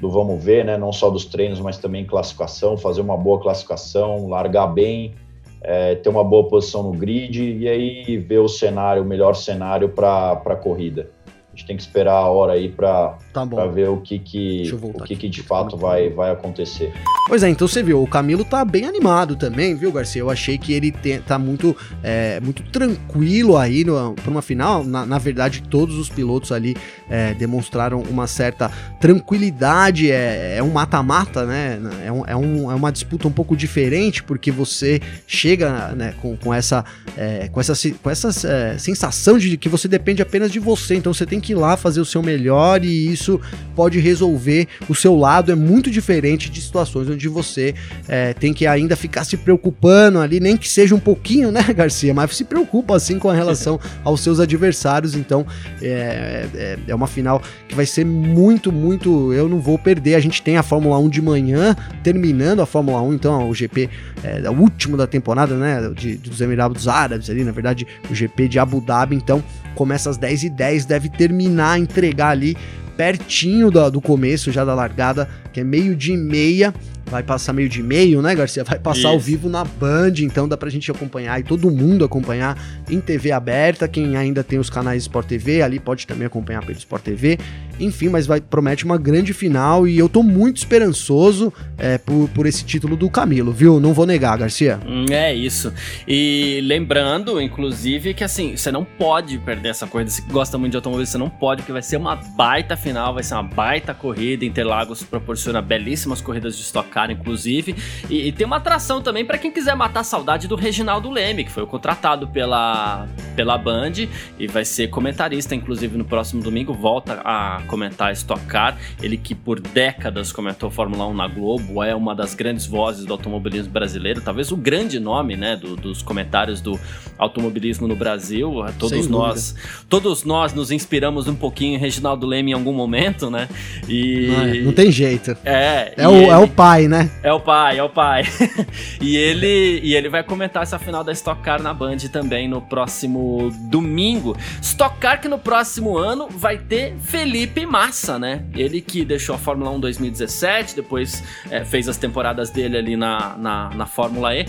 do 0.00 0.10
vamos 0.10 0.42
ver, 0.42 0.64
né? 0.64 0.76
Não 0.76 0.92
só 0.92 1.10
dos 1.10 1.24
treinos, 1.24 1.60
mas 1.60 1.78
também 1.78 2.04
classificação, 2.04 2.76
fazer 2.76 3.00
uma 3.00 3.16
boa 3.16 3.40
classificação, 3.40 4.28
largar 4.28 4.66
bem, 4.66 5.14
é, 5.62 5.94
ter 5.94 6.08
uma 6.08 6.24
boa 6.24 6.48
posição 6.48 6.82
no 6.82 6.92
grid 6.92 7.40
e 7.40 7.68
aí 7.68 8.18
ver 8.18 8.38
o 8.38 8.48
cenário, 8.48 9.02
o 9.02 9.06
melhor 9.06 9.34
cenário 9.34 9.88
para 9.88 10.32
a 10.32 10.56
corrida. 10.56 11.10
A 11.52 11.56
gente 11.56 11.66
tem 11.66 11.76
que 11.76 11.82
esperar 11.82 12.14
a 12.14 12.28
hora 12.28 12.54
aí 12.54 12.70
para 12.70 13.18
tá 13.30 13.44
ver 13.66 13.90
o 13.90 13.98
que 13.98 14.18
que, 14.18 14.72
o 14.72 15.04
que, 15.04 15.14
que 15.14 15.28
de 15.28 15.42
fato 15.42 15.76
vai, 15.76 16.08
vai 16.08 16.30
acontecer. 16.30 16.94
Pois 17.28 17.42
é, 17.42 17.50
então 17.50 17.68
você 17.68 17.82
viu, 17.82 18.02
o 18.02 18.06
Camilo 18.06 18.42
tá 18.42 18.64
bem 18.64 18.86
animado 18.86 19.36
também, 19.36 19.74
viu, 19.74 19.92
Garcia? 19.92 20.22
Eu 20.22 20.30
achei 20.30 20.56
que 20.56 20.72
ele 20.72 20.90
te, 20.90 21.18
tá 21.18 21.38
muito, 21.38 21.76
é, 22.02 22.40
muito 22.40 22.62
tranquilo 22.64 23.58
aí 23.58 23.84
para 23.84 24.30
uma 24.30 24.40
final. 24.40 24.82
Na, 24.82 25.04
na, 25.04 25.18
verdade, 25.18 25.62
todos 25.62 25.98
os 25.98 26.08
pilotos 26.08 26.52
ali 26.52 26.74
é, 27.12 27.34
demonstraram 27.34 28.00
uma 28.00 28.26
certa 28.26 28.70
tranquilidade. 28.98 30.10
É, 30.10 30.56
é 30.56 30.62
um 30.62 30.70
mata-mata, 30.70 31.44
né? 31.44 31.78
É, 32.06 32.10
um, 32.10 32.26
é, 32.26 32.34
um, 32.34 32.72
é 32.72 32.74
uma 32.74 32.90
disputa 32.90 33.28
um 33.28 33.32
pouco 33.32 33.54
diferente, 33.54 34.22
porque 34.22 34.50
você 34.50 34.98
chega 35.26 35.88
né, 35.88 36.14
com, 36.22 36.34
com 36.38 36.54
essa, 36.54 36.82
é, 37.14 37.48
com 37.48 37.60
essa, 37.60 37.74
com 38.02 38.08
essa 38.08 38.48
é, 38.48 38.78
sensação 38.78 39.36
de 39.36 39.58
que 39.58 39.68
você 39.68 39.86
depende 39.86 40.22
apenas 40.22 40.50
de 40.50 40.58
você. 40.58 40.94
Então 40.94 41.12
você 41.12 41.26
tem 41.26 41.38
que 41.38 41.52
ir 41.52 41.54
lá 41.54 41.76
fazer 41.76 42.00
o 42.00 42.04
seu 42.04 42.22
melhor 42.22 42.82
e 42.82 43.12
isso 43.12 43.38
pode 43.76 44.00
resolver 44.00 44.66
o 44.88 44.94
seu 44.94 45.14
lado. 45.14 45.52
É 45.52 45.54
muito 45.54 45.90
diferente 45.90 46.48
de 46.48 46.62
situações 46.62 47.10
onde 47.10 47.28
você 47.28 47.74
é, 48.08 48.32
tem 48.32 48.54
que 48.54 48.66
ainda 48.66 48.96
ficar 48.96 49.24
se 49.24 49.36
preocupando 49.36 50.18
ali, 50.18 50.40
nem 50.40 50.56
que 50.56 50.68
seja 50.68 50.94
um 50.94 51.00
pouquinho, 51.00 51.52
né, 51.52 51.62
Garcia? 51.76 52.14
Mas 52.14 52.34
se 52.34 52.44
preocupa 52.44 52.96
assim 52.96 53.18
com 53.18 53.28
a 53.28 53.34
relação 53.34 53.78
aos 54.02 54.22
seus 54.22 54.40
adversários. 54.40 55.14
Então 55.14 55.46
é, 55.82 56.46
é, 56.54 56.78
é 56.88 56.94
uma 56.94 57.01
final 57.06 57.42
que 57.68 57.74
vai 57.74 57.86
ser 57.86 58.04
muito, 58.04 58.72
muito. 58.72 59.32
Eu 59.32 59.48
não 59.48 59.60
vou 59.60 59.78
perder. 59.78 60.14
A 60.14 60.20
gente 60.20 60.42
tem 60.42 60.56
a 60.56 60.62
Fórmula 60.62 60.98
1 60.98 61.08
de 61.08 61.22
manhã, 61.22 61.76
terminando 62.02 62.60
a 62.60 62.66
Fórmula 62.66 63.00
1, 63.02 63.14
então 63.14 63.48
o 63.48 63.54
GP 63.54 63.88
é, 64.22 64.48
o 64.48 64.54
último 64.54 64.96
da 64.96 65.06
temporada, 65.06 65.56
né? 65.56 65.90
De, 65.94 66.16
dos 66.16 66.40
Emirados 66.40 66.88
Árabes 66.88 67.28
ali, 67.30 67.44
na 67.44 67.52
verdade, 67.52 67.86
o 68.10 68.14
GP 68.14 68.48
de 68.48 68.58
Abu 68.58 68.80
Dhabi. 68.80 69.16
Então 69.16 69.42
começa 69.74 70.10
às 70.10 70.18
10h10, 70.18 70.86
deve 70.86 71.08
terminar, 71.08 71.78
entregar 71.78 72.30
ali 72.30 72.56
pertinho 72.96 73.70
do, 73.70 73.90
do 73.90 74.00
começo 74.00 74.52
já 74.52 74.64
da 74.64 74.74
largada, 74.74 75.28
que 75.52 75.60
é 75.60 75.64
meio 75.64 75.96
de 75.96 76.16
meia 76.16 76.72
vai 77.12 77.22
passar 77.22 77.52
meio 77.52 77.68
de 77.68 77.82
meio, 77.82 78.22
né, 78.22 78.34
Garcia? 78.34 78.64
Vai 78.64 78.78
passar 78.78 78.98
Isso. 79.00 79.08
ao 79.08 79.20
vivo 79.20 79.48
na 79.50 79.64
Band, 79.64 80.14
então 80.20 80.48
dá 80.48 80.56
pra 80.56 80.70
gente 80.70 80.90
acompanhar 80.90 81.38
e 81.38 81.42
todo 81.42 81.70
mundo 81.70 82.06
acompanhar 82.06 82.56
em 82.90 83.00
TV 83.00 83.30
aberta. 83.30 83.86
Quem 83.86 84.16
ainda 84.16 84.42
tem 84.42 84.58
os 84.58 84.70
canais 84.70 85.02
Sport 85.02 85.26
TV, 85.26 85.60
ali 85.60 85.78
pode 85.78 86.06
também 86.06 86.26
acompanhar 86.26 86.64
pelo 86.64 86.78
Sport 86.78 87.02
TV. 87.02 87.38
Enfim, 87.78 88.08
mas 88.08 88.26
vai 88.26 88.40
promete 88.40 88.84
uma 88.84 88.96
grande 88.96 89.34
final 89.34 89.86
e 89.86 89.98
eu 89.98 90.08
tô 90.08 90.22
muito 90.22 90.56
esperançoso 90.56 91.52
é, 91.76 91.98
por, 91.98 92.28
por 92.30 92.46
esse 92.46 92.64
título 92.64 92.96
do 92.96 93.10
Camilo, 93.10 93.52
viu? 93.52 93.78
Não 93.78 93.92
vou 93.92 94.06
negar, 94.06 94.38
Garcia. 94.38 94.80
Hum, 94.86 95.04
é 95.10 95.34
isso. 95.34 95.72
E 96.08 96.60
lembrando, 96.64 97.40
inclusive, 97.40 98.14
que 98.14 98.24
assim, 98.24 98.56
você 98.56 98.72
não 98.72 98.84
pode 98.84 99.36
perder 99.38 99.68
essa 99.68 99.86
corrida. 99.86 100.10
Se 100.10 100.22
gosta 100.22 100.56
muito 100.56 100.70
de 100.70 100.76
automóvel, 100.78 101.04
você 101.04 101.18
não 101.18 101.28
pode, 101.28 101.60
porque 101.60 101.72
vai 101.72 101.82
ser 101.82 101.98
uma 101.98 102.16
baita 102.16 102.74
final, 102.74 103.12
vai 103.12 103.22
ser 103.22 103.34
uma 103.34 103.42
baita 103.42 103.92
corrida. 103.92 104.46
Interlagos 104.46 105.02
proporciona 105.02 105.60
belíssimas 105.60 106.22
corridas 106.22 106.56
de 106.56 106.62
Stock 106.62 106.88
Inclusive. 107.10 107.74
E, 108.08 108.28
e 108.28 108.32
tem 108.32 108.46
uma 108.46 108.56
atração 108.56 109.00
também 109.00 109.24
para 109.24 109.38
quem 109.38 109.50
quiser 109.50 109.74
matar 109.74 110.00
a 110.00 110.04
saudade 110.04 110.46
do 110.46 110.56
Reginaldo 110.56 111.10
Leme, 111.10 111.44
que 111.44 111.50
foi 111.50 111.66
contratado 111.66 112.28
pela, 112.28 113.06
pela 113.34 113.56
Band 113.58 113.92
e 114.38 114.46
vai 114.46 114.64
ser 114.64 114.88
comentarista, 114.88 115.54
inclusive, 115.54 115.96
no 115.96 116.04
próximo 116.04 116.42
domingo. 116.42 116.72
Volta 116.72 117.20
a 117.24 117.62
comentar 117.66 118.12
Stock 118.12 118.44
Car. 118.46 118.76
Ele 119.02 119.16
que 119.16 119.34
por 119.34 119.60
décadas 119.60 120.32
comentou 120.32 120.70
Fórmula 120.70 121.06
1 121.06 121.14
na 121.14 121.28
Globo, 121.28 121.82
é 121.82 121.94
uma 121.94 122.14
das 122.14 122.34
grandes 122.34 122.66
vozes 122.66 123.04
do 123.04 123.12
automobilismo 123.12 123.72
brasileiro, 123.72 124.20
talvez 124.20 124.52
o 124.52 124.56
grande 124.56 124.98
nome, 124.98 125.36
né, 125.36 125.56
do, 125.56 125.76
dos 125.76 126.02
comentários 126.02 126.60
do 126.60 126.78
automobilismo 127.18 127.86
no 127.86 127.96
Brasil. 127.96 128.52
Todos 128.78 129.06
nós, 129.08 129.54
todos 129.88 130.24
nós 130.24 130.52
nos 130.52 130.70
inspiramos 130.70 131.28
um 131.28 131.34
pouquinho 131.34 131.76
em 131.76 131.78
Reginaldo 131.78 132.26
Leme 132.26 132.50
em 132.50 132.54
algum 132.54 132.72
momento, 132.72 133.30
né? 133.30 133.48
E 133.88 134.28
não, 134.28 134.42
é, 134.42 134.54
não 134.60 134.72
tem 134.72 134.90
jeito. 134.90 135.36
É. 135.44 135.92
É 135.96 136.08
o, 136.08 136.12
ele, 136.12 136.26
é 136.26 136.36
o 136.36 136.48
pai, 136.48 136.88
né? 136.88 136.91
É 137.22 137.32
o 137.32 137.40
pai, 137.40 137.78
é 137.78 137.82
o 137.82 137.88
pai. 137.88 138.24
e 139.00 139.16
ele 139.16 139.80
e 139.82 139.94
ele 139.94 140.08
vai 140.08 140.22
comentar 140.22 140.62
essa 140.62 140.78
final 140.78 141.02
da 141.02 141.12
Stock 141.12 141.42
Car 141.42 141.62
na 141.62 141.72
Band 141.72 141.98
também 142.12 142.48
no 142.48 142.60
próximo 142.60 143.50
domingo. 143.70 144.36
Stock 144.60 144.98
Car 144.98 145.20
que 145.20 145.28
no 145.28 145.38
próximo 145.38 145.96
ano 145.96 146.28
vai 146.28 146.58
ter 146.58 146.94
Felipe 146.98 147.64
Massa, 147.66 148.18
né? 148.18 148.44
Ele 148.54 148.80
que 148.80 149.04
deixou 149.04 149.34
a 149.34 149.38
Fórmula 149.38 149.70
1 149.70 149.80
2017, 149.80 150.76
depois 150.76 151.22
é, 151.50 151.64
fez 151.64 151.88
as 151.88 151.96
temporadas 151.96 152.50
dele 152.50 152.76
ali 152.76 152.96
na, 152.96 153.36
na, 153.36 153.70
na, 153.70 153.86
Fórmula 153.86 154.34
E, 154.34 154.46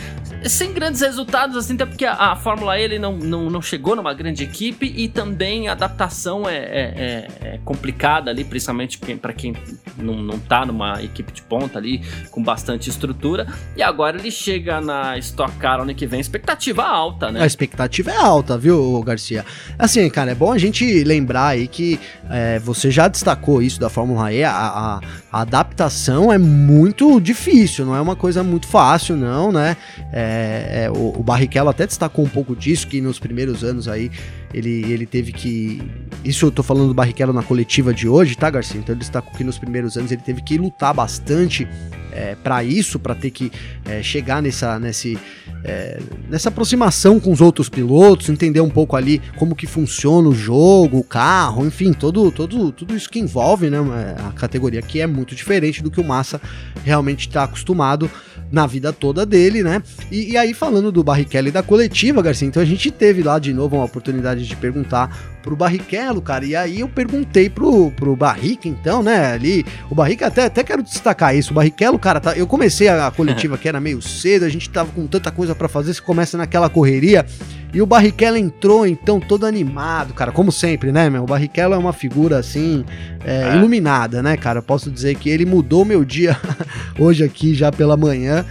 sem 0.47 0.73
grandes 0.73 1.01
resultados, 1.01 1.55
assim, 1.57 1.75
até 1.75 1.85
porque 1.85 2.05
a, 2.05 2.31
a 2.31 2.35
Fórmula 2.35 2.77
E 2.77 2.83
ele 2.83 2.99
não, 2.99 3.17
não, 3.17 3.49
não, 3.49 3.61
chegou 3.61 3.95
numa 3.95 4.13
grande 4.13 4.43
equipe 4.43 4.85
e 4.95 5.07
também 5.07 5.67
a 5.67 5.73
adaptação 5.73 6.47
é, 6.47 6.55
é, 6.55 6.57
é, 6.61 7.27
é 7.41 7.59
complicada 7.63 8.31
ali, 8.31 8.43
principalmente 8.43 8.97
para 8.97 9.33
quem 9.33 9.53
não, 9.97 10.15
não 10.15 10.39
tá 10.39 10.65
numa 10.65 11.01
equipe 11.03 11.31
de 11.31 11.41
ponta 11.41 11.79
ali, 11.79 12.01
com 12.33 12.41
bastante 12.41 12.89
estrutura. 12.89 13.45
E 13.77 13.83
agora 13.83 14.17
ele 14.17 14.31
chega 14.31 14.81
na 14.81 15.17
Stock 15.19 15.55
Car 15.57 15.79
ano 15.79 15.93
que 15.93 16.07
vem, 16.07 16.19
expectativa 16.19 16.83
alta, 16.83 17.31
né? 17.31 17.41
A 17.41 17.45
expectativa 17.45 18.11
é 18.11 18.17
alta, 18.17 18.57
viu, 18.57 19.01
Garcia? 19.03 19.45
Assim, 19.77 20.09
cara, 20.09 20.31
é 20.31 20.35
bom 20.35 20.51
a 20.51 20.57
gente 20.57 21.03
lembrar 21.03 21.49
aí 21.49 21.67
que 21.67 21.99
é, 22.29 22.57
você 22.57 22.89
já 22.89 23.07
destacou 23.07 23.61
isso 23.61 23.79
da 23.79 23.87
Fórmula 23.87 24.33
E, 24.33 24.43
a, 24.43 24.51
a, 24.51 25.01
a, 25.33 25.41
adaptação 25.41 26.31
é 26.31 26.37
muito 26.37 27.19
difícil, 27.19 27.85
não 27.85 27.95
é 27.95 28.01
uma 28.01 28.15
coisa 28.15 28.43
muito 28.43 28.67
fácil, 28.67 29.15
não, 29.15 29.51
né? 29.51 29.75
É, 30.11 30.85
é, 30.85 30.91
o, 30.91 31.19
o 31.19 31.23
Barrichello 31.23 31.69
até 31.69 31.85
destacou 31.85 32.23
um 32.23 32.29
pouco 32.29 32.55
disso, 32.55 32.87
que 32.87 33.01
nos 33.01 33.19
primeiros 33.19 33.63
anos 33.63 33.87
aí 33.87 34.11
ele, 34.53 34.91
ele 34.91 35.05
teve 35.05 35.31
que. 35.31 35.81
Isso 36.23 36.45
eu 36.45 36.51
tô 36.51 36.61
falando 36.61 36.89
do 36.89 36.93
Barrichello 36.93 37.33
na 37.33 37.43
coletiva 37.43 37.93
de 37.93 38.07
hoje, 38.07 38.35
tá, 38.35 38.49
Garcia? 38.49 38.79
Então 38.79 38.93
ele 38.93 38.99
destacou 38.99 39.33
que 39.33 39.43
nos 39.43 39.57
primeiros 39.57 39.97
anos 39.97 40.11
ele 40.11 40.21
teve 40.21 40.41
que 40.41 40.57
lutar 40.57 40.93
bastante 40.93 41.67
é, 42.13 42.35
para 42.35 42.63
isso, 42.63 42.99
para 42.99 43.15
ter 43.15 43.31
que 43.31 43.51
é, 43.85 44.03
chegar 44.03 44.41
nessa, 44.41 44.79
nesse, 44.79 45.17
é, 45.63 45.99
nessa 46.29 46.49
aproximação 46.49 47.19
com 47.19 47.31
os 47.31 47.41
outros 47.41 47.69
pilotos, 47.69 48.29
entender 48.29 48.61
um 48.61 48.69
pouco 48.69 48.95
ali 48.95 49.21
como 49.37 49.55
que 49.55 49.65
funciona 49.65 50.29
o 50.29 50.33
jogo, 50.33 50.99
o 50.99 51.03
carro, 51.03 51.65
enfim, 51.65 51.91
todo, 51.91 52.31
todo, 52.31 52.71
tudo 52.71 52.95
isso 52.95 53.09
que 53.09 53.19
envolve 53.19 53.69
né, 53.69 53.79
a 54.27 54.31
categoria 54.33 54.81
que 54.81 55.01
é 55.01 55.07
muito 55.07 55.22
diferente 55.25 55.81
do 55.81 55.89
que 55.89 56.01
o 56.01 56.03
Massa 56.03 56.41
realmente 56.83 57.27
está 57.27 57.43
acostumado 57.43 58.09
na 58.51 58.67
vida 58.67 58.93
toda 58.93 59.25
dele, 59.25 59.63
né? 59.63 59.81
E, 60.11 60.31
e 60.31 60.37
aí, 60.37 60.53
falando 60.53 60.91
do 60.91 61.03
Barrichello 61.03 61.47
e 61.47 61.51
da 61.51 61.63
coletiva, 61.63 62.21
Garcia, 62.21 62.47
então 62.47 62.61
a 62.61 62.65
gente 62.65 62.91
teve 62.91 63.23
lá 63.23 63.39
de 63.39 63.53
novo 63.53 63.75
uma 63.75 63.85
oportunidade 63.85 64.47
de 64.47 64.55
perguntar 64.55 65.32
pro 65.43 65.55
Barrichello, 65.55 66.21
cara. 66.21 66.45
E 66.45 66.55
aí 66.55 66.79
eu 66.79 66.87
perguntei 66.87 67.49
pro, 67.49 67.91
pro 67.91 68.15
Barrica, 68.15 68.67
então, 68.67 69.03
né? 69.03 69.33
Ali, 69.33 69.63
o 69.89 69.93
Barrica, 69.93 70.27
até, 70.27 70.45
até 70.45 70.63
quero 70.63 70.81
destacar 70.81 71.35
isso. 71.35 71.51
O 71.51 71.53
Barrichello, 71.53 71.99
cara, 71.99 72.19
tá, 72.19 72.35
eu 72.35 72.47
comecei 72.47 72.87
a, 72.87 73.07
a 73.07 73.11
coletiva 73.11 73.57
que 73.57 73.67
era 73.67 73.79
meio 73.79 74.01
cedo, 74.01 74.45
a 74.45 74.49
gente 74.49 74.69
tava 74.69 74.91
com 74.91 75.05
tanta 75.05 75.29
coisa 75.29 75.53
para 75.53 75.67
fazer, 75.67 75.93
você 75.93 76.01
começa 76.01 76.37
naquela 76.37 76.69
correria. 76.69 77.25
E 77.73 77.81
o 77.81 77.85
Barrichello 77.85 78.37
entrou, 78.37 78.87
então, 78.87 79.19
todo 79.19 79.45
animado, 79.45 80.13
cara, 80.13 80.31
como 80.31 80.51
sempre, 80.51 80.91
né, 80.91 81.09
meu? 81.09 81.23
O 81.23 81.27
Barrichello 81.27 81.73
é 81.73 81.77
uma 81.77 81.91
figura, 81.93 82.37
assim, 82.37 82.85
é, 83.25 83.49
é. 83.49 83.55
iluminada, 83.55 84.23
né, 84.23 84.37
cara? 84.37 84.61
Posso 84.61 84.89
dizer 84.89 85.15
que 85.15 85.29
ele 85.29 85.45
mudou 85.45 85.83
meu 85.83 86.05
dia 86.05 86.37
hoje 86.97 87.23
aqui, 87.23 87.53
já 87.53 87.71
pela 87.71 87.97
manhã. 87.97 88.45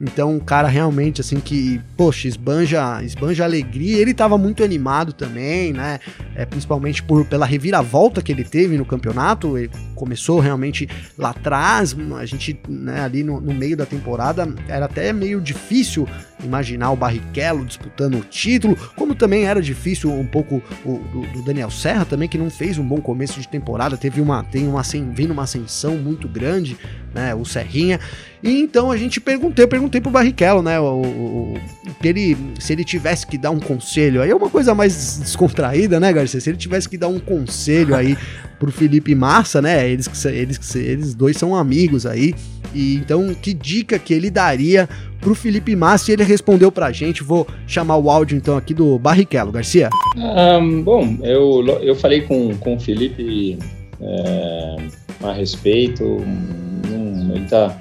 Então, 0.00 0.36
um 0.36 0.38
cara 0.38 0.68
realmente 0.68 1.20
assim 1.20 1.40
que, 1.40 1.80
poxa, 1.96 2.28
esbanja, 2.28 3.02
esbanja 3.02 3.44
alegria. 3.44 3.98
Ele 3.98 4.12
estava 4.12 4.38
muito 4.38 4.62
animado 4.62 5.12
também, 5.12 5.72
né? 5.72 5.98
É, 6.36 6.44
principalmente 6.44 7.02
por, 7.02 7.24
pela 7.24 7.44
reviravolta 7.44 8.22
que 8.22 8.30
ele 8.30 8.44
teve 8.44 8.76
no 8.76 8.84
campeonato. 8.84 9.58
Ele 9.58 9.70
começou 9.96 10.38
realmente 10.38 10.88
lá 11.16 11.30
atrás, 11.30 11.96
a 12.16 12.24
gente, 12.24 12.58
né, 12.68 13.00
ali 13.00 13.24
no, 13.24 13.40
no 13.40 13.52
meio 13.52 13.76
da 13.76 13.84
temporada, 13.84 14.48
era 14.68 14.86
até 14.86 15.12
meio 15.12 15.40
difícil 15.40 16.06
imaginar 16.44 16.92
o 16.92 16.96
Barrichello 16.96 17.64
disputando 17.64 18.16
o 18.16 18.20
título, 18.20 18.76
como 18.94 19.14
também 19.14 19.44
era 19.44 19.60
difícil 19.60 20.12
um 20.12 20.26
pouco 20.26 20.62
o 20.84 20.98
do, 21.12 21.26
do, 21.32 21.42
Daniel 21.42 21.70
Serra 21.70 22.04
também, 22.04 22.28
que 22.28 22.38
não 22.38 22.48
fez 22.48 22.78
um 22.78 22.86
bom 22.86 23.00
começo 23.00 23.40
de 23.40 23.48
temporada, 23.48 23.96
teve 23.96 24.20
uma, 24.20 24.44
tem 24.44 24.68
uma, 24.68 24.82
vem 25.12 25.26
numa 25.26 25.42
ascensão 25.42 25.96
muito 25.96 26.28
grande, 26.28 26.76
né, 27.12 27.34
o 27.34 27.44
Serrinha. 27.44 27.98
E 28.42 28.60
então 28.60 28.90
a 28.90 28.96
gente 28.96 29.20
perguntei, 29.20 29.64
eu 29.64 29.68
perguntei 29.68 30.00
pro 30.00 30.10
Barrichello, 30.10 30.62
né, 30.62 30.78
o, 30.78 31.02
o, 31.02 31.54
ele, 32.02 32.36
se 32.58 32.72
ele 32.72 32.84
tivesse 32.84 33.26
que 33.26 33.36
dar 33.36 33.50
um 33.50 33.58
conselho, 33.58 34.22
aí 34.22 34.30
é 34.30 34.34
uma 34.34 34.48
coisa 34.48 34.74
mais 34.74 35.18
descontraída, 35.18 35.98
né, 35.98 36.12
Garcia? 36.12 36.40
Se 36.40 36.50
ele 36.50 36.56
tivesse 36.56 36.88
que 36.88 36.96
dar 36.96 37.08
um 37.08 37.18
conselho 37.18 37.94
aí 37.94 38.16
pro 38.58 38.70
Felipe 38.70 39.14
Massa, 39.14 39.60
né, 39.60 39.88
eles, 39.88 40.08
eles, 40.26 40.76
eles 40.76 41.14
dois 41.14 41.36
são 41.36 41.54
amigos 41.54 42.06
aí, 42.06 42.34
e 42.74 42.96
então 42.96 43.34
que 43.34 43.52
dica 43.52 43.98
que 43.98 44.14
ele 44.14 44.30
daria 44.30 44.88
pro 45.20 45.34
Felipe 45.34 45.74
Massa 45.74 46.10
e 46.10 46.14
ele 46.14 46.22
respondeu 46.22 46.70
pra 46.70 46.92
gente, 46.92 47.24
vou 47.24 47.46
chamar 47.66 47.96
o 47.96 48.08
áudio 48.08 48.36
então 48.36 48.56
aqui 48.56 48.72
do 48.72 48.98
Barrichello, 48.98 49.50
Garcia. 49.50 49.90
Um, 50.16 50.82
bom, 50.82 51.18
eu, 51.22 51.64
eu 51.82 51.96
falei 51.96 52.22
com, 52.22 52.56
com 52.56 52.76
o 52.76 52.80
Felipe... 52.80 53.58
É 54.00 54.76
a 55.22 55.32
respeito. 55.32 56.04
Um, 56.04 57.32
ele 57.34 57.46
tá, 57.46 57.76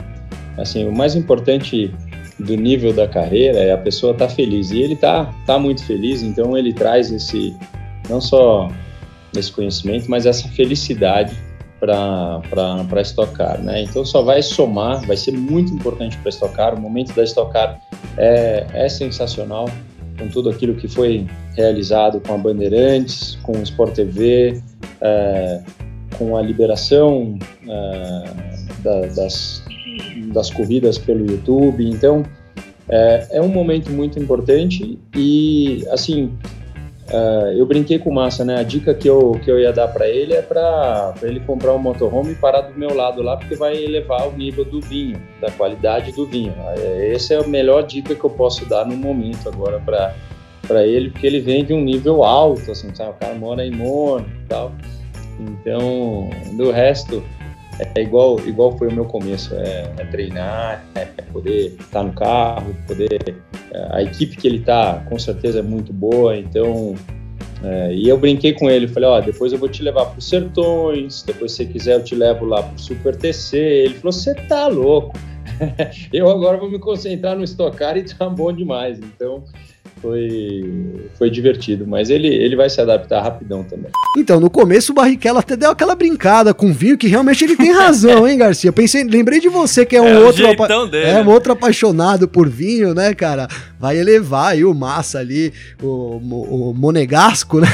assim, 0.57 0.87
o 0.87 0.95
mais 0.95 1.15
importante 1.15 1.93
do 2.39 2.55
nível 2.55 2.93
da 2.93 3.07
carreira 3.07 3.59
é 3.59 3.71
a 3.71 3.77
pessoa 3.77 4.13
estar 4.13 4.27
tá 4.27 4.33
feliz 4.33 4.71
e 4.71 4.81
ele 4.81 4.95
tá, 4.95 5.33
tá 5.45 5.57
muito 5.57 5.83
feliz, 5.83 6.21
então 6.21 6.57
ele 6.57 6.73
traz 6.73 7.11
esse 7.11 7.55
não 8.09 8.21
só 8.21 8.69
esse 9.35 9.51
conhecimento, 9.51 10.09
mas 10.09 10.25
essa 10.25 10.47
felicidade 10.49 11.35
para 11.79 13.01
estocar, 13.01 13.61
né? 13.61 13.83
Então 13.83 14.03
só 14.03 14.21
vai 14.21 14.41
somar, 14.41 15.05
vai 15.05 15.17
ser 15.17 15.31
muito 15.31 15.71
importante 15.73 16.17
para 16.17 16.29
estocar. 16.29 16.73
O 16.73 16.79
momento 16.79 17.13
da 17.13 17.23
estocar 17.23 17.79
é, 18.17 18.65
é 18.73 18.89
sensacional 18.89 19.69
com 20.17 20.27
tudo 20.27 20.49
aquilo 20.49 20.75
que 20.75 20.87
foi 20.87 21.27
realizado 21.55 22.19
com 22.21 22.33
a 22.33 22.37
Bandeirantes, 22.37 23.37
com 23.43 23.51
o 23.51 23.61
Sport 23.61 23.93
TV, 23.93 24.61
é, 25.01 25.61
com 26.17 26.35
a 26.35 26.41
liberação 26.41 27.37
é, 27.67 28.23
da, 28.83 29.01
das, 29.07 29.63
das 30.33 30.49
corridas 30.49 30.97
pelo 30.97 31.25
YouTube. 31.25 31.87
Então 31.89 32.23
é, 32.89 33.27
é 33.31 33.41
um 33.41 33.49
momento 33.49 33.91
muito 33.91 34.19
importante 34.19 34.99
e 35.15 35.85
assim 35.91 36.31
Uh, 37.07 37.53
eu 37.57 37.65
brinquei 37.65 37.97
com 37.97 38.09
o 38.09 38.13
Massa, 38.13 38.43
né? 38.43 38.59
A 38.59 38.63
dica 38.63 38.93
que 38.93 39.07
eu, 39.07 39.39
que 39.41 39.49
eu 39.49 39.57
ia 39.57 39.71
dar 39.71 39.87
para 39.87 40.09
ele 40.09 40.33
é 40.33 40.41
para 40.41 41.13
ele 41.21 41.39
comprar 41.39 41.73
um 41.73 41.77
motorhome 41.77 42.33
e 42.33 42.35
parar 42.35 42.61
do 42.61 42.77
meu 42.77 42.93
lado 42.93 43.21
lá, 43.21 43.37
porque 43.37 43.55
vai 43.55 43.81
elevar 43.81 44.27
o 44.27 44.33
nível 44.35 44.65
do 44.65 44.81
vinho, 44.81 45.17
da 45.39 45.49
qualidade 45.49 46.11
do 46.11 46.25
vinho. 46.25 46.51
Uh, 46.51 47.13
essa 47.13 47.35
é 47.35 47.37
a 47.37 47.47
melhor 47.47 47.83
dica 47.83 48.13
que 48.13 48.23
eu 48.23 48.29
posso 48.29 48.65
dar 48.65 48.85
no 48.85 48.97
momento 48.97 49.47
agora 49.47 49.79
para 49.79 50.85
ele, 50.85 51.09
porque 51.09 51.25
ele 51.25 51.39
vem 51.39 51.63
de 51.63 51.73
um 51.73 51.81
nível 51.81 52.25
alto, 52.25 52.71
assim, 52.71 52.93
sabe? 52.93 53.11
O 53.11 53.13
cara 53.13 53.35
mora 53.35 53.65
em 53.65 53.71
e 53.71 54.47
tal. 54.49 54.73
Então, 55.39 56.29
do 56.57 56.71
resto, 56.71 57.23
é 57.79 58.01
igual, 58.01 58.39
igual 58.45 58.77
foi 58.77 58.87
o 58.87 58.93
meu 58.93 59.05
começo, 59.05 59.53
é, 59.55 59.91
é 59.97 60.05
treinar, 60.05 60.83
é 60.95 61.05
poder 61.31 61.67
estar 61.67 61.85
tá 61.89 62.03
no 62.03 62.13
carro, 62.13 62.75
poder 62.87 63.35
é, 63.71 63.87
a 63.91 64.01
equipe 64.01 64.37
que 64.37 64.47
ele 64.47 64.59
tá 64.59 65.03
com 65.07 65.17
certeza 65.19 65.59
é 65.59 65.61
muito 65.61 65.93
boa, 65.93 66.35
então 66.35 66.95
é, 67.63 67.93
e 67.93 68.07
eu 68.07 68.17
brinquei 68.17 68.53
com 68.53 68.69
ele, 68.69 68.87
falei, 68.87 69.09
ó, 69.09 69.19
depois 69.19 69.51
eu 69.51 69.59
vou 69.59 69.69
te 69.69 69.81
levar 69.81 70.05
para 70.05 70.19
os 70.19 70.29
Sertões, 70.29 71.23
depois 71.23 71.53
se 71.53 71.65
quiser 71.65 71.95
eu 71.95 72.03
te 72.03 72.15
levo 72.15 72.45
lá 72.45 72.61
para 72.61 72.75
o 72.75 72.79
Super 72.79 73.15
TC. 73.15 73.57
Ele 73.57 73.93
falou, 73.95 74.11
você 74.11 74.35
tá 74.35 74.67
louco? 74.67 75.17
eu 76.13 76.29
agora 76.29 76.57
vou 76.57 76.69
me 76.69 76.77
concentrar 76.77 77.35
no 77.35 77.43
estocar 77.43 77.97
e 77.97 78.03
tá 78.03 78.29
bom 78.29 78.53
demais. 78.53 78.99
Então 78.99 79.43
foi, 80.01 81.09
foi 81.17 81.29
divertido, 81.29 81.85
mas 81.87 82.09
ele, 82.09 82.27
ele 82.27 82.55
vai 82.55 82.69
se 82.69 82.79
adaptar 82.79 83.21
rapidão 83.21 83.63
também. 83.63 83.91
Então, 84.17 84.39
no 84.39 84.49
começo 84.49 84.91
o 84.91 84.95
Barrichello 84.95 85.39
até 85.39 85.55
deu 85.55 85.71
aquela 85.71 85.95
brincada 85.95 86.53
com 86.53 86.69
o 86.69 86.73
vinho, 86.73 86.97
que 86.97 87.07
realmente 87.07 87.43
ele 87.43 87.55
tem 87.55 87.71
razão, 87.71 88.27
hein, 88.27 88.37
Garcia? 88.37 88.71
Pensei, 88.71 89.03
lembrei 89.03 89.39
de 89.39 89.49
você, 89.49 89.85
que 89.85 89.95
é 89.95 90.01
um 90.01 90.07
é 90.07 90.19
outro 90.19 90.43
dele, 90.89 91.09
é 91.09 91.21
um 91.21 91.29
outro 91.29 91.53
apaixonado 91.53 92.27
por 92.27 92.47
vinho, 92.49 92.93
né, 92.93 93.13
cara? 93.13 93.47
Vai 93.79 93.97
elevar 93.97 94.53
aí 94.53 94.65
o 94.65 94.73
massa 94.73 95.19
ali, 95.19 95.53
o, 95.81 95.87
o, 95.87 96.71
o 96.71 96.73
monegasco, 96.73 97.59
né? 97.61 97.67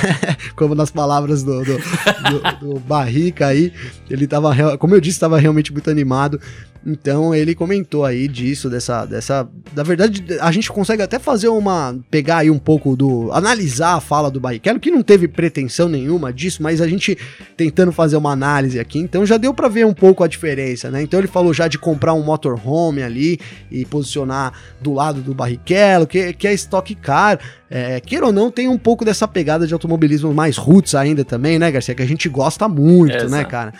Como 0.55 0.75
nas 0.75 0.91
palavras 0.91 1.43
do, 1.43 1.63
do, 1.63 1.77
do, 1.77 2.73
do 2.73 2.79
Barrica 2.79 3.47
aí. 3.47 3.71
Ele 4.09 4.27
tava, 4.27 4.77
como 4.77 4.95
eu 4.95 5.01
disse, 5.01 5.15
estava 5.15 5.37
realmente 5.37 5.71
muito 5.71 5.89
animado. 5.89 6.39
Então 6.85 7.33
ele 7.33 7.55
comentou 7.55 8.03
aí 8.03 8.27
disso, 8.27 8.69
dessa, 8.69 9.05
dessa. 9.05 9.47
Na 9.73 9.83
verdade, 9.83 10.23
a 10.41 10.51
gente 10.51 10.69
consegue 10.69 11.01
até 11.01 11.17
fazer 11.17 11.47
uma. 11.47 11.95
pegar 12.11 12.37
aí 12.39 12.51
um 12.51 12.59
pouco 12.59 12.95
do. 12.95 13.31
analisar 13.31 13.95
a 13.95 14.01
fala 14.01 14.29
do 14.29 14.39
Barrichello, 14.39 14.79
que 14.79 14.91
não 14.91 15.01
teve 15.01 15.27
pretensão 15.27 15.87
nenhuma 15.87 16.33
disso, 16.33 16.61
mas 16.61 16.81
a 16.81 16.87
gente 16.87 17.17
tentando 17.55 17.91
fazer 17.91 18.17
uma 18.17 18.31
análise 18.31 18.79
aqui, 18.79 18.99
então 18.99 19.25
já 19.25 19.37
deu 19.37 19.53
para 19.53 19.69
ver 19.69 19.85
um 19.85 19.93
pouco 19.93 20.23
a 20.23 20.27
diferença, 20.27 20.91
né? 20.91 21.01
Então 21.01 21.19
ele 21.19 21.27
falou 21.27 21.53
já 21.53 21.67
de 21.67 21.77
comprar 21.77 22.13
um 22.13 22.23
motorhome 22.23 23.01
ali 23.01 23.39
e 23.71 23.85
posicionar 23.85 24.53
do 24.81 24.93
lado 24.93 25.21
do 25.21 25.33
Barrichello, 25.33 26.05
que, 26.05 26.33
que 26.33 26.47
é 26.47 26.53
Stock 26.53 26.93
Car. 26.95 27.39
É, 27.69 27.99
queira 27.99 28.27
ou 28.27 28.31
não, 28.31 28.51
tem 28.51 28.67
um 28.67 28.77
pouco 28.77 29.03
dessa 29.03 29.27
pegada 29.27 29.65
de 29.65 29.73
automobilismo 29.73 30.31
mais 30.31 30.57
roots 30.57 30.93
ainda 30.93 31.25
também, 31.25 31.57
né, 31.57 31.71
Garcia? 31.71 31.95
Que 31.95 32.03
a 32.03 32.07
gente 32.07 32.29
gosta 32.29 32.67
muito, 32.67 33.27
né, 33.29 33.37
né, 33.37 33.45
cara? 33.45 33.73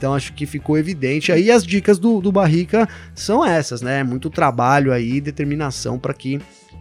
Então 0.00 0.14
acho 0.14 0.32
que 0.32 0.46
ficou 0.46 0.78
evidente. 0.78 1.30
Aí 1.30 1.50
as 1.50 1.62
dicas 1.62 1.98
do, 1.98 2.22
do 2.22 2.32
Barrica 2.32 2.88
são 3.14 3.44
essas, 3.44 3.82
né? 3.82 4.02
Muito 4.02 4.30
trabalho 4.30 4.94
aí, 4.94 5.20
determinação 5.20 5.98
para 5.98 6.14
que 6.14 6.40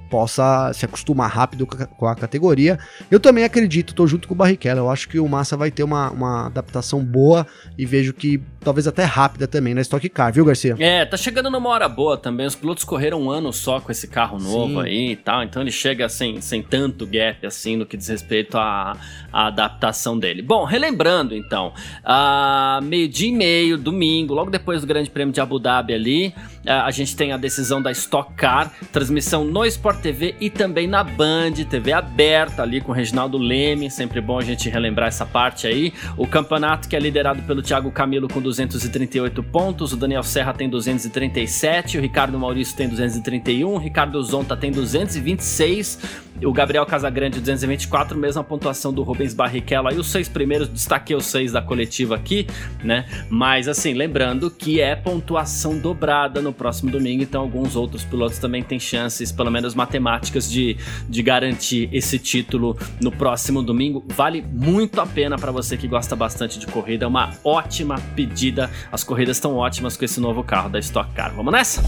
possa 0.10 0.72
se 0.74 0.86
acostumar 0.86 1.30
rápido 1.30 1.66
com 1.66 2.08
a 2.08 2.16
categoria. 2.16 2.80
Eu 3.10 3.20
também 3.20 3.44
acredito, 3.44 3.94
tô 3.94 4.08
junto 4.08 4.28
com 4.28 4.34
o 4.34 4.38
Barrichello, 4.38 4.80
eu 4.80 4.90
acho 4.90 5.08
que 5.08 5.20
o 5.20 5.28
Massa 5.28 5.56
vai 5.56 5.72
ter 5.72 5.84
uma, 5.84 6.10
uma 6.12 6.46
adaptação 6.48 7.04
boa 7.04 7.46
e 7.78 7.86
vejo 7.86 8.14
que 8.14 8.42
talvez 8.60 8.88
até 8.88 9.04
rápida 9.04 9.48
também 9.48 9.74
na 9.74 9.82
Stock 9.82 10.08
Car, 10.10 10.34
viu, 10.34 10.44
Garcia? 10.44 10.76
É, 10.80 11.06
tá 11.06 11.16
chegando 11.16 11.50
numa 11.50 11.70
hora 11.70 11.88
boa 11.88 12.18
também, 12.18 12.46
os 12.46 12.56
pilotos 12.56 12.84
correram 12.84 13.22
um 13.22 13.30
ano 13.30 13.54
só 13.54 13.80
com 13.80 13.92
esse 13.92 14.08
carro 14.08 14.38
novo 14.38 14.82
Sim. 14.82 14.88
aí 14.88 15.12
e 15.12 15.16
tal, 15.16 15.44
então 15.44 15.62
ele 15.62 15.72
chega 15.72 16.10
sem, 16.10 16.42
sem 16.42 16.62
tanto 16.62 17.06
gap 17.06 17.46
assim 17.46 17.78
no 17.78 17.86
que 17.86 17.96
diz 17.96 18.08
respeito 18.08 18.58
à, 18.58 18.98
à 19.32 19.48
adaptação 19.48 20.18
dele. 20.18 20.42
Bom, 20.42 20.66
relembrando 20.66 21.36
então, 21.36 21.74
uh, 22.04 22.84
meio-dia 22.84 23.30
e 23.30 23.32
meio, 23.32 23.78
domingo, 23.78 24.34
logo 24.34 24.50
depois 24.50 24.82
do 24.82 24.88
Grande 24.88 25.10
Prêmio 25.10 25.34
de 25.34 25.40
Abu 25.40 25.60
Dhabi 25.60 25.94
ali, 25.94 26.34
a 26.66 26.92
gente 26.92 27.16
tem 27.16 27.32
a 27.32 27.38
decisão 27.38 27.82
da 27.82 27.92
Stock 27.92 28.34
Car, 28.34 28.72
transmissão 28.92 29.44
no 29.46 29.66
Sport 29.66 30.00
TV 30.02 30.36
e 30.40 30.50
também 30.50 30.88
na 30.88 31.04
Band, 31.04 31.54
TV 31.70 31.94
aberta 31.94 32.62
ali 32.62 32.82
com 32.82 32.92
o 32.92 32.96
Reginaldo 32.96 33.38
Leme, 33.38 33.90
sempre 33.90 34.22
bom 34.22 34.38
a 34.38 34.44
gente 34.44 34.70
relembrar 34.70 35.08
essa 35.08 35.26
parte 35.26 35.68
aí. 35.68 35.94
O 36.18 36.28
campeonato 36.28 36.88
que 36.88 36.96
é 36.96 37.00
liderado 37.00 37.42
pelo 37.44 37.62
Thiago 37.62 37.92
Camilo 37.92 38.28
com 38.28 38.42
238 38.42 39.42
pontos, 39.44 39.94
o 39.94 39.98
Daniel 39.98 40.24
Serra 40.24 40.54
tem 40.54 40.70
237, 40.70 41.98
o 41.98 42.02
Ricardo 42.02 42.38
Maurício 42.38 42.76
tem 42.76 42.88
231, 42.88 43.74
o 43.74 43.78
Ricardo 43.78 44.22
Zonta 44.22 44.56
tem 44.56 44.72
226, 44.72 46.00
o 46.46 46.54
Gabriel 46.54 46.86
Casagrande 46.86 47.40
224, 47.40 48.18
mesma 48.18 48.44
pontuação 48.44 48.94
do 48.94 49.04
Rubens 49.04 49.34
Barrichello. 49.34 49.88
Aí 49.88 49.98
os 49.98 50.08
seis 50.08 50.30
primeiros, 50.30 50.68
destaquei 50.68 51.16
os 51.16 51.26
seis 51.26 51.52
da 51.52 51.62
coletiva 51.62 52.16
aqui, 52.16 52.48
né? 52.84 53.06
Mas 53.30 53.68
assim, 53.68 53.94
lembrando 53.94 54.50
que 54.50 54.80
é 54.80 54.96
pontuação 54.96 55.78
dobrada 55.78 56.42
no 56.42 56.49
próximo 56.54 56.92
domingo, 56.92 57.24
então 57.24 57.42
alguns 57.42 57.76
outros 57.76 58.04
pilotos 58.04 58.38
também 58.38 58.64
têm 58.64 58.80
chances, 58.80 59.32
pelo 59.32 59.52
menos 59.52 59.76
matemáticas, 59.76 60.50
de, 60.50 60.78
de 61.08 61.24
garantir 61.24 61.90
esse 61.92 62.20
título 62.20 62.78
no 63.02 63.12
próximo 63.12 63.62
domingo. 63.62 64.04
Vale 64.10 64.42
muito 64.42 65.02
a 65.02 65.06
pena 65.06 65.38
para 65.38 65.52
você 65.52 65.78
que 65.78 65.88
gosta 65.88 66.16
bastante 66.16 66.60
de 66.60 66.68
corrida, 66.68 67.06
é 67.06 67.08
uma 67.08 67.34
ótima 67.44 68.00
pedida. 68.16 68.70
As 68.92 69.04
corridas 69.04 69.38
estão 69.38 69.56
ótimas 69.56 69.98
com 69.98 70.06
esse 70.06 70.20
novo 70.20 70.44
carro 70.44 70.70
da 70.70 70.80
Stock 70.80 71.14
Car. 71.14 71.34
Vamos 71.36 71.52
nessa? 71.52 71.82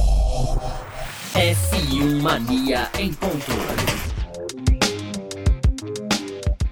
F1 1.33 2.21
Mania 2.21 2.89
em 2.99 3.13
ponto. 3.13 4.00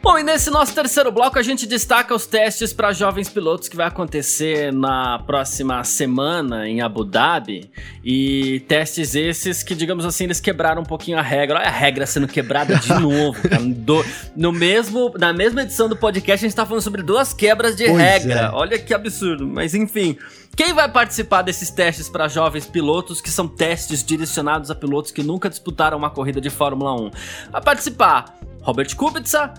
Bom, 0.01 0.17
e 0.17 0.23
nesse 0.23 0.49
nosso 0.49 0.73
terceiro 0.73 1.11
bloco 1.11 1.37
a 1.37 1.41
gente 1.43 1.67
destaca 1.67 2.15
os 2.15 2.25
testes 2.25 2.71
para 2.71 2.93
jovens 2.93 3.27
pilotos 3.27 3.67
que 3.67 3.75
vai 3.75 3.85
acontecer 3.85 4.71
na 4.71 5.19
próxima 5.19 5.83
semana 5.83 6.69
em 6.69 6.79
Abu 6.79 7.03
Dhabi. 7.03 7.69
E 8.01 8.61
testes 8.61 9.13
esses 9.13 9.61
que, 9.61 9.75
digamos 9.75 10.05
assim, 10.05 10.23
eles 10.23 10.39
quebraram 10.39 10.83
um 10.83 10.85
pouquinho 10.85 11.17
a 11.17 11.21
regra. 11.21 11.59
Olha 11.59 11.67
a 11.67 11.71
regra 11.71 12.05
sendo 12.05 12.29
quebrada 12.29 12.77
de 12.77 12.93
novo. 12.97 13.37
Do, 13.75 14.05
no 14.37 14.53
mesmo, 14.53 15.13
na 15.19 15.33
mesma 15.33 15.63
edição 15.63 15.89
do 15.89 15.97
podcast 15.97 16.45
a 16.45 16.47
gente 16.47 16.55
tá 16.55 16.65
falando 16.65 16.81
sobre 16.81 17.03
duas 17.03 17.33
quebras 17.33 17.75
de 17.75 17.85
pois 17.85 17.97
regra. 17.97 18.39
É. 18.39 18.49
Olha 18.51 18.79
que 18.79 18.93
absurdo. 18.93 19.45
Mas 19.45 19.75
enfim, 19.75 20.17
quem 20.55 20.73
vai 20.73 20.89
participar 20.89 21.41
desses 21.41 21.69
testes 21.69 22.07
para 22.07 22.29
jovens 22.29 22.65
pilotos, 22.65 23.19
que 23.19 23.29
são 23.29 23.49
testes 23.49 24.01
direcionados 24.01 24.71
a 24.71 24.75
pilotos 24.75 25.11
que 25.11 25.23
nunca 25.23 25.49
disputaram 25.49 25.97
uma 25.97 26.09
corrida 26.09 26.39
de 26.39 26.49
Fórmula 26.49 26.95
1? 26.95 27.11
Vai 27.51 27.61
participar 27.61 28.39
Robert 28.61 28.95
Kubica, 28.95 29.53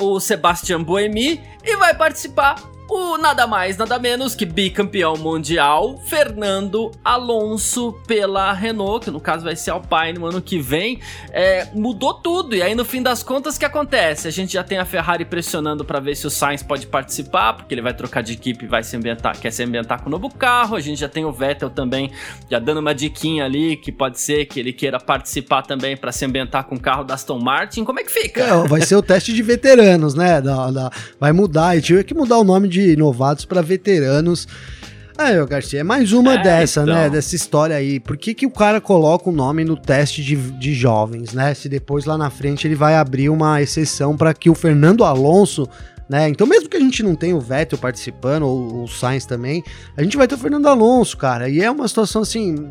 uh, 0.00 0.04
o 0.04 0.20
Sebastian 0.20 0.82
Buemi 0.82 1.40
e 1.64 1.76
vai 1.76 1.94
participar 1.94 2.71
o 2.92 3.16
nada 3.16 3.46
mais, 3.46 3.78
nada 3.78 3.98
menos 3.98 4.34
que 4.34 4.44
bicampeão 4.44 5.16
mundial 5.16 5.98
Fernando 6.04 6.90
Alonso 7.02 7.94
pela 8.06 8.52
Renault, 8.52 9.06
que 9.06 9.10
no 9.10 9.20
caso 9.20 9.44
vai 9.44 9.56
ser 9.56 9.70
Alpine 9.70 10.18
no 10.18 10.26
ano 10.26 10.42
que 10.42 10.58
vem, 10.58 11.00
é, 11.30 11.68
mudou 11.72 12.12
tudo. 12.12 12.54
E 12.54 12.62
aí 12.62 12.74
no 12.74 12.84
fim 12.84 13.02
das 13.02 13.22
contas, 13.22 13.56
o 13.56 13.58
que 13.58 13.64
acontece? 13.64 14.28
A 14.28 14.30
gente 14.30 14.52
já 14.52 14.62
tem 14.62 14.76
a 14.76 14.84
Ferrari 14.84 15.24
pressionando 15.24 15.86
para 15.86 16.00
ver 16.00 16.14
se 16.14 16.26
o 16.26 16.30
Sainz 16.30 16.62
pode 16.62 16.86
participar, 16.86 17.54
porque 17.54 17.72
ele 17.72 17.80
vai 17.80 17.94
trocar 17.94 18.22
de 18.22 18.34
equipe 18.34 18.66
e 18.66 18.68
vai 18.68 18.82
se 18.82 18.94
ambientar, 18.94 19.38
quer 19.40 19.50
se 19.50 19.62
ambientar 19.62 20.02
com 20.02 20.08
o 20.08 20.12
novo 20.12 20.28
carro. 20.28 20.76
A 20.76 20.80
gente 20.80 21.00
já 21.00 21.08
tem 21.08 21.24
o 21.24 21.32
Vettel 21.32 21.70
também 21.70 22.10
já 22.50 22.58
dando 22.58 22.78
uma 22.78 22.94
diquinha 22.94 23.46
ali 23.46 23.76
que 23.76 23.90
pode 23.90 24.20
ser 24.20 24.44
que 24.44 24.60
ele 24.60 24.72
queira 24.72 25.00
participar 25.00 25.62
também 25.62 25.96
para 25.96 26.12
se 26.12 26.26
ambientar 26.26 26.64
com 26.64 26.74
o 26.74 26.80
carro 26.80 27.04
da 27.04 27.14
Aston 27.14 27.38
Martin. 27.38 27.84
Como 27.84 28.00
é 28.00 28.04
que 28.04 28.12
fica? 28.12 28.42
É, 28.42 28.68
vai 28.68 28.82
ser 28.82 28.96
o 28.96 29.02
teste 29.02 29.32
de 29.32 29.42
veteranos, 29.42 30.14
né? 30.14 30.42
Da, 30.42 30.70
da, 30.70 30.90
vai 31.18 31.32
mudar, 31.32 31.76
e 31.76 31.80
tive 31.80 32.04
que 32.04 32.12
mudar 32.12 32.36
o 32.36 32.44
nome 32.44 32.68
de 32.68 32.81
de 32.86 32.96
novatos 32.96 33.44
para 33.44 33.62
veteranos. 33.62 34.46
É, 35.16 35.44
Garcia, 35.44 35.80
é 35.80 35.82
mais 35.82 36.12
uma 36.12 36.34
é, 36.34 36.42
dessa, 36.42 36.84
né, 36.84 36.92
então. 36.92 37.02
né? 37.02 37.10
Dessa 37.10 37.36
história 37.36 37.76
aí. 37.76 38.00
Por 38.00 38.16
que, 38.16 38.34
que 38.34 38.46
o 38.46 38.50
cara 38.50 38.80
coloca 38.80 39.28
o 39.28 39.32
nome 39.32 39.64
no 39.64 39.76
teste 39.76 40.22
de, 40.22 40.36
de 40.36 40.74
jovens, 40.74 41.32
né? 41.32 41.54
Se 41.54 41.68
depois 41.68 42.04
lá 42.04 42.16
na 42.16 42.30
frente 42.30 42.66
ele 42.66 42.74
vai 42.74 42.96
abrir 42.96 43.28
uma 43.28 43.60
exceção 43.60 44.16
para 44.16 44.32
que 44.32 44.48
o 44.48 44.54
Fernando 44.54 45.04
Alonso 45.04 45.68
né? 46.12 46.28
Então, 46.28 46.46
mesmo 46.46 46.68
que 46.68 46.76
a 46.76 46.80
gente 46.80 47.02
não 47.02 47.14
tenha 47.14 47.34
o 47.34 47.40
Vettel 47.40 47.78
participando, 47.78 48.42
ou 48.42 48.82
o 48.82 48.86
Sainz 48.86 49.24
também, 49.24 49.64
a 49.96 50.02
gente 50.02 50.14
vai 50.14 50.28
ter 50.28 50.34
o 50.34 50.38
Fernando 50.38 50.66
Alonso, 50.66 51.16
cara. 51.16 51.48
E 51.48 51.62
é 51.62 51.70
uma 51.70 51.88
situação 51.88 52.20
assim. 52.20 52.70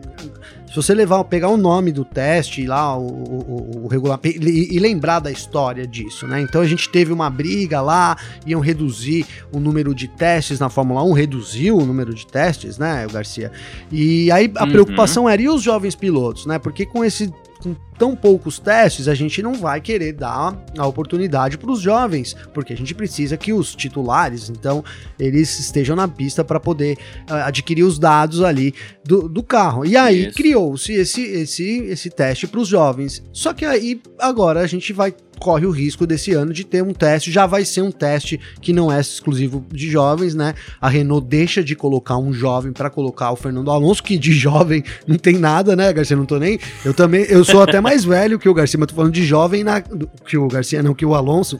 Se 0.67 0.75
você 0.75 0.93
levar, 0.93 1.23
pegar 1.23 1.49
o 1.49 1.57
nome 1.57 1.91
do 1.91 2.05
teste 2.05 2.67
lá, 2.67 2.95
o, 2.95 3.03
o, 3.03 3.85
o 3.85 3.87
regulamento, 3.87 4.27
e, 4.27 4.75
e, 4.75 4.77
lembrar 4.77 5.19
da 5.19 5.31
história 5.31 5.87
disso, 5.87 6.27
né? 6.27 6.39
Então 6.39 6.61
a 6.61 6.67
gente 6.67 6.87
teve 6.87 7.11
uma 7.11 7.31
briga 7.31 7.81
lá, 7.81 8.15
iam 8.45 8.61
reduzir 8.61 9.25
o 9.51 9.59
número 9.59 9.95
de 9.95 10.07
testes 10.07 10.59
na 10.59 10.69
Fórmula 10.69 11.03
1, 11.03 11.11
reduziu 11.11 11.77
o 11.79 11.83
número 11.83 12.13
de 12.13 12.27
testes, 12.27 12.77
né, 12.77 13.07
o 13.07 13.11
Garcia? 13.11 13.51
E 13.91 14.31
aí 14.31 14.51
a 14.55 14.65
uhum. 14.65 14.71
preocupação 14.71 15.27
era 15.27 15.41
e 15.41 15.49
os 15.49 15.63
jovens 15.63 15.95
pilotos, 15.95 16.45
né? 16.45 16.59
Porque 16.59 16.85
com 16.85 17.03
esse 17.03 17.33
com 17.61 17.75
tão 17.97 18.15
poucos 18.15 18.57
testes, 18.57 19.07
a 19.07 19.13
gente 19.13 19.41
não 19.41 19.53
vai 19.53 19.79
querer 19.79 20.13
dar 20.13 20.59
a 20.77 20.87
oportunidade 20.87 21.57
para 21.57 21.71
os 21.71 21.79
jovens, 21.79 22.35
porque 22.53 22.73
a 22.73 22.77
gente 22.77 22.95
precisa 22.95 23.37
que 23.37 23.53
os 23.53 23.75
titulares, 23.75 24.49
então, 24.49 24.83
eles 25.19 25.59
estejam 25.59 25.95
na 25.95 26.07
pista 26.07 26.43
para 26.43 26.59
poder 26.59 26.97
uh, 27.29 27.45
adquirir 27.45 27.83
os 27.83 27.99
dados 27.99 28.41
ali 28.41 28.73
do, 29.03 29.29
do 29.29 29.43
carro. 29.43 29.85
E 29.85 29.95
aí 29.95 30.31
criou-se 30.31 30.91
esse, 30.91 31.21
esse, 31.21 31.79
esse 31.83 32.09
teste 32.09 32.47
para 32.47 32.59
os 32.59 32.67
jovens. 32.67 33.23
Só 33.31 33.53
que 33.53 33.65
aí 33.65 34.01
agora 34.19 34.61
a 34.61 34.67
gente 34.67 34.91
vai 34.93 35.13
corre 35.41 35.65
o 35.65 35.71
risco 35.71 36.05
desse 36.05 36.33
ano 36.33 36.53
de 36.53 36.63
ter 36.63 36.83
um 36.83 36.93
teste, 36.93 37.31
já 37.31 37.47
vai 37.47 37.65
ser 37.65 37.81
um 37.81 37.91
teste 37.91 38.39
que 38.61 38.71
não 38.71 38.91
é 38.91 39.01
exclusivo 39.01 39.65
de 39.71 39.89
jovens, 39.89 40.35
né? 40.35 40.53
A 40.79 40.87
Renault 40.87 41.27
deixa 41.27 41.63
de 41.63 41.75
colocar 41.75 42.17
um 42.17 42.31
jovem 42.31 42.71
para 42.71 42.91
colocar 42.91 43.31
o 43.31 43.35
Fernando 43.35 43.71
Alonso, 43.71 44.03
que 44.03 44.19
de 44.19 44.31
jovem 44.37 44.83
não 45.07 45.17
tem 45.17 45.39
nada, 45.39 45.75
né, 45.75 45.91
Garcia? 45.91 46.15
Não 46.15 46.25
tô 46.25 46.37
nem. 46.37 46.59
Eu 46.85 46.93
também, 46.93 47.23
eu 47.23 47.43
sou 47.43 47.63
até 47.63 47.81
mais 47.81 48.05
velho 48.05 48.37
que 48.37 48.47
o 48.47 48.53
Garcia, 48.53 48.79
mas 48.79 48.87
tô 48.87 48.95
falando 48.95 49.13
de 49.13 49.25
jovem 49.25 49.63
na, 49.63 49.81
que 49.81 50.37
o 50.37 50.47
Garcia, 50.47 50.83
não, 50.83 50.93
que 50.93 51.05
o 51.05 51.15
Alonso. 51.15 51.59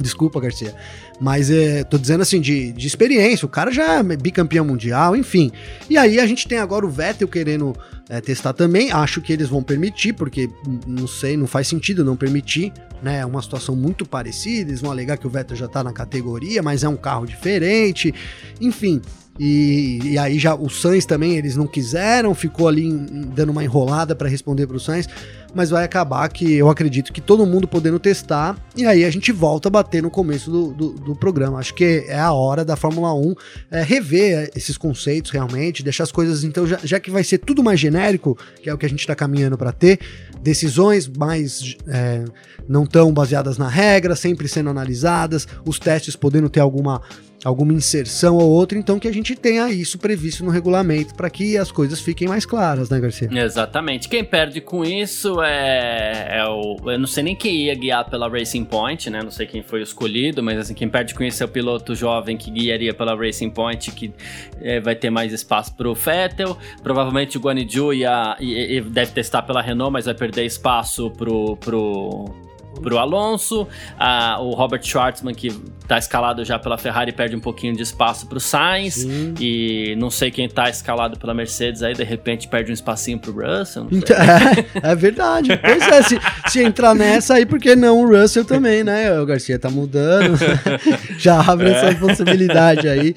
Desculpa, 0.00 0.40
Garcia. 0.40 0.74
Mas 1.20 1.50
é, 1.50 1.82
tô 1.84 1.98
dizendo 1.98 2.22
assim, 2.22 2.40
de, 2.40 2.72
de 2.72 2.86
experiência. 2.86 3.46
O 3.46 3.48
cara 3.48 3.70
já 3.70 3.98
é 3.98 4.16
bicampeão 4.16 4.64
mundial, 4.64 5.16
enfim. 5.16 5.50
E 5.90 5.96
aí 5.96 6.20
a 6.20 6.26
gente 6.26 6.46
tem 6.46 6.58
agora 6.58 6.86
o 6.86 6.90
Vettel 6.90 7.26
querendo 7.26 7.76
é, 8.08 8.20
testar 8.20 8.52
também. 8.52 8.92
Acho 8.92 9.20
que 9.20 9.32
eles 9.32 9.48
vão 9.48 9.62
permitir, 9.62 10.12
porque 10.12 10.48
não 10.86 11.06
sei, 11.06 11.36
não 11.36 11.46
faz 11.46 11.66
sentido 11.66 12.04
não 12.04 12.16
permitir, 12.16 12.72
né? 13.02 13.20
É 13.20 13.26
uma 13.26 13.42
situação 13.42 13.74
muito 13.74 14.06
parecida. 14.06 14.70
Eles 14.70 14.80
vão 14.80 14.90
alegar 14.90 15.16
que 15.16 15.26
o 15.26 15.30
Vettel 15.30 15.56
já 15.56 15.66
tá 15.66 15.82
na 15.82 15.92
categoria, 15.92 16.62
mas 16.62 16.84
é 16.84 16.88
um 16.88 16.96
carro 16.96 17.26
diferente. 17.26 18.14
Enfim, 18.60 19.02
e, 19.38 20.00
e, 20.02 20.18
aí 20.18 20.36
já 20.36 20.54
o 20.54 20.68
Sainz 20.68 21.06
também 21.06 21.36
eles 21.36 21.54
não 21.54 21.66
quiseram, 21.66 22.34
ficou 22.34 22.66
ali 22.66 22.92
dando 22.92 23.50
uma 23.50 23.62
enrolada 23.62 24.14
para 24.16 24.28
responder 24.28 24.66
para 24.66 24.76
o 24.76 24.80
Sainz, 24.80 25.08
mas 25.54 25.70
vai 25.70 25.84
acabar 25.84 26.28
que 26.28 26.54
eu 26.54 26.68
acredito 26.68 27.12
que 27.12 27.20
todo 27.20 27.46
mundo 27.46 27.66
podendo 27.66 27.98
testar, 27.98 28.56
e 28.76 28.86
aí 28.86 29.04
a 29.04 29.10
gente 29.10 29.32
volta 29.32 29.68
a 29.68 29.70
bater 29.70 30.02
no 30.02 30.10
começo 30.10 30.50
do, 30.50 30.72
do, 30.72 30.92
do 30.92 31.16
programa. 31.16 31.58
Acho 31.58 31.74
que 31.74 32.04
é 32.06 32.18
a 32.18 32.32
hora 32.32 32.64
da 32.64 32.76
Fórmula 32.76 33.14
1 33.14 33.34
é, 33.70 33.82
rever 33.82 34.50
esses 34.54 34.76
conceitos 34.76 35.30
realmente, 35.30 35.82
deixar 35.82 36.04
as 36.04 36.12
coisas, 36.12 36.44
então, 36.44 36.66
já, 36.66 36.78
já 36.82 37.00
que 37.00 37.10
vai 37.10 37.24
ser 37.24 37.38
tudo 37.38 37.62
mais 37.62 37.80
genérico, 37.80 38.36
que 38.62 38.68
é 38.68 38.74
o 38.74 38.78
que 38.78 38.86
a 38.86 38.88
gente 38.88 39.00
está 39.00 39.14
caminhando 39.14 39.56
para 39.56 39.72
ter, 39.72 39.98
decisões 40.42 41.08
mais 41.08 41.76
é, 41.88 42.24
não 42.68 42.86
tão 42.86 43.12
baseadas 43.12 43.58
na 43.58 43.68
regra, 43.68 44.14
sempre 44.14 44.46
sendo 44.46 44.70
analisadas, 44.70 45.46
os 45.64 45.78
testes 45.78 46.14
podendo 46.14 46.48
ter 46.48 46.60
alguma 46.60 47.00
alguma 47.44 47.72
inserção 47.72 48.36
ou 48.36 48.50
outra, 48.50 48.76
então 48.76 48.98
que 48.98 49.06
a 49.06 49.12
gente 49.12 49.34
tenha 49.36 49.70
isso 49.70 49.98
previsto 49.98 50.44
no 50.44 50.50
regulamento 50.50 51.14
para 51.14 51.30
que 51.30 51.56
as 51.56 51.70
coisas 51.70 52.00
fiquem 52.00 52.26
mais 52.26 52.44
claras, 52.44 52.90
né, 52.90 52.98
Garcia? 53.00 53.28
Exatamente. 53.32 54.08
Quem 54.08 54.24
perde 54.24 54.60
com 54.60 54.84
isso 54.84 55.40
é, 55.42 56.38
é, 56.38 56.44
o. 56.46 56.76
Eu 56.90 56.98
não 56.98 57.06
sei 57.06 57.22
nem 57.22 57.36
quem 57.36 57.66
ia 57.66 57.74
guiar 57.74 58.08
pela 58.08 58.28
Racing 58.28 58.64
Point, 58.64 59.08
né? 59.10 59.22
Não 59.22 59.30
sei 59.30 59.46
quem 59.46 59.62
foi 59.62 59.82
escolhido, 59.82 60.42
mas 60.42 60.58
assim, 60.58 60.74
quem 60.74 60.88
perde 60.88 61.14
com 61.14 61.22
isso 61.22 61.42
é 61.42 61.46
o 61.46 61.48
piloto 61.48 61.94
jovem 61.94 62.36
que 62.36 62.50
guiaria 62.50 62.92
pela 62.92 63.14
Racing 63.14 63.50
Point, 63.50 63.90
que 63.92 64.12
é, 64.60 64.80
vai 64.80 64.94
ter 64.94 65.10
mais 65.10 65.32
espaço 65.32 65.74
para 65.74 65.88
o 65.88 65.94
Vettel. 65.94 66.56
Provavelmente 66.82 67.36
o 67.36 67.40
Guanaju 67.40 67.92
ia, 67.92 68.36
ia, 68.40 68.82
deve 68.82 69.12
testar 69.12 69.42
pela 69.42 69.62
Renault, 69.62 69.92
mas 69.92 70.06
vai 70.06 70.14
perder 70.14 70.44
espaço 70.44 71.10
pro. 71.10 71.56
pro 71.56 72.48
pro 72.78 72.96
Alonso. 72.96 73.66
Ah, 73.98 74.38
o 74.40 74.52
Robert 74.52 74.82
Schwartzman, 74.84 75.34
que 75.34 75.50
tá 75.88 75.98
escalado 75.98 76.44
já 76.44 76.58
pela 76.58 76.76
Ferrari, 76.76 77.12
perde 77.12 77.34
um 77.34 77.40
pouquinho 77.40 77.74
de 77.74 77.82
espaço 77.82 78.26
pro 78.26 78.38
Sainz. 78.38 78.94
Sim. 78.94 79.34
E 79.40 79.96
não 79.96 80.10
sei 80.10 80.30
quem 80.30 80.46
tá 80.48 80.68
escalado 80.68 81.18
pela 81.18 81.32
Mercedes 81.32 81.82
aí, 81.82 81.94
de 81.94 82.04
repente 82.04 82.46
perde 82.46 82.70
um 82.70 82.74
espacinho 82.74 83.18
pro 83.18 83.32
Russell. 83.32 83.88
É, 84.18 84.90
é, 84.90 84.94
verdade. 84.94 85.56
Pois 85.56 85.86
é, 85.86 86.02
se, 86.02 86.18
se, 86.48 86.62
entrar 86.62 86.94
nessa 86.94 87.34
aí, 87.34 87.46
por 87.46 87.58
que 87.58 87.76
não 87.76 88.00
o 88.00 88.08
Russell 88.08 88.44
também, 88.44 88.82
né? 88.82 89.18
O 89.18 89.24
Garcia 89.24 89.58
tá 89.58 89.70
mudando. 89.70 90.36
já 91.18 91.40
abre 91.40 91.68
é. 91.68 91.72
essa 91.72 91.94
possibilidade 91.98 92.88
aí. 92.88 93.14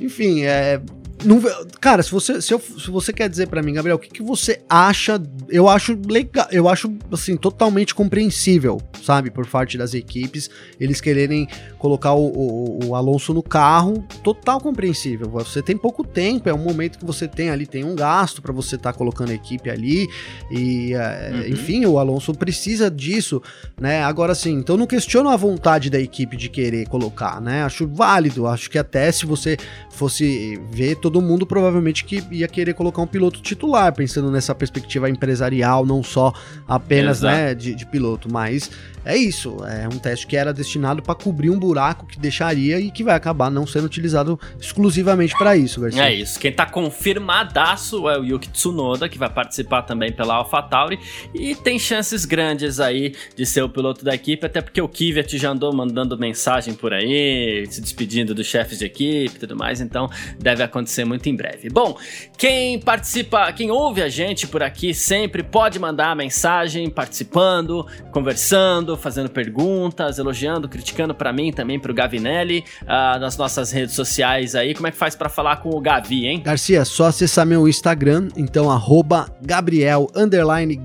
Enfim, 0.00 0.42
é 0.44 0.80
não, 1.24 1.42
cara, 1.80 2.02
se 2.02 2.10
você, 2.10 2.40
se, 2.40 2.52
eu, 2.52 2.60
se 2.60 2.90
você 2.90 3.12
quer 3.12 3.28
dizer 3.28 3.48
para 3.48 3.62
mim, 3.62 3.72
Gabriel, 3.72 3.96
o 3.96 3.98
que, 3.98 4.08
que 4.08 4.22
você 4.22 4.60
acha? 4.68 5.20
Eu 5.48 5.68
acho 5.68 5.98
legal, 6.08 6.46
eu 6.50 6.68
acho 6.68 6.92
assim 7.10 7.36
totalmente 7.36 7.94
compreensível, 7.94 8.80
sabe, 9.02 9.30
por 9.30 9.46
parte 9.46 9.78
das 9.78 9.94
equipes, 9.94 10.50
eles 10.78 11.00
quererem 11.00 11.48
colocar 11.78 12.12
o, 12.12 12.26
o, 12.26 12.86
o, 12.86 12.94
Alonso 12.94 13.32
no 13.32 13.42
carro, 13.42 14.06
total 14.22 14.60
compreensível. 14.60 15.28
Você 15.30 15.62
tem 15.62 15.76
pouco 15.76 16.04
tempo, 16.04 16.48
é 16.48 16.54
um 16.54 16.58
momento 16.58 16.98
que 16.98 17.04
você 17.04 17.26
tem 17.26 17.50
ali, 17.50 17.66
tem 17.66 17.84
um 17.84 17.94
gasto 17.94 18.42
para 18.42 18.52
você 18.52 18.76
estar 18.76 18.92
tá 18.92 18.98
colocando 18.98 19.30
a 19.30 19.34
equipe 19.34 19.70
ali 19.70 20.06
e, 20.50 20.94
é, 20.94 21.30
uhum. 21.32 21.52
enfim, 21.52 21.86
o 21.86 21.98
Alonso 21.98 22.34
precisa 22.34 22.90
disso, 22.90 23.42
né? 23.80 24.02
Agora 24.04 24.34
sim, 24.34 24.52
então 24.52 24.76
não 24.76 24.86
questiono 24.86 25.28
a 25.28 25.36
vontade 25.36 25.90
da 25.90 25.98
equipe 25.98 26.36
de 26.36 26.48
querer 26.48 26.88
colocar, 26.88 27.40
né? 27.40 27.62
Acho 27.64 27.86
válido, 27.86 28.46
acho 28.46 28.70
que 28.70 28.78
até 28.78 29.10
se 29.10 29.26
você 29.26 29.56
fosse 29.90 30.60
ver 30.70 30.96
todo 30.96 31.13
todo 31.14 31.22
mundo 31.22 31.46
provavelmente 31.46 32.04
que 32.04 32.24
ia 32.32 32.48
querer 32.48 32.74
colocar 32.74 33.00
um 33.00 33.06
piloto 33.06 33.40
titular, 33.40 33.92
pensando 33.94 34.32
nessa 34.32 34.52
perspectiva 34.52 35.08
empresarial, 35.08 35.86
não 35.86 36.02
só 36.02 36.32
apenas 36.66 37.20
né, 37.20 37.54
de, 37.54 37.72
de 37.72 37.86
piloto, 37.86 38.28
mas 38.30 38.68
é 39.04 39.16
isso, 39.16 39.58
é 39.64 39.86
um 39.86 39.98
teste 39.98 40.26
que 40.26 40.36
era 40.36 40.52
destinado 40.52 41.02
para 41.02 41.14
cobrir 41.14 41.50
um 41.50 41.58
buraco 41.58 42.06
que 42.06 42.18
deixaria 42.18 42.80
e 42.80 42.90
que 42.90 43.04
vai 43.04 43.14
acabar 43.14 43.50
não 43.50 43.66
sendo 43.66 43.84
utilizado 43.84 44.38
exclusivamente 44.58 45.36
para 45.36 45.56
isso, 45.56 45.80
Garcia. 45.80 46.04
É 46.04 46.14
isso. 46.14 46.38
Quem 46.38 46.52
tá 46.52 46.66
confirmadaço 46.66 48.08
é 48.08 48.18
o 48.18 48.24
Yuki 48.24 48.48
Tsunoda, 48.48 49.08
que 49.08 49.18
vai 49.18 49.28
participar 49.28 49.82
também 49.82 50.12
pela 50.12 50.34
AlphaTauri 50.36 50.98
e 51.34 51.54
tem 51.54 51.78
chances 51.78 52.24
grandes 52.24 52.80
aí 52.80 53.14
de 53.36 53.44
ser 53.44 53.62
o 53.62 53.68
piloto 53.68 54.04
da 54.04 54.14
equipe, 54.14 54.46
até 54.46 54.60
porque 54.60 54.80
o 54.80 54.88
Kvyat 54.88 55.36
já 55.36 55.50
andou 55.50 55.74
mandando 55.74 56.18
mensagem 56.18 56.74
por 56.74 56.92
aí, 56.92 57.66
se 57.68 57.80
despedindo 57.80 58.34
dos 58.34 58.46
chefes 58.46 58.78
de 58.78 58.86
equipe 58.86 59.36
e 59.36 59.38
tudo 59.38 59.56
mais, 59.56 59.80
então 59.80 60.08
deve 60.38 60.62
acontecer 60.62 61.04
muito 61.04 61.28
em 61.28 61.36
breve. 61.36 61.68
Bom, 61.68 61.96
quem 62.38 62.78
participa, 62.80 63.52
quem 63.52 63.70
ouve 63.70 64.02
a 64.02 64.08
gente 64.08 64.46
por 64.46 64.62
aqui 64.62 64.94
sempre 64.94 65.42
pode 65.42 65.78
mandar 65.78 66.16
mensagem 66.16 66.88
participando, 66.88 67.86
conversando, 68.10 68.93
fazendo 68.96 69.28
perguntas, 69.28 70.18
elogiando, 70.18 70.68
criticando 70.68 71.14
para 71.14 71.32
mim 71.32 71.52
também 71.52 71.78
pro 71.78 71.94
Gavinelli 71.94 72.64
uh, 72.82 73.18
nas 73.18 73.36
nossas 73.36 73.70
redes 73.70 73.94
sociais 73.94 74.54
aí. 74.54 74.74
Como 74.74 74.86
é 74.86 74.90
que 74.90 74.96
faz 74.96 75.14
para 75.14 75.28
falar 75.28 75.56
com 75.56 75.70
o 75.70 75.80
Gavi, 75.80 76.26
hein? 76.26 76.42
Garcia, 76.44 76.84
só 76.84 77.06
acessar 77.06 77.46
meu 77.46 77.68
Instagram, 77.68 78.28
então 78.36 78.70
arroba 78.70 79.28
Gabriel 79.42 80.08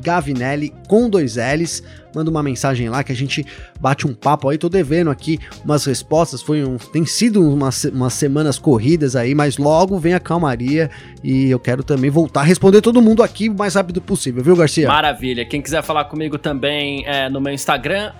Gavinelli 0.03 0.73
com 0.87 1.09
dois 1.09 1.35
L's 1.35 1.83
manda 2.13 2.29
uma 2.29 2.43
mensagem 2.43 2.89
lá 2.89 3.03
que 3.03 3.11
a 3.11 3.15
gente 3.15 3.45
bate 3.79 4.07
um 4.07 4.13
papo 4.13 4.49
aí. 4.49 4.57
Tô 4.57 4.69
devendo 4.69 5.09
aqui 5.09 5.39
umas 5.63 5.85
respostas. 5.85 6.41
Foi 6.41 6.63
um, 6.63 6.77
tem 6.77 7.05
sido 7.05 7.41
umas, 7.47 7.83
umas 7.85 8.13
semanas 8.13 8.57
corridas 8.57 9.15
aí, 9.15 9.35
mas 9.35 9.57
logo 9.57 9.97
vem 9.99 10.13
a 10.13 10.19
calmaria 10.19 10.89
e 11.23 11.49
eu 11.49 11.59
quero 11.59 11.83
também 11.83 12.09
voltar 12.09 12.41
a 12.41 12.43
responder 12.43 12.81
todo 12.81 13.01
mundo 13.01 13.21
aqui 13.21 13.49
o 13.49 13.53
mais 13.55 13.75
rápido 13.75 14.01
possível, 14.01 14.43
viu, 14.43 14.55
Garcia? 14.55 14.87
Maravilha. 14.87 15.45
Quem 15.45 15.61
quiser 15.61 15.83
falar 15.83 16.05
comigo 16.05 16.37
também 16.37 17.05
é 17.05 17.29
no 17.29 17.41
meu 17.41 17.53
Instagram, 17.53 18.11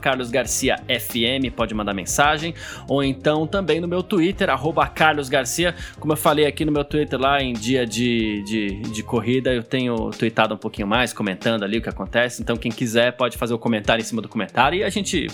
carlosgarciafm, 0.00 1.50
pode 1.54 1.74
mandar 1.74 1.94
mensagem. 1.94 2.54
Ou 2.88 3.02
então 3.02 3.46
também 3.46 3.80
no 3.80 3.88
meu 3.88 4.02
Twitter, 4.02 4.48
carlosgarcia. 4.94 5.74
Como 5.98 6.12
eu 6.12 6.16
falei 6.16 6.46
aqui 6.46 6.64
no 6.64 6.72
meu 6.72 6.84
Twitter 6.84 7.18
lá 7.18 7.40
em 7.40 7.52
dia 7.52 7.86
de, 7.86 8.42
de, 8.44 8.82
de 8.92 9.02
corrida, 9.02 9.52
eu 9.52 9.62
tenho 9.62 10.10
tweetado 10.10 10.54
um 10.54 10.58
pouquinho 10.58 10.86
mais, 10.86 11.12
comentando 11.12 11.62
ali 11.62 11.78
o 11.78 11.82
que 11.82 11.88
acontece. 11.88 12.42
Então 12.42 12.56
quem 12.56 12.70
quiser 12.70 13.12
pode 13.12 13.37
fazer 13.38 13.54
o 13.54 13.58
comentário 13.58 14.02
em 14.02 14.04
cima 14.04 14.20
do 14.20 14.28
comentário 14.28 14.78
e 14.78 14.84
a 14.84 14.90
gente 14.90 15.28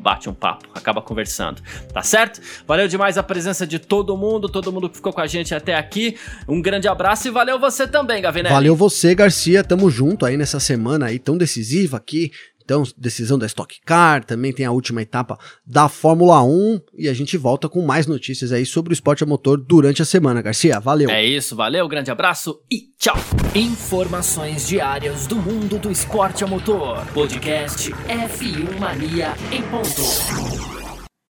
bate 0.00 0.28
um 0.28 0.34
papo, 0.34 0.68
acaba 0.72 1.02
conversando, 1.02 1.60
tá 1.92 2.00
certo? 2.00 2.40
Valeu 2.64 2.86
demais 2.86 3.18
a 3.18 3.22
presença 3.24 3.66
de 3.66 3.78
todo 3.78 4.16
mundo, 4.16 4.48
todo 4.48 4.70
mundo 4.72 4.88
que 4.88 4.96
ficou 4.96 5.12
com 5.12 5.20
a 5.20 5.26
gente 5.26 5.52
até 5.52 5.74
aqui. 5.74 6.16
Um 6.46 6.62
grande 6.62 6.86
abraço 6.86 7.26
e 7.26 7.30
valeu 7.30 7.58
você 7.58 7.88
também, 7.88 8.22
Gavinelli. 8.22 8.54
Valeu 8.54 8.76
você, 8.76 9.16
Garcia. 9.16 9.64
Tamo 9.64 9.90
junto 9.90 10.24
aí 10.24 10.36
nessa 10.36 10.60
semana 10.60 11.06
aí 11.06 11.18
tão 11.18 11.36
decisiva 11.36 11.96
aqui 11.96 12.30
então, 12.66 12.82
decisão 12.98 13.38
da 13.38 13.46
Stock 13.46 13.80
Car, 13.84 14.24
também 14.24 14.52
tem 14.52 14.66
a 14.66 14.72
última 14.72 15.00
etapa 15.00 15.38
da 15.64 15.88
Fórmula 15.88 16.42
1 16.42 16.80
e 16.98 17.08
a 17.08 17.14
gente 17.14 17.36
volta 17.36 17.68
com 17.68 17.80
mais 17.80 18.08
notícias 18.08 18.50
aí 18.50 18.66
sobre 18.66 18.92
o 18.92 18.92
esporte 18.92 19.22
a 19.22 19.26
motor 19.26 19.56
durante 19.56 20.02
a 20.02 20.04
semana, 20.04 20.42
Garcia. 20.42 20.80
Valeu. 20.80 21.08
É 21.08 21.24
isso, 21.24 21.54
valeu, 21.54 21.86
grande 21.86 22.10
abraço 22.10 22.60
e 22.68 22.88
tchau. 22.98 23.14
Informações 23.54 24.66
diárias 24.66 25.28
do 25.28 25.36
mundo 25.36 25.78
do 25.78 25.92
esporte 25.92 26.42
a 26.42 26.46
motor. 26.48 27.06
Podcast 27.14 27.92
F1 27.92 28.80
Mania 28.80 29.34
em 29.52 29.62
ponto. 29.62 30.85